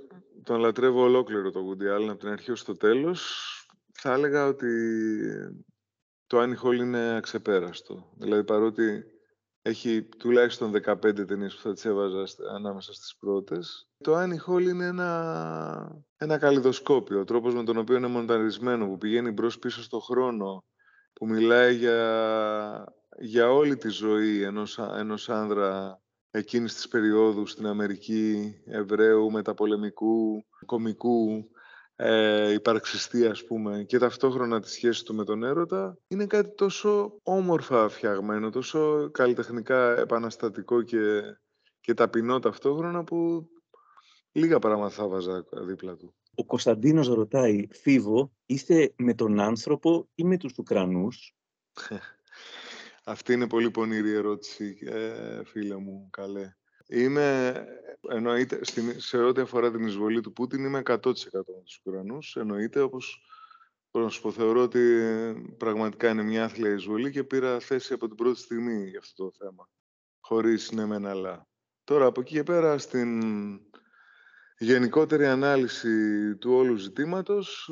τον 0.42 0.60
λατρεύω 0.60 1.02
ολόκληρο 1.02 1.50
το 1.50 1.60
Woody 1.60 1.98
Allen 1.98 2.08
από 2.08 2.18
την 2.18 2.28
αρχή 2.28 2.50
ως 2.50 2.64
το 2.64 2.76
τέλος, 2.76 3.42
θα 3.92 4.12
έλεγα 4.12 4.46
ότι 4.46 4.68
το 6.26 6.42
Annie 6.42 6.66
Hall 6.66 6.74
είναι 6.74 7.16
αξεπέραστο. 7.16 8.12
Δηλαδή, 8.16 8.44
παρότι 8.44 9.04
έχει 9.62 10.02
τουλάχιστον 10.02 10.72
15 10.84 11.26
ταινίες 11.26 11.54
που 11.54 11.60
θα 11.60 11.72
τις 11.72 11.84
έβαζα 11.84 12.24
ανάμεσα 12.54 12.92
στις 12.92 13.16
πρώτες. 13.16 13.88
Το 14.04 14.20
Annie 14.20 14.52
Hall 14.52 14.62
είναι 14.62 14.84
ένα, 14.84 16.02
ένα 16.16 16.38
καλλιδοσκόπιο. 16.38 17.20
Ο 17.20 17.24
τρόπος 17.24 17.54
με 17.54 17.64
τον 17.64 17.76
οποίο 17.76 17.96
είναι 17.96 18.06
μονταρισμένο, 18.06 18.86
που 18.86 18.98
πηγαίνει 18.98 19.30
μπρος 19.30 19.58
πίσω 19.58 19.82
στο 19.82 19.98
χρόνο, 19.98 20.64
που 21.12 21.26
μιλάει 21.26 21.74
για, 21.74 22.94
για 23.18 23.50
όλη 23.50 23.76
τη 23.76 23.88
ζωή 23.88 24.42
ενός, 24.42 24.78
ενός 24.78 25.28
άνδρα 25.28 26.00
εκείνης 26.30 26.74
της 26.74 26.88
περίοδου 26.88 27.46
στην 27.46 27.66
Αμερική, 27.66 28.54
Εβραίου, 28.66 29.30
μεταπολεμικού, 29.30 30.44
κομικού, 30.66 31.50
ε, 32.00 32.52
υπαρξιστή 32.52 33.26
ας 33.26 33.44
πούμε 33.44 33.84
και 33.84 33.98
ταυτόχρονα 33.98 34.60
τη 34.60 34.70
σχέση 34.70 35.04
του 35.04 35.14
με 35.14 35.24
τον 35.24 35.42
έρωτα 35.42 35.98
είναι 36.08 36.26
κάτι 36.26 36.54
τόσο 36.54 37.18
όμορφα 37.22 37.88
φτιαγμένο, 37.88 38.50
τόσο 38.50 39.10
καλλιτεχνικά 39.10 39.98
επαναστατικό 39.98 40.82
και, 40.82 41.22
και 41.80 41.94
ταπεινό 41.94 42.38
ταυτόχρονα 42.38 43.04
που 43.04 43.48
λίγα 44.32 44.58
πράγματα 44.58 44.90
θα 44.90 45.08
βάζα 45.08 45.44
δίπλα 45.52 45.96
του. 45.96 46.14
Ο 46.34 46.44
Κωνσταντίνος 46.44 47.08
ρωτάει, 47.08 47.66
Φίβο, 47.70 48.32
είσαι 48.46 48.94
με 48.96 49.14
τον 49.14 49.40
άνθρωπο 49.40 50.08
ή 50.14 50.24
με 50.24 50.36
τους 50.36 50.58
Ουκρανούς; 50.58 51.34
Αυτή 53.04 53.32
είναι 53.32 53.46
πολύ 53.46 53.70
πονηρή 53.70 54.12
ερώτηση, 54.12 54.78
ε, 54.86 55.44
φίλε 55.44 55.76
μου, 55.76 56.08
καλέ. 56.10 56.52
Είμαι, 56.90 57.54
εννοείται, 58.10 58.60
σε 58.96 59.18
ό,τι 59.18 59.40
αφορά 59.40 59.70
την 59.70 59.86
εισβολή 59.86 60.20
του 60.20 60.32
Πούτιν, 60.32 60.64
είμαι 60.64 60.82
100% 60.84 60.96
με 61.32 61.62
τους 61.64 61.80
Ουκρανούς. 61.84 62.36
Εννοείται, 62.36 62.80
όπως 62.80 63.22
να 63.90 64.08
σου 64.08 64.20
πω, 64.20 64.30
θεωρώ 64.30 64.62
ότι 64.62 64.80
πραγματικά 65.56 66.08
είναι 66.08 66.22
μια 66.22 66.44
άθλια 66.44 66.72
εισβολή 66.72 67.10
και 67.10 67.24
πήρα 67.24 67.60
θέση 67.60 67.92
από 67.92 68.06
την 68.06 68.16
πρώτη 68.16 68.38
στιγμή 68.38 68.88
για 68.88 68.98
αυτό 68.98 69.24
το 69.24 69.32
θέμα. 69.38 69.68
Χωρίς 70.20 70.70
ναι 70.70 70.86
μεν 70.86 71.06
αλλά. 71.06 71.48
Τώρα, 71.84 72.06
από 72.06 72.20
εκεί 72.20 72.32
και 72.32 72.42
πέρα, 72.42 72.78
στην 72.78 73.20
γενικότερη 74.58 75.26
ανάλυση 75.26 76.36
του 76.36 76.52
όλου 76.52 76.76
ζητήματος, 76.76 77.70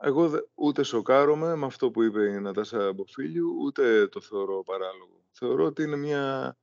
εγώ 0.00 0.30
ούτε 0.54 0.82
σοκάρομαι 0.82 1.56
με 1.56 1.66
αυτό 1.66 1.90
που 1.90 2.02
είπε 2.02 2.22
η 2.22 2.40
Νατάσα 2.40 2.92
Μποφίλιου, 2.92 3.56
ούτε 3.60 4.08
το 4.08 4.20
θεωρώ 4.20 4.62
παράλογο. 4.62 5.24
Θεωρώ 5.32 5.64
ότι 5.64 5.82
είναι 5.82 5.96
μια 5.96 6.56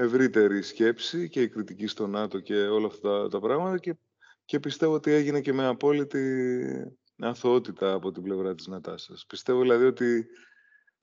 ευρύτερη 0.00 0.62
σκέψη 0.62 1.28
και 1.28 1.42
η 1.42 1.48
κριτική 1.48 1.86
στο 1.86 2.06
ΝΑΤΟ 2.06 2.40
και 2.40 2.54
όλα 2.54 2.86
αυτά 2.86 3.28
τα 3.28 3.40
πράγματα 3.40 3.78
και, 3.78 3.96
και 4.44 4.60
πιστεύω 4.60 4.92
ότι 4.92 5.10
έγινε 5.10 5.40
και 5.40 5.52
με 5.52 5.66
απόλυτη 5.66 6.68
αθωότητα 7.18 7.92
από 7.92 8.10
την 8.10 8.22
πλευρά 8.22 8.54
της 8.54 8.66
Νατάσας. 8.66 9.24
Πιστεύω 9.26 9.60
δηλαδή 9.60 9.84
ότι 9.84 10.26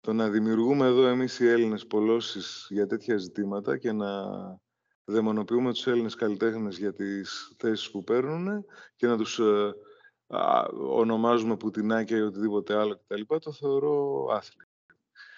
το 0.02 0.14
να 0.14 0.30
δημιουργούμε 0.30 0.86
εδώ 0.86 1.08
εμείς 1.08 1.40
οι 1.40 1.48
Έλληνες 1.48 1.86
πολλώσεις 1.88 2.68
για 2.70 2.88
τέτοια 2.88 3.18
ζητήματα 3.18 3.78
και 3.78 3.92
να 3.92 4.08
δαιμονοποιούμε 5.04 5.72
τους 5.72 5.88
Έλληνες 5.88 6.16
καλλιτέχνες 6.16 6.78
για 6.78 6.94
τις 6.94 7.56
θέσεις 7.58 7.92
που 7.92 8.04
παίρνουν 8.04 8.66
και 8.96 9.08
να 9.08 9.18
τους 9.18 9.40
ε, 9.40 9.74
ονομάζουμε 10.90 11.58
Πουτινάκια 11.58 12.18
ή 12.18 12.22
οτιδήποτε 12.22 12.76
άλλο 12.76 12.96
κτλ. 12.96 13.36
Το 13.40 13.52
θεωρώ 13.52 14.26
άθλιο 14.32 14.71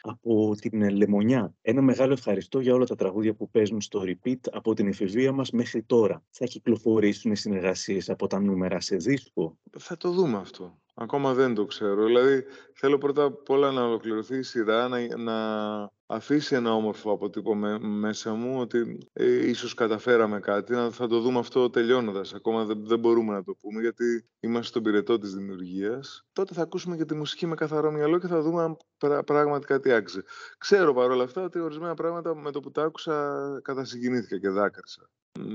από 0.03 0.55
την 0.55 0.89
Λεμονιά. 0.89 1.55
Ένα 1.61 1.81
μεγάλο 1.81 2.13
ευχαριστώ 2.13 2.59
για 2.59 2.73
όλα 2.73 2.85
τα 2.85 2.95
τραγούδια 2.95 3.33
που 3.33 3.49
παίζουν 3.49 3.81
στο 3.81 4.03
repeat 4.05 4.39
από 4.51 4.73
την 4.73 4.87
εφηβεία 4.87 5.31
μας 5.31 5.51
μέχρι 5.51 5.83
τώρα. 5.83 6.23
Θα 6.29 6.45
κυκλοφορήσουν 6.45 7.31
οι 7.31 7.35
συνεργασίες 7.35 8.09
από 8.09 8.27
τα 8.27 8.39
νούμερα 8.39 8.79
σε 8.79 8.95
δίσκο; 8.95 9.57
Θα 9.79 9.97
το 9.97 10.11
δούμε 10.11 10.37
αυτό. 10.37 10.77
Ακόμα 10.95 11.33
δεν 11.33 11.53
το 11.53 11.65
ξέρω. 11.65 12.05
Δηλαδή, 12.05 12.43
θέλω 12.73 12.97
πρώτα 12.97 13.23
απ' 13.23 13.49
όλα 13.49 13.71
να 13.71 13.83
ολοκληρωθεί 13.83 14.37
η 14.37 14.43
σειρά, 14.43 14.87
να, 14.87 15.17
να 15.17 15.91
αφήσει 16.05 16.55
ένα 16.55 16.73
όμορφο 16.73 17.11
αποτύπω 17.11 17.55
μέσα 17.79 18.33
μου 18.33 18.59
ότι 18.59 19.07
ε, 19.13 19.49
ίσως 19.49 19.73
καταφέραμε 19.73 20.39
κάτι. 20.39 20.73
Να, 20.73 20.91
θα 20.91 21.07
το 21.07 21.19
δούμε 21.19 21.39
αυτό 21.39 21.69
τελειώνοντας. 21.69 22.33
Ακόμα 22.33 22.65
δεν, 22.65 22.85
δεν 22.85 22.99
μπορούμε 22.99 23.33
να 23.33 23.43
το 23.43 23.55
πούμε 23.61 23.81
γιατί 23.81 24.25
είμαστε 24.39 24.67
στον 24.67 24.83
πυρετό 24.83 25.17
της 25.17 25.33
δημιουργίας. 25.33 26.25
Τότε 26.33 26.53
θα 26.53 26.61
ακούσουμε 26.61 26.97
και 26.97 27.05
τη 27.05 27.15
μουσική 27.15 27.45
με 27.45 27.55
καθαρό 27.55 27.91
μυαλό 27.91 28.19
και 28.19 28.27
θα 28.27 28.41
δούμε 28.41 28.63
αν 28.63 28.77
πράγματι 29.25 29.65
κάτι 29.65 29.91
άξιζε. 29.91 30.23
Ξέρω 30.57 30.93
παρόλα 30.93 31.23
αυτά 31.23 31.43
ότι 31.43 31.59
ορισμένα 31.59 31.93
πράγματα 31.93 32.35
με 32.35 32.51
το 32.51 32.59
που 32.59 32.71
τα 32.71 32.83
άκουσα 32.83 33.59
κατασυγκινήθηκα 33.63 34.39
και 34.39 34.49
δάκρυσα. 34.49 35.09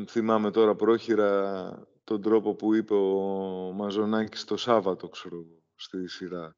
Θυμάμαι 0.09 0.51
τώρα 0.51 0.74
πρόχειρα 0.74 1.89
τον 2.09 2.23
τρόπο 2.23 2.55
που 2.55 2.75
είπε 2.75 2.95
ο 2.95 3.73
Μαζονάκης 3.75 4.45
το 4.45 4.57
Σάββατο, 4.57 5.09
ξέρω, 5.09 5.45
στη 5.75 6.09
σειρά. 6.09 6.57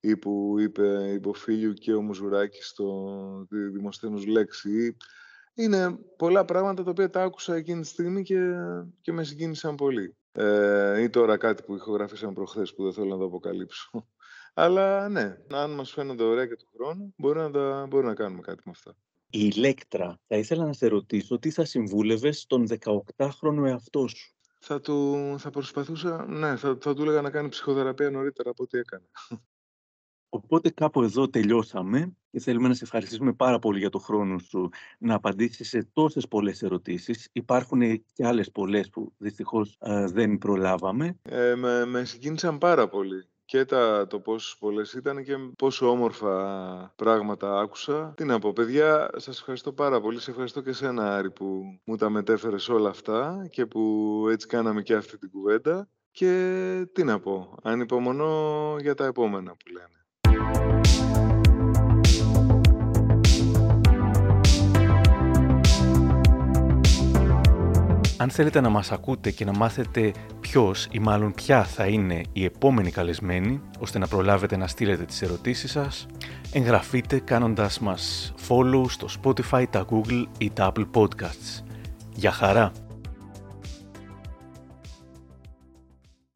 Ή 0.00 0.16
που 0.16 0.56
είπε 0.58 1.10
υποφίλιο 1.12 1.72
και 1.72 1.94
ο 1.94 2.02
Μουζουράκης 2.02 2.68
στο 2.68 3.46
Δημοσθένους 3.72 4.26
Λέξη. 4.26 4.96
Είναι 5.54 5.98
πολλά 6.16 6.44
πράγματα 6.44 6.82
τα 6.82 6.90
οποία 6.90 7.10
τα 7.10 7.22
άκουσα 7.22 7.54
εκείνη 7.54 7.80
τη 7.80 7.86
στιγμή 7.86 8.22
και, 8.22 8.52
και 9.00 9.12
με 9.12 9.24
συγκίνησαν 9.24 9.74
πολύ. 9.74 10.16
Ε, 10.32 11.02
ή 11.02 11.10
τώρα 11.10 11.36
κάτι 11.36 11.62
που 11.62 11.74
ηχογραφήσαμε 11.74 12.32
προχθές 12.32 12.74
που 12.74 12.82
δεν 12.82 12.92
θέλω 12.92 13.08
να 13.08 13.18
το 13.18 13.24
αποκαλύψω. 13.24 14.08
Αλλά 14.54 15.08
ναι, 15.08 15.36
αν 15.50 15.70
μας 15.70 15.90
φαίνονται 15.90 16.22
ωραία 16.22 16.46
και 16.46 16.56
του 16.56 16.68
χρόνου, 16.74 17.14
μπορεί 17.16 17.38
να, 17.38 17.50
τα, 17.50 17.86
μπορεί 17.88 18.06
να 18.06 18.14
κάνουμε 18.14 18.40
κάτι 18.40 18.62
με 18.64 18.70
αυτά. 18.70 18.96
Η 19.32 19.50
Ηλέκτρα, 19.54 20.20
θα 20.26 20.36
ήθελα 20.36 20.66
να 20.66 20.72
σε 20.72 20.86
ρωτήσω 20.86 21.38
τι 21.38 21.50
θα 21.50 21.64
συμβούλευες 21.64 22.40
στον 22.40 22.66
18χρονο 23.16 23.64
εαυτό 23.66 24.06
σου; 24.08 24.34
Θα, 24.60 24.80
του, 24.80 25.34
θα 25.38 25.50
προσπαθούσα, 25.50 26.26
ναι, 26.26 26.56
θα, 26.56 26.78
θα 26.80 26.94
του 26.94 27.02
έλεγα 27.02 27.20
να 27.20 27.30
κάνει 27.30 27.48
ψυχοθεραπεία 27.48 28.10
νωρίτερα 28.10 28.50
από 28.50 28.62
ό,τι 28.62 28.78
έκανε. 28.78 29.04
Οπότε 30.32 30.70
κάπου 30.70 31.02
εδώ 31.02 31.28
τελειώσαμε 31.28 32.16
και 32.30 32.40
θέλουμε 32.40 32.68
να 32.68 32.74
σε 32.74 32.84
ευχαριστήσουμε 32.84 33.32
πάρα 33.32 33.58
πολύ 33.58 33.78
για 33.78 33.90
το 33.90 33.98
χρόνο 33.98 34.38
σου 34.38 34.68
να 34.98 35.14
απαντήσεις 35.14 35.68
σε 35.68 35.88
τόσες 35.92 36.28
πολλές 36.28 36.62
ερωτήσεις. 36.62 37.28
Υπάρχουν 37.32 38.04
και 38.12 38.26
άλλες 38.26 38.50
πολλές 38.50 38.88
που 38.88 39.12
δυστυχώς 39.18 39.76
ε, 39.80 40.06
δεν 40.06 40.38
προλάβαμε. 40.38 41.18
Ε, 41.22 41.54
με, 41.54 41.84
με 41.84 42.04
συγκίνησαν 42.04 42.58
πάρα 42.58 42.88
πολύ 42.88 43.28
και 43.50 43.64
τα, 43.64 44.06
το 44.06 44.20
πόσες 44.20 44.56
πολλές 44.58 44.92
ήταν 44.92 45.24
και 45.24 45.36
πόσο 45.56 45.90
όμορφα 45.90 46.92
πράγματα 46.96 47.60
άκουσα. 47.60 48.12
Τι 48.16 48.24
να 48.24 48.38
πω, 48.38 48.52
παιδιά, 48.52 49.10
σας 49.16 49.38
ευχαριστώ 49.38 49.72
πάρα 49.72 50.00
πολύ. 50.00 50.20
Σε 50.20 50.30
ευχαριστώ 50.30 50.60
και 50.60 50.70
εσένα, 50.70 51.16
Άρη, 51.16 51.30
που 51.30 51.62
μου 51.84 51.96
τα 51.96 52.10
μετέφερες 52.10 52.68
όλα 52.68 52.88
αυτά 52.88 53.46
και 53.50 53.66
που 53.66 54.26
έτσι 54.30 54.46
κάναμε 54.46 54.82
και 54.82 54.94
αυτή 54.94 55.18
την 55.18 55.30
κουβέντα. 55.30 55.88
Και 56.10 56.86
τι 56.92 57.04
να 57.04 57.20
πω, 57.20 57.56
ανυπομονώ 57.62 58.76
για 58.80 58.94
τα 58.94 59.04
επόμενα 59.04 59.50
που 59.50 59.72
λένε. 59.72 59.99
Αν 68.20 68.30
θέλετε 68.30 68.60
να 68.60 68.68
μας 68.68 68.92
ακούτε 68.92 69.30
και 69.30 69.44
να 69.44 69.52
μάθετε 69.52 70.12
ποιος 70.40 70.88
ή 70.90 70.98
μάλλον 70.98 71.34
ποια 71.34 71.64
θα 71.64 71.86
είναι 71.86 72.20
η 72.32 72.44
επόμενη 72.44 72.90
καλεσμένη, 72.90 73.60
ώστε 73.78 73.98
να 73.98 74.06
προλάβετε 74.06 74.56
να 74.56 74.66
στείλετε 74.66 75.04
τις 75.04 75.22
ερωτήσεις 75.22 75.70
σας, 75.70 76.06
εγγραφείτε 76.52 77.18
κάνοντας 77.18 77.78
μας 77.78 78.32
follow 78.48 78.84
στο 78.88 79.06
Spotify, 79.22 79.64
τα 79.70 79.84
Google 79.90 80.24
ή 80.38 80.50
τα 80.50 80.72
Apple 80.72 80.86
Podcasts. 80.94 81.64
Για 82.14 82.30
χαρά! 82.30 82.72